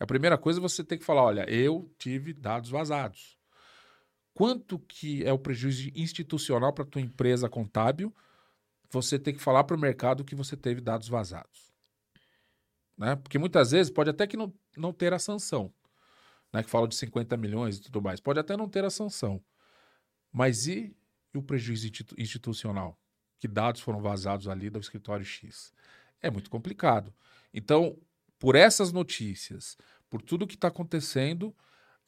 A 0.00 0.06
primeira 0.06 0.38
coisa 0.38 0.58
você 0.58 0.82
tem 0.82 0.98
que 0.98 1.04
falar, 1.04 1.22
olha, 1.22 1.44
eu 1.50 1.92
tive 1.98 2.32
dados 2.32 2.70
vazados. 2.70 3.38
Quanto 4.32 4.78
que 4.78 5.22
é 5.24 5.32
o 5.32 5.38
prejuízo 5.38 5.90
institucional 5.94 6.72
para 6.72 6.86
tua 6.86 7.02
empresa 7.02 7.50
contábil? 7.50 8.14
Você 8.90 9.18
tem 9.18 9.34
que 9.34 9.42
falar 9.42 9.64
para 9.64 9.76
o 9.76 9.78
mercado 9.78 10.24
que 10.24 10.34
você 10.34 10.56
teve 10.56 10.80
dados 10.80 11.06
vazados. 11.06 11.70
Né? 12.96 13.14
Porque 13.14 13.38
muitas 13.38 13.72
vezes 13.72 13.92
pode 13.92 14.08
até 14.08 14.26
que 14.26 14.38
não, 14.38 14.52
não 14.74 14.90
ter 14.90 15.12
a 15.12 15.18
sanção, 15.18 15.70
né? 16.50 16.62
que 16.62 16.70
fala 16.70 16.88
de 16.88 16.94
50 16.94 17.36
milhões 17.36 17.76
e 17.76 17.82
tudo 17.82 18.00
mais. 18.00 18.20
Pode 18.20 18.40
até 18.40 18.56
não 18.56 18.70
ter 18.70 18.84
a 18.84 18.90
sanção. 18.90 19.44
Mas 20.32 20.66
e, 20.66 20.96
e 21.34 21.38
o 21.38 21.42
prejuízo 21.42 21.90
institucional? 22.16 22.98
Que 23.38 23.46
dados 23.46 23.82
foram 23.82 24.00
vazados 24.00 24.48
ali 24.48 24.70
do 24.70 24.78
escritório 24.78 25.24
X? 25.24 25.74
É 26.22 26.30
muito 26.30 26.48
complicado. 26.48 27.12
Então, 27.52 27.98
por 28.40 28.56
essas 28.56 28.90
notícias, 28.90 29.76
por 30.08 30.20
tudo 30.22 30.46
que 30.46 30.54
está 30.54 30.68
acontecendo, 30.68 31.54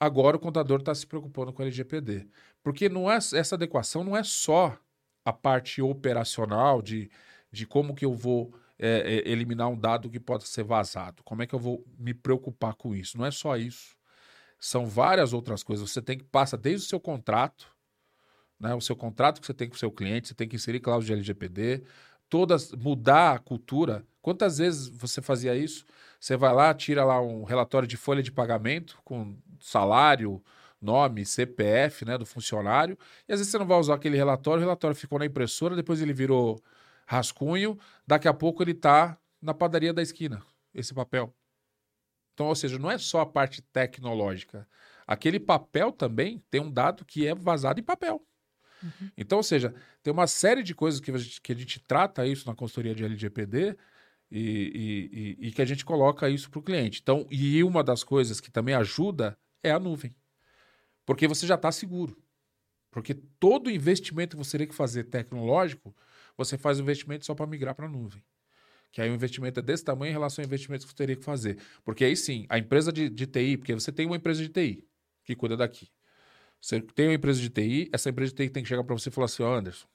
agora 0.01 0.37
o 0.37 0.41
contador 0.41 0.81
está 0.81 0.93
se 0.93 1.07
preocupando 1.07 1.53
com 1.53 1.63
a 1.63 1.67
LGPD. 1.67 2.27
Porque 2.65 2.89
não 2.89 3.09
é, 3.09 3.17
essa 3.17 3.55
adequação 3.55 4.03
não 4.03 4.17
é 4.17 4.25
só 4.25 4.77
a 5.25 5.33
parte 5.33 5.81
operacional 5.83 6.83
de, 6.83 7.11
de 7.53 7.67
como 7.67 7.95
que 7.95 8.05
eu 8.05 8.15
vou 8.15 8.53
é, 8.79 9.23
é, 9.25 9.31
eliminar 9.31 9.69
um 9.69 9.79
dado 9.79 10.11
que 10.11 10.19
pode 10.19 10.49
ser 10.49 10.65
vazado. 10.65 11.23
Como 11.23 11.43
é 11.43 11.47
que 11.47 11.55
eu 11.55 11.59
vou 11.59 11.85
me 11.99 12.15
preocupar 12.15 12.75
com 12.75 12.97
isso? 12.97 13.19
Não 13.19 13.27
é 13.27 13.31
só 13.31 13.57
isso. 13.57 13.95
São 14.59 14.87
várias 14.87 15.33
outras 15.35 15.63
coisas. 15.63 15.89
Você 15.89 16.01
tem 16.01 16.17
que 16.17 16.25
passar 16.25 16.57
desde 16.57 16.87
o 16.87 16.89
seu 16.89 16.99
contrato, 16.99 17.71
né, 18.59 18.75
o 18.75 18.81
seu 18.81 18.97
contrato 18.97 19.41
que 19.41 19.47
você 19.47 19.55
tem 19.55 19.69
com 19.69 19.75
o 19.75 19.79
seu 19.79 19.91
cliente, 19.91 20.29
você 20.29 20.35
tem 20.35 20.49
que 20.49 20.57
inserir 20.57 20.81
cláusula 20.81 21.07
de 21.07 21.13
LGPD, 21.13 21.85
todas 22.29 22.73
mudar 22.73 23.35
a 23.35 23.39
cultura. 23.39 24.07
Quantas 24.23 24.59
vezes 24.59 24.89
você 24.89 25.21
fazia 25.21 25.55
isso? 25.55 25.85
Você 26.23 26.37
vai 26.37 26.55
lá, 26.55 26.73
tira 26.73 27.05
lá 27.05 27.21
um 27.21 27.43
relatório 27.43 27.89
de 27.89 27.97
folha 27.97 28.23
de 28.23 28.31
pagamento 28.31 28.97
com 29.05 29.37
salário, 29.61 30.41
nome, 30.81 31.27
CPF, 31.27 32.05
né, 32.05 32.17
do 32.17 32.25
funcionário, 32.25 32.97
e 33.29 33.33
às 33.33 33.41
vezes 33.41 33.51
você 33.51 33.59
não 33.59 33.67
vai 33.67 33.77
usar 33.77 33.95
aquele 33.95 34.17
relatório, 34.17 34.61
o 34.61 34.65
relatório 34.65 34.97
ficou 34.97 35.19
na 35.19 35.27
impressora, 35.27 35.75
depois 35.75 36.01
ele 36.01 36.13
virou 36.13 36.63
rascunho, 37.07 37.77
daqui 38.07 38.29
a 38.29 38.33
pouco 38.33 38.63
ele 38.63 38.71
está 38.71 39.19
na 39.41 39.53
padaria 39.53 39.93
da 39.93 40.01
esquina, 40.01 40.41
esse 40.73 40.95
papel. 40.95 41.35
Então, 42.35 42.47
ou 42.47 42.55
seja, 42.55 42.79
não 42.79 42.89
é 42.89 42.99
só 42.99 43.23
a 43.23 43.27
parte 43.27 43.61
tecnológica. 43.61 44.69
Aquele 45.05 45.41
papel 45.41 45.91
também 45.91 46.41
tem 46.49 46.61
um 46.61 46.71
dado 46.71 47.05
que 47.05 47.27
é 47.27 47.35
vazado 47.35 47.81
em 47.81 47.83
papel. 47.83 48.25
Uhum. 48.81 49.11
Então, 49.17 49.39
ou 49.39 49.45
seja, 49.45 49.75
tem 50.05 50.13
uma 50.13 50.29
série 50.29 50.63
de 50.63 50.73
coisas 50.73 51.01
que 51.01 51.11
a 51.11 51.19
gente, 51.19 51.41
que 51.41 51.51
a 51.51 51.57
gente 51.57 51.81
trata 51.81 52.25
isso 52.25 52.49
na 52.49 52.55
consultoria 52.55 52.95
de 52.95 53.05
LGPD 53.05 53.77
e, 54.35 55.37
e, 55.41 55.49
e, 55.49 55.53
que 55.53 55.61
a 55.61 55.65
gente 55.67 55.85
coloca 55.85 56.27
isso 56.31 56.51
para 56.51 56.59
o 56.59 56.63
cliente. 56.63 57.01
Então, 57.03 57.27
e 57.31 57.63
uma 57.63 57.85
das 57.85 58.03
coisas 58.03 58.41
que 58.41 58.51
também 58.51 58.75
ajuda 58.75 59.39
é 59.63 59.71
a 59.71 59.79
nuvem. 59.79 60.15
Porque 61.05 61.29
você 61.29 61.47
já 61.47 61.57
está 61.57 61.71
seguro. 61.71 62.17
Porque 62.91 63.13
todo 63.13 63.71
investimento 63.71 64.37
que 64.37 64.43
você 64.43 64.53
teria 64.53 64.67
que 64.67 64.75
fazer 64.75 65.05
tecnológico, 65.05 65.95
você 66.35 66.57
faz 66.57 66.79
o 66.79 66.83
investimento 66.83 67.27
só 67.27 67.35
para 67.35 67.47
migrar 67.47 67.75
para 67.75 67.85
a 67.85 67.89
nuvem. 67.89 68.25
Que 68.91 69.03
aí 69.03 69.11
o 69.11 69.15
investimento 69.15 69.61
é 69.61 69.63
desse 69.63 69.85
tamanho 69.85 70.11
em 70.11 70.13
relação 70.13 70.43
ao 70.43 70.47
investimento 70.47 70.85
que 70.85 70.91
você 70.91 70.97
teria 70.97 71.17
que 71.17 71.25
fazer. 71.25 71.59
Porque 71.85 72.05
aí 72.05 72.17
sim, 72.17 72.47
a 72.49 72.59
empresa 72.59 72.91
de, 72.91 73.11
de 73.11 73.27
TI, 73.27 73.59
porque 73.59 73.75
você 73.75 73.93
tem 73.93 74.07
uma 74.07 74.17
empresa 74.17 74.43
de 74.43 74.49
TI 74.49 74.89
que 75.25 75.37
cuida 75.37 75.57
daqui. 75.59 75.89
Você 76.59 76.81
tem 76.81 77.09
uma 77.09 77.15
empresa 77.15 77.41
de 77.41 77.51
TI, 77.51 77.91
essa 77.93 78.09
empresa 78.09 78.33
de 78.33 78.37
TI 78.37 78.51
tem 78.51 78.63
que 78.63 78.69
chegar 78.69 78.85
para 78.85 78.95
você 78.95 79.11
e 79.11 79.13
falar 79.13 79.27
assim: 79.27 79.43
oh, 79.43 79.53
Anderson, 79.53 79.87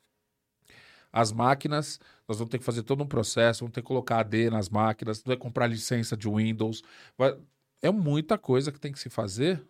as 1.12 1.32
máquinas, 1.32 1.99
nós 2.28 2.38
vamos 2.38 2.51
ter 2.51 2.60
que 2.60 2.66
fazer 2.66 2.84
todo 2.84 3.03
um 3.03 3.08
processo, 3.08 3.62
vamos 3.62 3.74
ter 3.74 3.82
que 3.82 3.88
colocar 3.88 4.20
AD 4.20 4.49
nas 4.49 4.70
máquinas, 4.70 5.22
vai 5.24 5.38
comprar 5.38 5.68
licença 5.68 6.16
de 6.16 6.28
Windows. 6.30 6.84
Vai... 7.18 7.38
É 7.82 7.91
muita 7.91 8.38
coisa 8.38 8.72
que 8.72 8.80
tem 8.80 8.91
que 8.91 8.99
se 8.99 9.10
fazer 9.10 9.64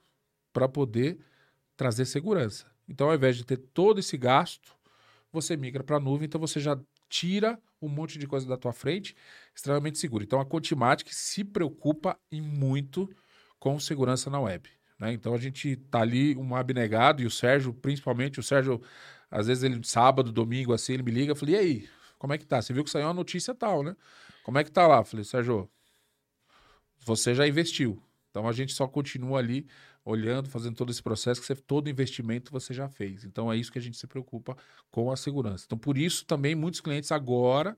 para 0.53 0.67
poder 0.67 1.19
trazer 1.75 2.05
segurança. 2.05 2.65
Então, 2.87 3.09
ao 3.09 3.15
invés 3.15 3.35
de 3.35 3.45
ter 3.45 3.57
todo 3.57 3.99
esse 3.99 4.17
gasto, 4.17 4.75
você 5.31 5.55
migra 5.57 5.83
para 5.83 5.97
a 5.97 5.99
nuvem, 5.99 6.25
então 6.25 6.39
você 6.39 6.59
já 6.59 6.79
tira 7.09 7.59
um 7.81 7.87
monte 7.87 8.17
de 8.17 8.25
coisa 8.25 8.47
da 8.47 8.57
tua 8.57 8.73
frente, 8.73 9.15
extremamente 9.53 9.99
seguro. 9.99 10.23
Então, 10.23 10.39
a 10.39 10.45
Contimatic 10.45 11.13
se 11.13 11.43
preocupa 11.43 12.17
em 12.31 12.41
muito 12.41 13.09
com 13.59 13.79
segurança 13.79 14.29
na 14.29 14.39
web. 14.39 14.69
Né? 14.97 15.13
Então, 15.13 15.33
a 15.33 15.37
gente 15.37 15.75
tá 15.75 16.01
ali 16.01 16.35
um 16.35 16.55
abnegado, 16.55 17.21
e 17.21 17.25
o 17.25 17.31
Sérgio, 17.31 17.73
principalmente, 17.73 18.39
o 18.39 18.43
Sérgio 18.43 18.81
às 19.29 19.47
vezes 19.47 19.63
ele, 19.63 19.83
sábado, 19.83 20.31
domingo, 20.31 20.73
assim, 20.73 20.93
ele 20.93 21.03
me 21.03 21.11
liga, 21.11 21.31
eu 21.31 21.35
falei, 21.35 21.55
e 21.55 21.57
aí, 21.57 21.89
como 22.17 22.33
é 22.33 22.37
que 22.37 22.45
tá? 22.45 22.61
Você 22.61 22.73
viu 22.73 22.83
que 22.83 22.89
saiu 22.89 23.07
uma 23.07 23.13
notícia 23.13 23.53
tal, 23.53 23.83
né? 23.83 23.95
Como 24.43 24.57
é 24.57 24.63
que 24.63 24.71
tá 24.71 24.87
lá? 24.87 24.97
Eu 24.99 25.05
falei, 25.05 25.23
Sérgio, 25.23 25.69
você 27.05 27.35
já 27.35 27.47
investiu. 27.47 28.01
Então 28.29 28.47
a 28.47 28.51
gente 28.51 28.73
só 28.73 28.87
continua 28.87 29.39
ali 29.39 29.67
olhando, 30.05 30.49
fazendo 30.49 30.75
todo 30.75 30.91
esse 30.91 31.03
processo, 31.03 31.41
que 31.41 31.47
você, 31.47 31.55
todo 31.55 31.89
investimento 31.89 32.51
você 32.51 32.73
já 32.73 32.87
fez. 32.87 33.23
Então 33.23 33.51
é 33.51 33.57
isso 33.57 33.71
que 33.71 33.79
a 33.79 33.81
gente 33.81 33.97
se 33.97 34.07
preocupa 34.07 34.55
com 34.89 35.11
a 35.11 35.17
segurança. 35.17 35.65
Então 35.65 35.77
por 35.77 35.97
isso 35.97 36.25
também 36.25 36.55
muitos 36.55 36.79
clientes 36.79 37.11
agora, 37.11 37.77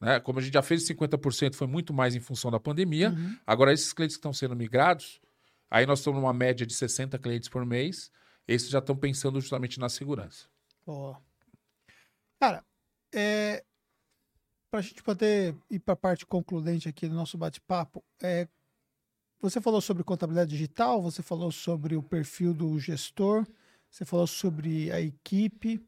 né, 0.00 0.20
como 0.20 0.38
a 0.38 0.42
gente 0.42 0.54
já 0.54 0.62
fez 0.62 0.86
50%, 0.88 1.54
foi 1.54 1.66
muito 1.66 1.92
mais 1.92 2.14
em 2.14 2.20
função 2.20 2.50
da 2.50 2.60
pandemia. 2.60 3.10
Uhum. 3.10 3.36
Agora 3.46 3.72
esses 3.72 3.92
clientes 3.92 4.16
que 4.16 4.20
estão 4.20 4.32
sendo 4.32 4.56
migrados, 4.56 5.20
aí 5.70 5.84
nós 5.84 5.98
estamos 5.98 6.20
numa 6.20 6.32
média 6.32 6.66
de 6.66 6.72
60 6.72 7.18
clientes 7.18 7.48
por 7.48 7.66
mês, 7.66 8.10
esses 8.46 8.70
já 8.70 8.78
estão 8.78 8.96
pensando 8.96 9.40
justamente 9.40 9.78
na 9.78 9.88
segurança. 9.88 10.46
Ó. 10.92 11.16
Cara, 12.40 12.64
é, 13.14 13.64
para 14.70 14.80
a 14.80 14.82
gente 14.82 15.02
poder 15.02 15.56
ir 15.70 15.78
para 15.80 15.94
a 15.94 15.96
parte 15.96 16.26
concludente 16.26 16.88
aqui 16.88 17.08
do 17.08 17.14
nosso 17.14 17.36
bate-papo, 17.36 18.04
é, 18.22 18.48
você 19.40 19.60
falou 19.60 19.80
sobre 19.80 20.02
contabilidade 20.02 20.50
digital, 20.50 21.00
você 21.00 21.22
falou 21.22 21.50
sobre 21.50 21.96
o 21.96 22.02
perfil 22.02 22.52
do 22.52 22.78
gestor, 22.78 23.46
você 23.90 24.04
falou 24.04 24.26
sobre 24.26 24.90
a 24.90 25.00
equipe 25.00 25.80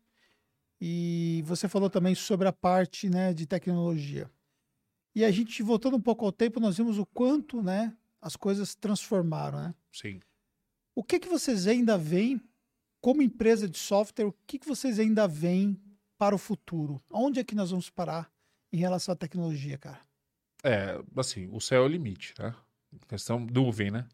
e 0.81 1.43
você 1.45 1.69
falou 1.69 1.91
também 1.91 2.15
sobre 2.15 2.49
a 2.49 2.53
parte 2.53 3.09
né, 3.09 3.35
de 3.35 3.47
tecnologia. 3.47 4.31
E 5.15 5.25
a 5.25 5.31
gente, 5.31 5.63
voltando 5.63 5.97
um 5.97 6.01
pouco 6.01 6.25
ao 6.25 6.33
tempo, 6.33 6.61
nós 6.61 6.77
vimos 6.77 6.97
o 6.99 7.05
quanto 7.05 7.61
né, 7.61 7.97
as 8.21 8.37
coisas 8.37 8.75
transformaram. 8.75 9.61
Né? 9.61 9.75
Sim. 9.93 10.21
O 10.95 11.03
que, 11.03 11.19
que 11.19 11.29
vocês 11.29 11.67
ainda 11.67 11.99
veem 11.99 12.41
como 13.01 13.23
empresa 13.23 13.69
de 13.69 13.79
software, 13.79 14.27
o 14.27 14.35
que, 14.47 14.59
que 14.59 14.69
vocês 14.69 14.99
ainda 14.99 15.27
veem 15.27 15.81
para 16.19 16.35
o 16.35 16.39
futuro? 16.39 17.03
Onde 17.11 17.41
é 17.41 17.45
que 17.45 17.55
nós 17.55 17.71
vamos 17.71 17.89
parar 17.89 18.31
em 18.73 18.77
relação 18.77 19.13
à 19.13 19.17
tecnologia, 19.17 19.79
cara? 19.79 20.01
É, 20.63 21.01
assim, 21.17 21.49
o 21.51 21.61
céu 21.61 21.83
é 21.83 21.87
o 21.87 21.89
limite, 21.89 22.35
né? 22.39 22.55
Questão 23.09 23.41
nuvem, 23.41 23.91
né? 23.91 24.07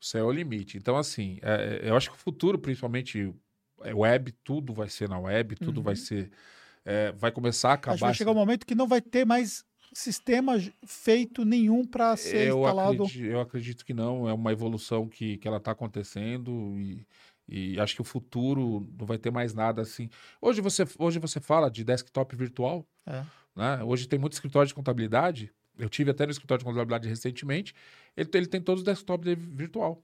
O 0.00 0.04
céu 0.04 0.26
é 0.26 0.28
o 0.28 0.32
limite. 0.32 0.76
Então, 0.76 0.96
assim, 0.96 1.38
é, 1.42 1.80
é 1.82 1.90
eu 1.90 1.96
acho 1.96 2.10
que 2.10 2.16
o 2.16 2.20
futuro, 2.20 2.58
principalmente 2.58 3.34
é 3.82 3.94
web, 3.94 4.32
tudo 4.44 4.74
vai 4.74 4.88
ser 4.88 5.08
na 5.08 5.18
web, 5.18 5.56
tudo 5.56 5.78
uhum. 5.78 5.84
vai 5.84 5.96
ser. 5.96 6.30
É, 6.84 7.12
vai 7.12 7.32
começar 7.32 7.70
a 7.70 7.74
acabar. 7.74 7.94
Acho 7.94 8.00
que 8.00 8.06
vai 8.06 8.14
chegar 8.14 8.30
um 8.32 8.34
momento 8.34 8.66
que 8.66 8.74
não 8.74 8.86
vai 8.86 9.00
ter 9.00 9.24
mais 9.24 9.64
sistema 9.94 10.54
feito 10.84 11.44
nenhum 11.44 11.86
para 11.86 12.16
ser 12.16 12.48
eu 12.48 12.58
instalado. 12.58 13.04
Acredito, 13.04 13.26
eu 13.26 13.40
acredito 13.40 13.84
que 13.84 13.94
não. 13.94 14.28
É 14.28 14.34
uma 14.34 14.52
evolução 14.52 15.08
que, 15.08 15.38
que 15.38 15.48
ela 15.48 15.56
está 15.56 15.70
acontecendo 15.70 16.78
e 16.78 17.06
e 17.48 17.78
acho 17.78 17.94
que 17.94 18.00
o 18.00 18.04
futuro 18.04 18.88
não 18.98 19.06
vai 19.06 19.18
ter 19.18 19.30
mais 19.30 19.52
nada 19.52 19.82
assim. 19.82 20.08
Hoje 20.40 20.60
você, 20.60 20.84
hoje 20.98 21.18
você 21.18 21.40
fala 21.40 21.70
de 21.70 21.84
desktop 21.84 22.34
virtual. 22.34 22.86
É. 23.06 23.22
Né? 23.54 23.82
Hoje 23.84 24.08
tem 24.08 24.18
muito 24.18 24.32
escritório 24.32 24.66
de 24.66 24.74
contabilidade. 24.74 25.52
Eu 25.78 25.88
tive 25.88 26.10
até 26.10 26.24
no 26.24 26.32
escritório 26.32 26.60
de 26.60 26.64
contabilidade 26.64 27.08
recentemente. 27.08 27.74
Ele, 28.16 28.28
ele 28.34 28.46
tem 28.46 28.60
todos 28.60 28.80
os 28.80 28.84
desktops 28.84 29.26
virtual. 29.38 30.02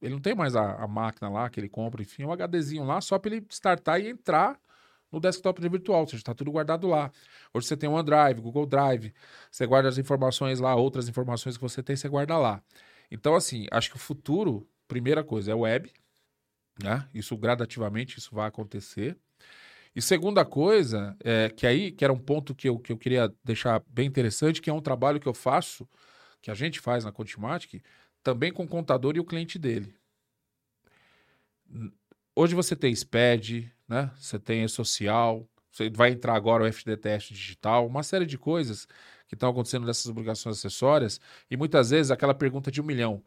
Ele 0.00 0.14
não 0.14 0.20
tem 0.20 0.34
mais 0.34 0.56
a, 0.56 0.82
a, 0.82 0.88
máquina 0.88 1.30
lá 1.30 1.48
que 1.48 1.60
ele 1.60 1.68
compra, 1.68 2.02
enfim, 2.02 2.24
é 2.24 2.26
um 2.26 2.32
HDzinho 2.32 2.84
lá 2.84 3.00
só 3.00 3.20
para 3.20 3.36
ele 3.36 3.46
startar 3.48 4.00
e 4.00 4.08
entrar 4.08 4.58
no 5.12 5.20
desktop 5.20 5.60
virtual, 5.68 6.00
ou 6.00 6.06
seja, 6.06 6.16
está 6.16 6.34
tudo 6.34 6.50
guardado 6.50 6.88
lá. 6.88 7.12
Hoje 7.54 7.68
você 7.68 7.76
tem 7.76 7.88
o 7.88 7.92
OneDrive, 7.92 8.40
Google 8.40 8.66
Drive, 8.66 9.14
você 9.48 9.64
guarda 9.64 9.88
as 9.88 9.98
informações 9.98 10.58
lá, 10.58 10.74
outras 10.74 11.08
informações 11.08 11.56
que 11.56 11.62
você 11.62 11.82
tem, 11.84 11.94
você 11.94 12.08
guarda 12.08 12.36
lá. 12.36 12.60
Então, 13.12 13.36
assim, 13.36 13.66
acho 13.70 13.90
que 13.90 13.96
o 13.96 14.00
futuro, 14.00 14.66
primeira 14.88 15.22
coisa, 15.22 15.52
é 15.52 15.54
web, 15.54 15.92
né? 16.80 17.08
Isso 17.12 17.36
gradativamente 17.36 18.18
isso 18.18 18.34
vai 18.34 18.48
acontecer. 18.48 19.16
E 19.94 20.00
segunda 20.00 20.44
coisa, 20.44 21.16
é, 21.22 21.50
que 21.50 21.66
aí, 21.66 21.92
que 21.92 22.04
era 22.04 22.12
um 22.12 22.18
ponto 22.18 22.54
que 22.54 22.68
eu, 22.68 22.78
que 22.78 22.92
eu 22.92 22.96
queria 22.96 23.32
deixar 23.44 23.82
bem 23.88 24.06
interessante, 24.06 24.62
que 24.62 24.70
é 24.70 24.72
um 24.72 24.80
trabalho 24.80 25.20
que 25.20 25.28
eu 25.28 25.34
faço, 25.34 25.88
que 26.40 26.50
a 26.50 26.54
gente 26.54 26.80
faz 26.80 27.04
na 27.04 27.12
Contimatic, 27.12 27.82
também 28.22 28.52
com 28.52 28.64
o 28.64 28.68
contador 28.68 29.16
e 29.16 29.20
o 29.20 29.24
cliente 29.24 29.58
dele. 29.58 29.94
Hoje 32.34 32.54
você 32.54 32.74
tem 32.74 32.94
SPED, 32.94 33.70
né? 33.86 34.10
Você 34.16 34.38
tem 34.38 34.64
e-social, 34.64 35.46
você 35.70 35.90
vai 35.90 36.10
entrar 36.10 36.34
agora 36.34 36.64
o 36.64 36.66
FDTS 36.66 37.32
digital, 37.32 37.86
uma 37.86 38.02
série 38.02 38.26
de 38.26 38.38
coisas 38.38 38.86
que 39.28 39.34
estão 39.34 39.50
acontecendo 39.50 39.86
nessas 39.86 40.06
obrigações 40.06 40.58
acessórias. 40.58 41.20
E 41.50 41.56
muitas 41.56 41.90
vezes 41.90 42.10
aquela 42.10 42.34
pergunta 42.34 42.70
de 42.70 42.80
um 42.80 42.84
milhão: 42.84 43.22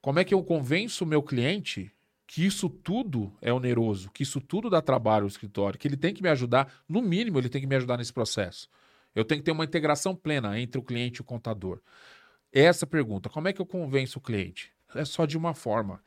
como 0.00 0.18
é 0.18 0.24
que 0.24 0.34
eu 0.34 0.42
convenço 0.42 1.04
o 1.04 1.06
meu 1.06 1.22
cliente 1.22 1.92
que 2.32 2.46
isso 2.46 2.68
tudo 2.70 3.36
é 3.42 3.52
oneroso, 3.52 4.08
que 4.12 4.22
isso 4.22 4.40
tudo 4.40 4.70
dá 4.70 4.80
trabalho 4.80 5.24
ao 5.24 5.28
escritório, 5.28 5.76
que 5.76 5.88
ele 5.88 5.96
tem 5.96 6.14
que 6.14 6.22
me 6.22 6.28
ajudar, 6.28 6.72
no 6.88 7.02
mínimo 7.02 7.40
ele 7.40 7.48
tem 7.48 7.60
que 7.60 7.66
me 7.66 7.74
ajudar 7.74 7.96
nesse 7.96 8.12
processo. 8.12 8.70
Eu 9.12 9.24
tenho 9.24 9.40
que 9.40 9.44
ter 9.44 9.50
uma 9.50 9.64
integração 9.64 10.14
plena 10.14 10.56
entre 10.60 10.78
o 10.78 10.82
cliente 10.84 11.18
e 11.18 11.22
o 11.22 11.24
contador. 11.24 11.80
Essa 12.52 12.86
pergunta, 12.86 13.28
como 13.28 13.48
é 13.48 13.52
que 13.52 13.60
eu 13.60 13.66
convenço 13.66 14.20
o 14.20 14.22
cliente? 14.22 14.72
É 14.94 15.04
só 15.04 15.26
de 15.26 15.36
uma 15.36 15.54
forma. 15.54 16.00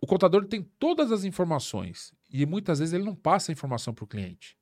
O 0.00 0.06
contador 0.06 0.46
tem 0.46 0.62
todas 0.78 1.10
as 1.10 1.24
informações 1.24 2.14
e 2.30 2.46
muitas 2.46 2.78
vezes 2.78 2.94
ele 2.94 3.04
não 3.04 3.16
passa 3.16 3.50
a 3.50 3.54
informação 3.54 3.92
para 3.92 4.04
o 4.04 4.08
cliente. 4.08 4.56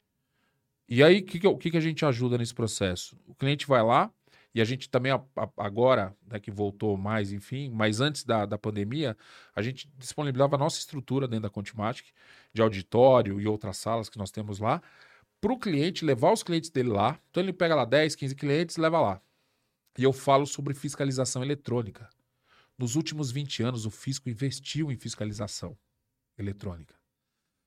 E 0.88 1.05
aí, 1.05 1.18
o 1.18 1.24
que, 1.26 1.38
que, 1.38 1.70
que, 1.72 1.76
a 1.76 1.80
gente 1.80 2.07
ajuda 2.07 2.38
nesse 2.38 2.55
processo? 2.55 3.20
O 3.26 3.34
cliente 3.34 3.66
vai 3.66 3.82
lá, 3.82 4.11
e 4.55 4.61
a 4.61 4.64
gente 4.64 4.88
também, 4.88 5.12
agora, 5.57 6.16
né, 6.26 6.40
que 6.40 6.51
voltou 6.51 6.96
mais, 6.96 7.32
enfim, 7.32 7.70
mas 7.70 8.01
antes 8.01 8.24
da, 8.24 8.44
da 8.44 8.59
pandemia, 8.59 9.16
a 9.55 9.62
gente 9.62 9.88
disponibilizava 9.96 10.57
a 10.57 10.59
nossa 10.59 10.78
estrutura 10.78 11.28
dentro 11.28 11.44
da 11.44 11.51
Contimatic, 11.51 12.07
de 12.53 12.61
auditório 12.61 13.40
e 13.40 13.46
outras 13.46 13.76
salas 13.76 14.09
que 14.09 14.18
nós 14.18 14.30
temos 14.30 14.59
lá, 14.59 14.82
para 15.40 15.53
o 15.53 15.59
cliente 15.59 16.05
levar 16.05 16.32
os 16.32 16.42
clientes 16.42 16.68
dele 16.70 16.90
lá. 16.90 17.18
Então 17.30 17.42
ele 17.42 17.53
pega 17.53 17.74
lá 17.74 17.84
10, 17.84 18.14
15 18.14 18.34
clientes 18.34 18.76
leva 18.76 19.01
lá. 19.01 19.22
E 19.96 20.03
eu 20.03 20.12
falo 20.12 20.46
sobre 20.46 20.74
fiscalização 20.74 21.42
eletrônica. 21.42 22.09
Nos 22.76 22.96
últimos 22.96 23.30
20 23.30 23.62
anos, 23.62 23.86
o 23.86 23.90
fisco 23.90 24.28
investiu 24.28 24.90
em 24.90 24.96
fiscalização 24.96 25.76
eletrônica. 26.38 26.94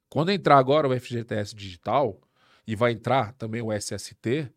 Quando 0.10 0.32
entrar 0.32 0.58
agora 0.58 0.88
o 0.88 1.00
FGTS 1.00 1.56
digital, 1.56 2.20
e 2.66 2.76
vai 2.76 2.94
entrar 2.94 3.34
também 3.34 3.62
o 3.62 3.72
SST, 3.72 4.52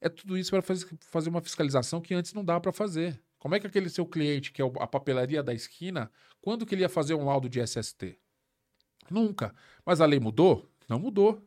é 0.00 0.08
tudo 0.08 0.38
isso 0.38 0.50
para 0.50 0.62
fazer 1.00 1.28
uma 1.28 1.40
fiscalização 1.40 2.00
que 2.00 2.14
antes 2.14 2.32
não 2.32 2.44
dava 2.44 2.60
para 2.60 2.72
fazer. 2.72 3.22
Como 3.38 3.54
é 3.54 3.60
que 3.60 3.66
aquele 3.66 3.88
seu 3.88 4.06
cliente, 4.06 4.52
que 4.52 4.60
é 4.60 4.64
a 4.64 4.86
papelaria 4.86 5.42
da 5.42 5.54
esquina, 5.54 6.10
quando 6.40 6.64
que 6.66 6.74
ele 6.74 6.82
ia 6.82 6.88
fazer 6.88 7.14
um 7.14 7.24
laudo 7.24 7.48
de 7.48 7.60
SST? 7.60 8.18
Nunca. 9.10 9.54
Mas 9.84 10.00
a 10.00 10.06
lei 10.06 10.20
mudou? 10.20 10.70
Não 10.88 10.98
mudou. 10.98 11.46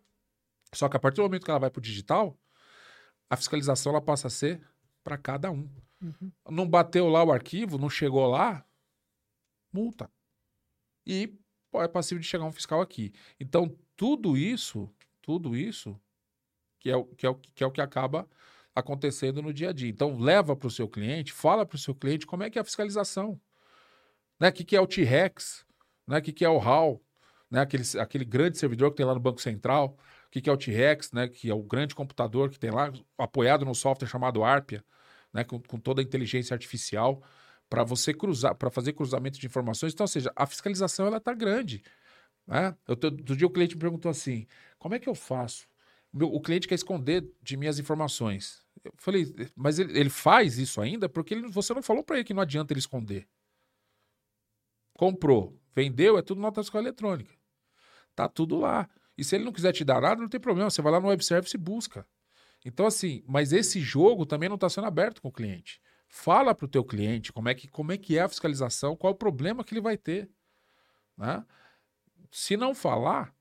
Só 0.73 0.89
que 0.89 0.97
a 0.97 0.99
partir 0.99 1.17
do 1.17 1.23
momento 1.23 1.45
que 1.45 1.51
ela 1.51 1.59
vai 1.59 1.69
para 1.69 1.79
o 1.79 1.83
digital, 1.83 2.37
a 3.29 3.37
fiscalização 3.37 3.91
ela 3.91 4.01
passa 4.01 4.27
a 4.27 4.29
ser 4.29 4.61
para 5.03 5.17
cada 5.17 5.51
um. 5.51 5.69
Uhum. 6.01 6.31
Não 6.49 6.67
bateu 6.67 7.07
lá 7.07 7.23
o 7.23 7.31
arquivo, 7.31 7.77
não 7.77 7.89
chegou 7.89 8.27
lá, 8.27 8.65
multa. 9.71 10.11
E 11.05 11.37
é 11.75 11.87
passivo 11.87 12.19
de 12.19 12.27
chegar 12.27 12.45
um 12.45 12.51
fiscal 12.51 12.81
aqui. 12.81 13.13
Então, 13.39 13.75
tudo 13.95 14.35
isso, 14.37 14.89
tudo 15.21 15.55
isso, 15.55 15.99
que 16.83 16.91
é 16.91 16.97
o 16.97 17.05
que, 17.05 17.25
é 17.25 17.29
o, 17.29 17.35
que, 17.35 17.63
é 17.63 17.67
o 17.67 17.71
que 17.71 17.79
acaba 17.79 18.27
acontecendo 18.75 19.41
no 19.41 19.53
dia 19.53 19.69
a 19.69 19.71
dia. 19.71 19.89
Então, 19.89 20.19
leva 20.19 20.53
para 20.53 20.67
o 20.67 20.71
seu 20.71 20.87
cliente, 20.87 21.31
fala 21.31 21.65
para 21.65 21.77
o 21.77 21.79
seu 21.79 21.95
cliente 21.95 22.25
como 22.25 22.43
é 22.43 22.49
que 22.49 22.57
é 22.59 22.61
a 22.61 22.65
fiscalização. 22.65 23.39
Né? 24.37 24.49
O 24.49 24.51
que, 24.51 24.65
que 24.65 24.75
é 24.75 24.81
o 24.81 24.87
T-Rex, 24.87 25.65
né? 26.05 26.17
o 26.17 26.21
que, 26.21 26.33
que 26.33 26.43
é 26.43 26.49
o 26.49 26.59
HAL, 26.59 27.01
né? 27.49 27.61
aquele, 27.61 27.83
aquele 27.99 28.25
grande 28.25 28.57
servidor 28.57 28.91
que 28.91 28.97
tem 28.97 29.05
lá 29.05 29.13
no 29.13 29.19
Banco 29.19 29.41
Central, 29.41 29.97
o 30.27 30.29
que, 30.29 30.41
que 30.41 30.49
é 30.49 30.53
o 30.53 30.57
T-Rex, 30.57 31.13
né? 31.13 31.29
que 31.29 31.49
é 31.49 31.53
o 31.53 31.63
grande 31.63 31.95
computador 31.95 32.49
que 32.49 32.59
tem 32.59 32.69
lá, 32.69 32.91
apoiado 33.17 33.63
no 33.63 33.73
software 33.73 34.07
chamado 34.07 34.43
Arpia, 34.43 34.83
né? 35.31 35.45
com, 35.45 35.61
com 35.61 35.79
toda 35.79 36.01
a 36.01 36.03
inteligência 36.03 36.53
artificial, 36.53 37.23
para 37.69 37.85
você 37.85 38.13
cruzar, 38.13 38.55
para 38.55 38.69
fazer 38.69 38.91
cruzamento 38.91 39.39
de 39.39 39.47
informações. 39.47 39.93
Então, 39.93 40.03
ou 40.03 40.07
seja, 40.09 40.33
a 40.35 40.45
fiscalização 40.45 41.07
ela 41.07 41.17
está 41.17 41.33
grande. 41.33 41.81
Né? 42.45 42.75
Eu, 42.85 42.95
do 42.95 43.37
dia 43.37 43.47
o 43.47 43.49
cliente 43.49 43.75
me 43.75 43.79
perguntou 43.79 44.11
assim: 44.11 44.45
como 44.77 44.93
é 44.93 44.99
que 44.99 45.07
eu 45.07 45.15
faço? 45.15 45.65
O 46.13 46.39
cliente 46.39 46.67
quer 46.67 46.75
esconder 46.75 47.27
de 47.41 47.57
mim 47.57 47.67
as 47.67 47.79
informações. 47.79 48.63
Eu 48.83 48.93
falei, 48.97 49.33
mas 49.55 49.79
ele, 49.79 49.97
ele 49.97 50.09
faz 50.09 50.57
isso 50.57 50.79
ainda 50.79 51.09
porque 51.09 51.33
ele, 51.33 51.47
você 51.47 51.73
não 51.73 51.81
falou 51.81 52.03
para 52.03 52.17
ele 52.17 52.25
que 52.25 52.33
não 52.33 52.41
adianta 52.41 52.73
ele 52.73 52.79
esconder. 52.79 53.27
Comprou, 54.95 55.59
vendeu, 55.75 56.17
é 56.17 56.21
tudo 56.21 56.39
nota 56.41 56.61
fiscal 56.61 56.81
eletrônica. 56.81 57.33
Tá 58.15 58.27
tudo 58.27 58.57
lá. 58.57 58.87
E 59.17 59.23
se 59.23 59.35
ele 59.35 59.43
não 59.43 59.51
quiser 59.51 59.71
te 59.71 59.83
dar 59.83 60.01
nada, 60.01 60.21
não 60.21 60.29
tem 60.29 60.39
problema. 60.39 60.69
Você 60.69 60.81
vai 60.81 60.91
lá 60.91 60.99
no 60.99 61.07
web 61.07 61.23
service 61.23 61.55
e 61.55 61.59
busca. 61.59 62.07
Então, 62.65 62.85
assim, 62.85 63.23
mas 63.27 63.51
esse 63.51 63.79
jogo 63.79 64.25
também 64.25 64.47
não 64.47 64.55
está 64.55 64.69
sendo 64.69 64.87
aberto 64.87 65.21
com 65.21 65.29
o 65.29 65.31
cliente. 65.33 65.81
Fala 66.07 66.53
para 66.53 66.65
o 66.65 66.69
teu 66.69 66.83
cliente 66.83 67.33
como 67.33 67.49
é, 67.49 67.55
que, 67.55 67.67
como 67.67 67.91
é 67.91 67.97
que 67.97 68.17
é 68.17 68.21
a 68.21 68.29
fiscalização, 68.29 68.95
qual 68.95 69.11
é 69.11 69.15
o 69.15 69.17
problema 69.17 69.63
que 69.63 69.73
ele 69.73 69.81
vai 69.81 69.97
ter. 69.97 70.29
Né? 71.17 71.43
Se 72.31 72.55
não 72.55 72.73
falar, 72.73 73.35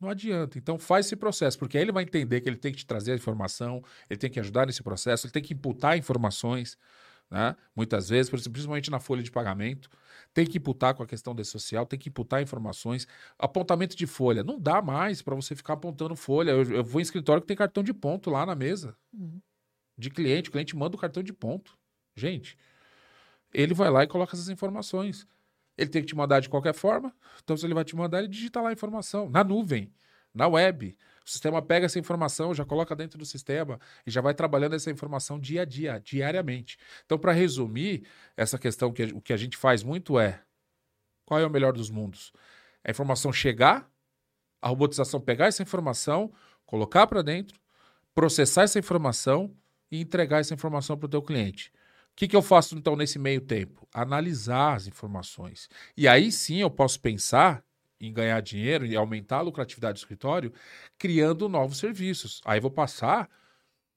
não 0.00 0.08
adianta. 0.08 0.58
Então 0.58 0.78
faz 0.78 1.06
esse 1.06 1.16
processo, 1.16 1.58
porque 1.58 1.76
aí 1.76 1.84
ele 1.84 1.92
vai 1.92 2.04
entender 2.04 2.40
que 2.40 2.48
ele 2.48 2.56
tem 2.56 2.72
que 2.72 2.78
te 2.78 2.86
trazer 2.86 3.12
a 3.12 3.16
informação, 3.16 3.82
ele 4.08 4.18
tem 4.18 4.30
que 4.30 4.40
ajudar 4.40 4.66
nesse 4.66 4.82
processo, 4.82 5.26
ele 5.26 5.32
tem 5.32 5.42
que 5.42 5.54
imputar 5.54 5.98
informações, 5.98 6.78
né? 7.30 7.54
Muitas 7.76 8.08
vezes, 8.08 8.30
principalmente 8.30 8.90
na 8.90 8.98
folha 8.98 9.22
de 9.22 9.30
pagamento, 9.30 9.88
tem 10.34 10.46
que 10.46 10.58
imputar 10.58 10.94
com 10.94 11.02
a 11.02 11.06
questão 11.06 11.34
de 11.34 11.44
social, 11.44 11.86
tem 11.86 11.98
que 11.98 12.08
imputar 12.08 12.42
informações. 12.42 13.06
Apontamento 13.38 13.96
de 13.96 14.06
folha. 14.06 14.42
Não 14.42 14.58
dá 14.58 14.82
mais 14.82 15.22
para 15.22 15.34
você 15.34 15.54
ficar 15.54 15.74
apontando 15.74 16.16
folha. 16.16 16.50
Eu, 16.50 16.62
eu, 16.72 16.84
vou 16.84 17.00
em 17.00 17.02
escritório 17.02 17.40
que 17.40 17.48
tem 17.48 17.56
cartão 17.56 17.82
de 17.82 17.92
ponto 17.92 18.30
lá 18.30 18.44
na 18.44 18.54
mesa. 18.54 18.96
Uhum. 19.12 19.40
De 19.96 20.10
cliente. 20.10 20.48
O 20.48 20.52
cliente 20.52 20.76
manda 20.76 20.96
o 20.96 20.98
cartão 20.98 21.22
de 21.22 21.32
ponto. 21.32 21.78
Gente, 22.16 22.56
ele 23.52 23.74
vai 23.74 23.90
lá 23.90 24.02
e 24.04 24.08
coloca 24.08 24.34
essas 24.34 24.48
informações. 24.48 25.26
Ele 25.80 25.88
tem 25.88 26.02
que 26.02 26.08
te 26.08 26.14
mandar 26.14 26.40
de 26.40 26.48
qualquer 26.50 26.74
forma. 26.74 27.10
Então, 27.42 27.56
se 27.56 27.64
ele 27.64 27.72
vai 27.72 27.84
te 27.84 27.96
mandar, 27.96 28.18
ele 28.18 28.28
digita 28.28 28.60
lá 28.60 28.68
a 28.68 28.72
informação, 28.72 29.30
na 29.30 29.42
nuvem, 29.42 29.90
na 30.34 30.46
web. 30.46 30.94
O 31.24 31.30
sistema 31.30 31.62
pega 31.62 31.86
essa 31.86 31.98
informação, 31.98 32.52
já 32.52 32.66
coloca 32.66 32.94
dentro 32.94 33.18
do 33.18 33.24
sistema 33.24 33.80
e 34.06 34.10
já 34.10 34.20
vai 34.20 34.34
trabalhando 34.34 34.74
essa 34.74 34.90
informação 34.90 35.40
dia 35.40 35.62
a 35.62 35.64
dia, 35.64 35.98
diariamente. 35.98 36.76
Então, 37.06 37.18
para 37.18 37.32
resumir, 37.32 38.06
essa 38.36 38.58
questão 38.58 38.92
que 38.92 39.04
o 39.04 39.22
que 39.22 39.32
a 39.32 39.38
gente 39.38 39.56
faz 39.56 39.82
muito 39.82 40.20
é: 40.20 40.42
qual 41.24 41.40
é 41.40 41.46
o 41.46 41.50
melhor 41.50 41.72
dos 41.72 41.88
mundos? 41.88 42.30
A 42.84 42.90
informação 42.90 43.32
chegar, 43.32 43.90
a 44.60 44.68
robotização 44.68 45.18
pegar 45.18 45.46
essa 45.46 45.62
informação, 45.62 46.30
colocar 46.66 47.06
para 47.06 47.22
dentro, 47.22 47.58
processar 48.14 48.64
essa 48.64 48.78
informação 48.78 49.56
e 49.90 49.98
entregar 49.98 50.40
essa 50.40 50.52
informação 50.52 50.98
para 50.98 51.06
o 51.06 51.10
teu 51.10 51.22
cliente 51.22 51.72
que, 52.16 52.28
que 52.28 52.36
eu 52.36 52.42
faço 52.42 52.76
então 52.76 52.96
nesse 52.96 53.18
meio 53.18 53.40
tempo? 53.40 53.88
Analisar 53.94 54.74
as 54.74 54.86
informações. 54.86 55.68
E 55.96 56.06
aí 56.06 56.30
sim 56.30 56.58
eu 56.58 56.70
posso 56.70 57.00
pensar 57.00 57.64
em 58.00 58.12
ganhar 58.12 58.40
dinheiro 58.40 58.86
e 58.86 58.96
aumentar 58.96 59.38
a 59.38 59.42
lucratividade 59.42 59.94
do 59.94 59.98
escritório, 59.98 60.52
criando 60.98 61.48
novos 61.48 61.78
serviços. 61.78 62.40
Aí 62.44 62.58
vou 62.58 62.70
passar 62.70 63.28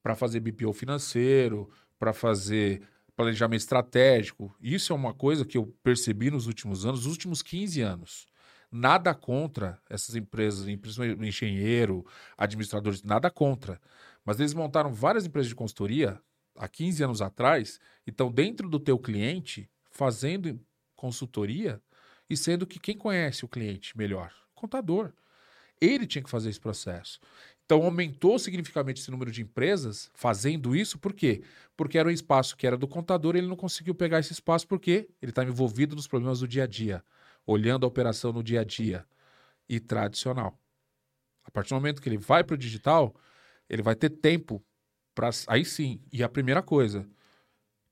para 0.02 0.14
fazer 0.14 0.40
BPO 0.40 0.72
financeiro, 0.72 1.70
para 1.98 2.12
fazer 2.12 2.82
planejamento 3.16 3.60
estratégico. 3.60 4.54
Isso 4.60 4.92
é 4.92 4.96
uma 4.96 5.14
coisa 5.14 5.44
que 5.44 5.56
eu 5.56 5.74
percebi 5.82 6.30
nos 6.30 6.46
últimos 6.46 6.84
anos, 6.84 7.04
nos 7.04 7.12
últimos 7.12 7.42
15 7.42 7.80
anos. 7.80 8.26
Nada 8.70 9.14
contra 9.14 9.80
essas 9.88 10.16
empresas, 10.16 10.66
engenheiro, 10.66 12.04
administradores, 12.36 13.02
nada 13.02 13.30
contra. 13.30 13.80
Mas 14.24 14.40
eles 14.40 14.52
montaram 14.52 14.92
várias 14.92 15.24
empresas 15.24 15.48
de 15.48 15.54
consultoria 15.54 16.20
há 16.56 16.68
15 16.68 17.04
anos 17.04 17.22
atrás 17.22 17.80
e 18.06 18.10
estão 18.10 18.30
dentro 18.30 18.68
do 18.68 18.78
teu 18.78 18.98
cliente 18.98 19.68
fazendo 19.90 20.60
consultoria 20.94 21.80
e 22.28 22.36
sendo 22.36 22.66
que 22.66 22.78
quem 22.78 22.96
conhece 22.96 23.44
o 23.44 23.48
cliente 23.48 23.96
melhor? 23.96 24.32
O 24.52 24.60
contador. 24.60 25.12
Ele 25.80 26.06
tinha 26.06 26.22
que 26.22 26.30
fazer 26.30 26.50
esse 26.50 26.60
processo. 26.60 27.20
Então 27.64 27.82
aumentou 27.82 28.38
significativamente 28.38 29.00
esse 29.00 29.10
número 29.10 29.30
de 29.30 29.42
empresas 29.42 30.10
fazendo 30.14 30.76
isso, 30.76 30.98
por 30.98 31.14
quê? 31.14 31.42
Porque 31.76 31.98
era 31.98 32.08
um 32.08 32.12
espaço 32.12 32.56
que 32.56 32.66
era 32.66 32.76
do 32.76 32.86
contador, 32.86 33.36
ele 33.36 33.46
não 33.46 33.56
conseguiu 33.56 33.94
pegar 33.94 34.18
esse 34.18 34.32
espaço 34.32 34.68
porque 34.68 35.08
ele 35.20 35.30
estava 35.30 35.48
envolvido 35.48 35.96
nos 35.96 36.06
problemas 36.06 36.40
do 36.40 36.48
dia 36.48 36.64
a 36.64 36.66
dia, 36.66 37.02
olhando 37.46 37.84
a 37.84 37.88
operação 37.88 38.32
no 38.32 38.42
dia 38.42 38.60
a 38.60 38.64
dia 38.64 39.06
e 39.68 39.80
tradicional. 39.80 40.58
A 41.42 41.50
partir 41.50 41.70
do 41.70 41.76
momento 41.76 42.02
que 42.02 42.08
ele 42.08 42.18
vai 42.18 42.44
para 42.44 42.54
o 42.54 42.58
digital, 42.58 43.14
ele 43.68 43.82
vai 43.82 43.94
ter 43.94 44.10
tempo 44.10 44.62
Pra, 45.14 45.30
aí 45.46 45.64
sim. 45.64 46.00
E 46.12 46.22
a 46.22 46.28
primeira 46.28 46.62
coisa, 46.62 47.06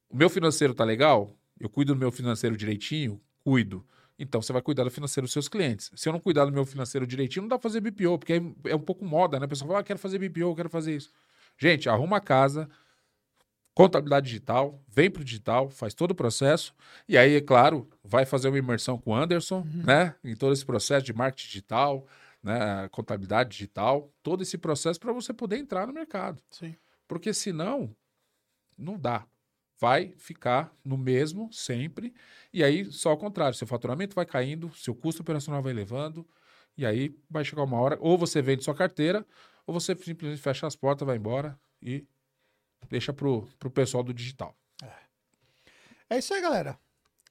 o 0.09 0.17
meu 0.17 0.29
financeiro 0.29 0.75
tá 0.75 0.85
legal? 0.85 1.37
Eu 1.59 1.69
cuido 1.69 1.95
do 1.95 1.99
meu 1.99 2.11
financeiro 2.11 2.57
direitinho? 2.57 3.21
Cuido. 3.45 3.85
Então 4.19 4.41
você 4.41 4.53
vai 4.53 4.63
cuidar 4.63 4.85
do 4.85 4.91
financeiro 4.91 5.27
dos 5.27 5.33
seus 5.33 5.49
clientes. 5.49 5.91
Se 5.97 6.09
eu 6.09 6.13
não 6.13 6.21
cuidar 6.21 6.45
do 6.45 6.53
meu 6.53 6.65
financeiro 6.65 7.07
direitinho, 7.07 7.43
não 7.43 7.49
dá 7.49 7.59
pra 7.59 7.69
fazer 7.69 7.81
BPO, 7.81 8.19
porque 8.19 8.41
é, 8.65 8.75
um 8.75 8.81
pouco 8.81 9.05
moda, 9.05 9.39
né? 9.39 9.47
A 9.47 9.49
pessoa 9.49 9.67
fala, 9.67 9.81
ah, 9.81 9.83
quero 9.83 9.99
fazer 9.99 10.19
BPO, 10.19 10.55
quero 10.55 10.69
fazer 10.69 10.97
isso. 10.97 11.11
Gente, 11.59 11.89
arruma 11.89 12.19
a 12.19 12.21
casa, 12.21 12.69
contabilidade 13.75 14.27
digital, 14.27 14.81
vem 14.89 15.11
pro 15.11 15.25
digital, 15.25 15.71
faz 15.71 15.95
todo 15.95 16.13
o 16.13 16.15
processo, 16.15 16.75
e 17.09 17.17
aí, 17.17 17.37
é 17.37 17.41
claro, 17.41 17.89
vai 18.05 18.25
fazer 18.25 18.49
uma 18.49 18.59
imersão 18.59 18.99
com 18.99 19.11
o 19.11 19.15
Anderson, 19.15 19.61
uhum. 19.61 19.83
né? 19.85 20.15
Em 20.23 20.37
todo 20.37 20.53
esse 20.53 20.65
processo 20.65 21.05
de 21.05 21.13
marketing 21.13 21.49
digital, 21.49 22.07
né? 22.43 22.89
Contabilidade 22.91 23.51
digital, 23.51 24.13
todo 24.23 24.43
esse 24.43 24.59
processo 24.59 25.01
para 25.01 25.13
você 25.13 25.33
poder 25.33 25.57
entrar 25.57 25.87
no 25.87 25.93
mercado. 25.93 26.43
Sim. 26.51 26.77
Porque 27.13 27.35
senão, 27.35 27.95
não 28.77 28.99
dá. 28.99 29.27
vai 29.79 30.15
ficar 30.17 30.75
no 30.83 30.97
mesmo 30.97 31.53
sempre. 31.53 32.15
E 32.55 32.65
aí, 32.65 32.87
só 32.87 33.11
ao 33.11 33.19
contrário, 33.19 33.55
seu 33.55 33.67
faturamento 33.67 34.15
vai 34.15 34.25
caindo, 34.25 34.75
seu 34.75 34.95
custo 34.95 35.21
operacional 35.21 35.63
vai 35.63 35.73
elevando, 35.73 36.27
e 36.75 36.87
aí 36.87 37.15
vai 37.29 37.45
chegar 37.45 37.65
uma 37.65 37.79
hora, 37.79 37.99
ou 38.01 38.17
você 38.17 38.41
vende 38.41 38.65
sua 38.65 38.75
carteira, 38.75 39.27
ou 39.67 39.75
você 39.75 39.95
simplesmente 39.95 40.41
fecha 40.41 40.67
as 40.67 40.75
portas, 40.75 41.07
vai 41.07 41.19
embora 41.19 41.61
e 41.83 42.07
deixa 42.89 43.13
pro, 43.13 43.47
pro 43.59 43.71
pessoal 43.71 44.03
do 44.03 44.15
digital. 44.15 44.57
É. 44.83 46.15
é 46.15 46.19
isso 46.19 46.33
aí, 46.33 46.41
galera. 46.41 46.79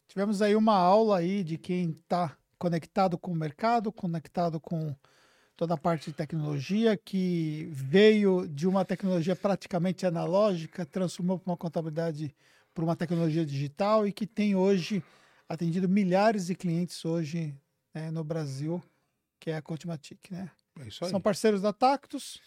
Tivemos 0.07 0.43
aí 0.43 0.55
uma 0.55 0.75
aula 0.75 1.17
aí 1.17 1.43
de 1.43 1.57
quem 1.57 1.89
está 1.89 2.37
conectado 2.59 3.17
com 3.17 3.31
o 3.31 3.35
mercado, 3.35 3.91
conectado 3.91 4.59
com 4.59 4.95
toda 5.61 5.75
a 5.75 5.77
parte 5.77 6.09
de 6.09 6.17
tecnologia, 6.17 6.97
que 6.97 7.69
veio 7.71 8.47
de 8.47 8.67
uma 8.67 8.83
tecnologia 8.83 9.35
praticamente 9.35 10.07
analógica, 10.07 10.87
transformou 10.87 11.37
para 11.37 11.51
uma 11.51 11.55
contabilidade 11.55 12.35
para 12.73 12.83
uma 12.83 12.95
tecnologia 12.95 13.45
digital 13.45 14.07
e 14.07 14.11
que 14.11 14.25
tem 14.25 14.55
hoje 14.55 15.03
atendido 15.47 15.87
milhares 15.87 16.47
de 16.47 16.55
clientes 16.55 17.05
hoje 17.05 17.55
né, 17.93 18.09
no 18.09 18.23
Brasil, 18.23 18.81
que 19.39 19.51
é 19.51 19.55
a 19.55 19.61
Contimatic, 19.61 20.31
né? 20.31 20.49
É 20.79 20.89
São 20.89 21.21
parceiros 21.21 21.61
da 21.61 21.71
Tactus, 21.71 22.41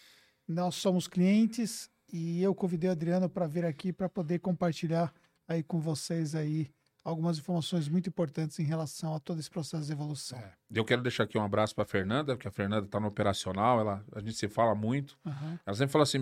nós 0.45 0.75
somos 0.75 1.07
clientes 1.07 1.89
e 2.11 2.43
eu 2.43 2.53
convidei 2.53 2.89
o 2.89 2.91
Adriano 2.91 3.29
para 3.29 3.47
vir 3.47 3.63
aqui 3.63 3.93
para 3.93 4.09
poder 4.09 4.39
compartilhar 4.39 5.13
aí 5.47 5.63
com 5.63 5.79
vocês 5.79 6.35
aí 6.35 6.69
algumas 7.05 7.37
informações 7.37 7.87
muito 7.87 8.09
importantes 8.09 8.57
em 8.57 8.63
relação 8.63 9.13
a 9.13 9.19
todo 9.19 9.39
esse 9.39 9.49
processo 9.49 9.85
de 9.85 9.91
evolução. 9.91 10.39
É. 10.39 10.53
Eu 10.73 10.83
quero 10.83 11.03
deixar 11.03 11.23
aqui 11.23 11.37
um 11.37 11.43
abraço 11.43 11.75
para 11.75 11.83
a 11.83 11.87
Fernanda, 11.87 12.35
porque 12.35 12.47
a 12.47 12.51
Fernanda 12.51 12.87
está 12.87 12.99
no 12.99 13.07
operacional, 13.07 13.79
ela, 13.79 14.03
a 14.11 14.19
gente 14.19 14.33
se 14.33 14.47
fala 14.49 14.73
muito. 14.73 15.15
Uhum. 15.23 15.59
Ela 15.63 15.77
sempre 15.77 15.91
fala 15.91 16.03
assim: 16.03 16.17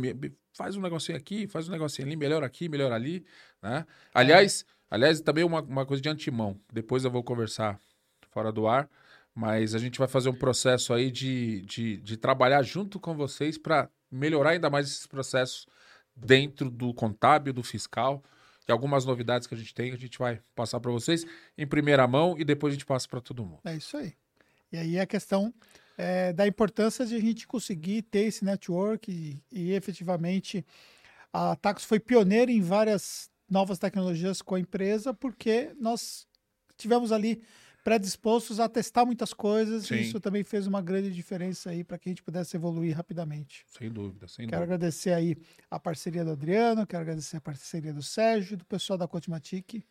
faz 0.52 0.76
um 0.76 0.82
negocinho 0.82 1.18
aqui, 1.18 1.48
faz 1.48 1.70
um 1.70 1.72
negocinho 1.72 2.06
ali, 2.06 2.18
melhor 2.18 2.44
aqui, 2.44 2.68
melhor 2.68 2.92
ali. 2.92 3.26
Né? 3.62 3.86
Aliás, 4.14 4.66
é. 4.92 4.96
aliás, 4.96 5.22
também 5.22 5.46
uma, 5.46 5.62
uma 5.62 5.86
coisa 5.86 6.04
de 6.04 6.10
antemão, 6.10 6.60
depois 6.72 7.06
eu 7.06 7.10
vou 7.10 7.24
conversar 7.24 7.80
fora 8.30 8.52
do 8.52 8.68
ar, 8.68 8.90
mas 9.34 9.74
a 9.74 9.80
gente 9.80 9.98
vai 9.98 10.08
fazer 10.10 10.28
um 10.28 10.36
processo 10.36 10.94
aí 10.94 11.10
de, 11.10 11.62
de, 11.62 11.98
de 12.02 12.18
trabalhar 12.18 12.62
junto 12.62 13.00
com 13.00 13.16
vocês 13.16 13.58
para 13.58 13.90
melhorar 14.12 14.50
ainda 14.50 14.70
mais 14.70 14.88
esses 14.88 15.08
processos 15.08 15.66
dentro 16.14 16.70
do 16.70 16.94
contábil, 16.94 17.54
do 17.54 17.64
fiscal 17.64 18.22
e 18.68 18.72
algumas 18.72 19.06
novidades 19.06 19.48
que 19.48 19.54
a 19.54 19.58
gente 19.58 19.74
tem, 19.74 19.92
a 19.92 19.98
gente 19.98 20.18
vai 20.18 20.40
passar 20.56 20.80
para 20.80 20.92
vocês 20.92 21.26
em 21.58 21.68
primeira 21.68 22.08
mão 22.08 22.36
e 22.38 22.44
depois 22.44 22.72
a 22.72 22.76
gente 22.76 22.86
passa 22.86 23.08
para 23.08 23.22
todo 23.22 23.46
mundo. 23.46 23.60
É 23.66 23.76
isso 23.76 23.98
aí. 23.98 24.14
E 24.72 24.78
aí 24.78 25.00
a 25.00 25.06
questão 25.06 25.54
é, 25.98 26.34
da 26.34 26.48
importância 26.48 27.06
de 27.06 27.16
a 27.16 27.20
gente 27.20 27.48
conseguir 27.48 28.02
ter 28.04 28.22
esse 28.22 28.44
network 28.44 29.12
e, 29.12 29.42
e 29.52 29.74
efetivamente 29.74 30.66
a 31.32 31.56
Tacos 31.56 31.84
foi 31.84 32.00
pioneira 32.00 32.52
em 32.52 32.62
várias 32.62 33.30
novas 33.50 33.78
tecnologias 33.78 34.42
com 34.42 34.56
a 34.56 34.60
empresa 34.60 35.14
porque 35.14 35.72
nós 35.80 36.28
tivemos 36.78 37.12
ali 37.12 37.44
predispostos 37.84 38.60
a 38.60 38.70
testar 38.70 39.06
muitas 39.06 39.34
coisas 39.34 39.86
Sim. 39.86 39.96
e 39.96 40.02
isso 40.02 40.20
também 40.20 40.44
fez 40.44 40.66
uma 40.66 40.82
grande 40.82 41.12
diferença 41.12 41.70
aí 41.70 41.84
para 41.84 41.98
que 41.98 42.08
a 42.08 42.12
gente 42.12 42.24
pudesse 42.24 42.56
evoluir 42.56 42.96
rapidamente. 42.96 43.66
Sem 43.68 43.92
dúvida, 43.92 44.28
sem 44.28 44.48
quero 44.48 44.62
dúvida. 44.62 44.76
agradecer 44.76 45.12
aí 45.12 45.38
a 45.70 45.80
parceria 45.80 46.24
do 46.24 46.32
Adriano, 46.32 46.88
quero 46.88 47.02
agradecer 47.02 47.38
a 47.38 47.42
parceria 47.42 47.94
do 47.94 48.02
Sérgio, 48.02 48.56
do 48.56 48.66
pessoal 48.66 48.98
da 48.98 49.08
Cotimatic 49.08 49.84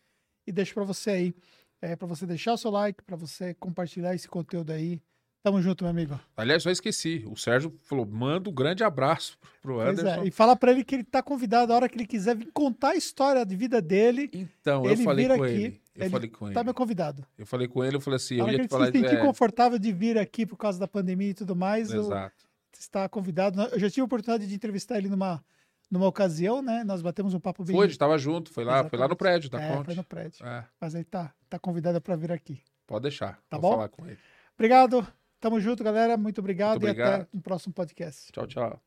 e 0.45 0.51
deixo 0.51 0.73
para 0.73 0.83
você 0.83 1.09
aí, 1.11 1.35
é, 1.81 1.95
para 1.95 2.07
você 2.07 2.25
deixar 2.25 2.53
o 2.53 2.57
seu 2.57 2.71
like, 2.71 3.03
para 3.03 3.15
você 3.15 3.53
compartilhar 3.53 4.15
esse 4.15 4.27
conteúdo 4.27 4.71
aí. 4.71 5.01
Tamo 5.43 5.61
junto, 5.61 5.83
meu 5.83 5.91
amigo. 5.91 6.17
Aliás, 6.37 6.63
só 6.63 6.71
esqueci. 6.71 7.25
O 7.27 7.35
Sérgio 7.35 7.77
falou: 7.83 8.05
manda 8.05 8.49
um 8.49 8.53
grande 8.53 8.81
abraço 8.81 9.37
pro 9.61 9.81
é, 9.81 9.89
Anderson. 9.89 10.23
É. 10.23 10.27
E 10.27 10.31
fala 10.31 10.55
para 10.55 10.71
ele 10.71 10.85
que 10.85 10.95
ele 10.95 11.03
tá 11.03 11.21
convidado 11.21 11.73
a 11.73 11.75
hora 11.75 11.89
que 11.89 11.97
ele 11.97 12.07
quiser 12.07 12.33
vir 12.33 12.49
contar 12.53 12.91
a 12.91 12.95
história 12.95 13.45
de 13.45 13.53
vida 13.53 13.81
dele. 13.81 14.29
Então, 14.31 14.85
eu 14.85 14.95
falei 14.97 15.27
com 15.27 15.43
aqui. 15.43 15.53
ele. 15.53 15.82
Eu 15.95 16.03
ele 16.03 16.09
falei 16.09 16.29
com 16.29 16.39
tá 16.39 16.45
ele. 16.45 16.53
Tá 16.55 16.63
meu 16.63 16.73
convidado. 16.73 17.25
Eu 17.37 17.45
falei 17.45 17.67
com 17.67 17.83
ele, 17.83 17.97
eu 17.97 18.01
falei 18.01 18.17
assim, 18.17 18.35
eu 18.35 18.49
ia 18.49 18.59
te 18.59 18.67
falar... 18.67 18.87
Se 18.87 18.93
sentir 18.93 19.15
é... 19.15 19.21
confortável 19.21 19.77
de 19.77 19.91
vir 19.91 20.17
aqui 20.17 20.45
por 20.45 20.57
causa 20.57 20.79
da 20.79 20.87
pandemia 20.87 21.29
e 21.29 21.33
tudo 21.33 21.55
mais, 21.55 21.91
Exato. 21.91 22.47
está 22.71 23.07
convidado. 23.07 23.61
Eu 23.61 23.79
já 23.79 23.89
tive 23.89 24.01
a 24.01 24.05
oportunidade 24.05 24.47
de 24.47 24.55
entrevistar 24.55 24.97
ele 24.97 25.07
numa, 25.07 25.43
numa 25.91 26.07
ocasião, 26.07 26.61
né? 26.61 26.83
Nós 26.83 27.01
batemos 27.01 27.33
um 27.33 27.39
papo 27.39 27.63
bem... 27.63 27.75
Foi, 27.75 27.85
a 27.85 27.87
gente 27.87 27.95
estava 27.95 28.17
junto, 28.17 28.51
foi 28.51 28.63
lá, 28.63 28.83
foi 28.83 28.97
lá 28.97 29.07
no 29.07 29.15
prédio 29.15 29.49
da 29.49 29.61
é, 29.61 29.75
Conte. 29.75 29.85
foi 29.85 29.95
no 29.95 30.03
prédio. 30.03 30.45
É. 30.45 30.65
Mas 30.81 30.95
aí 30.95 31.03
tá, 31.03 31.31
tá 31.47 31.59
convidado 31.59 32.01
para 32.01 32.15
vir 32.15 32.31
aqui. 32.31 32.61
Pode 32.87 33.03
deixar, 33.03 33.39
tá 33.49 33.57
vou 33.57 33.69
bom? 33.69 33.75
falar 33.75 33.89
com 33.89 34.05
ele. 34.07 34.17
Obrigado, 34.55 35.07
tamo 35.39 35.59
junto, 35.59 35.83
galera, 35.83 36.17
muito 36.17 36.39
obrigado, 36.39 36.81
muito 36.81 36.89
obrigado. 36.89 37.11
e 37.11 37.21
até 37.21 37.27
no 37.31 37.41
próximo 37.41 37.73
podcast. 37.73 38.31
Tchau, 38.31 38.47
tchau. 38.47 38.81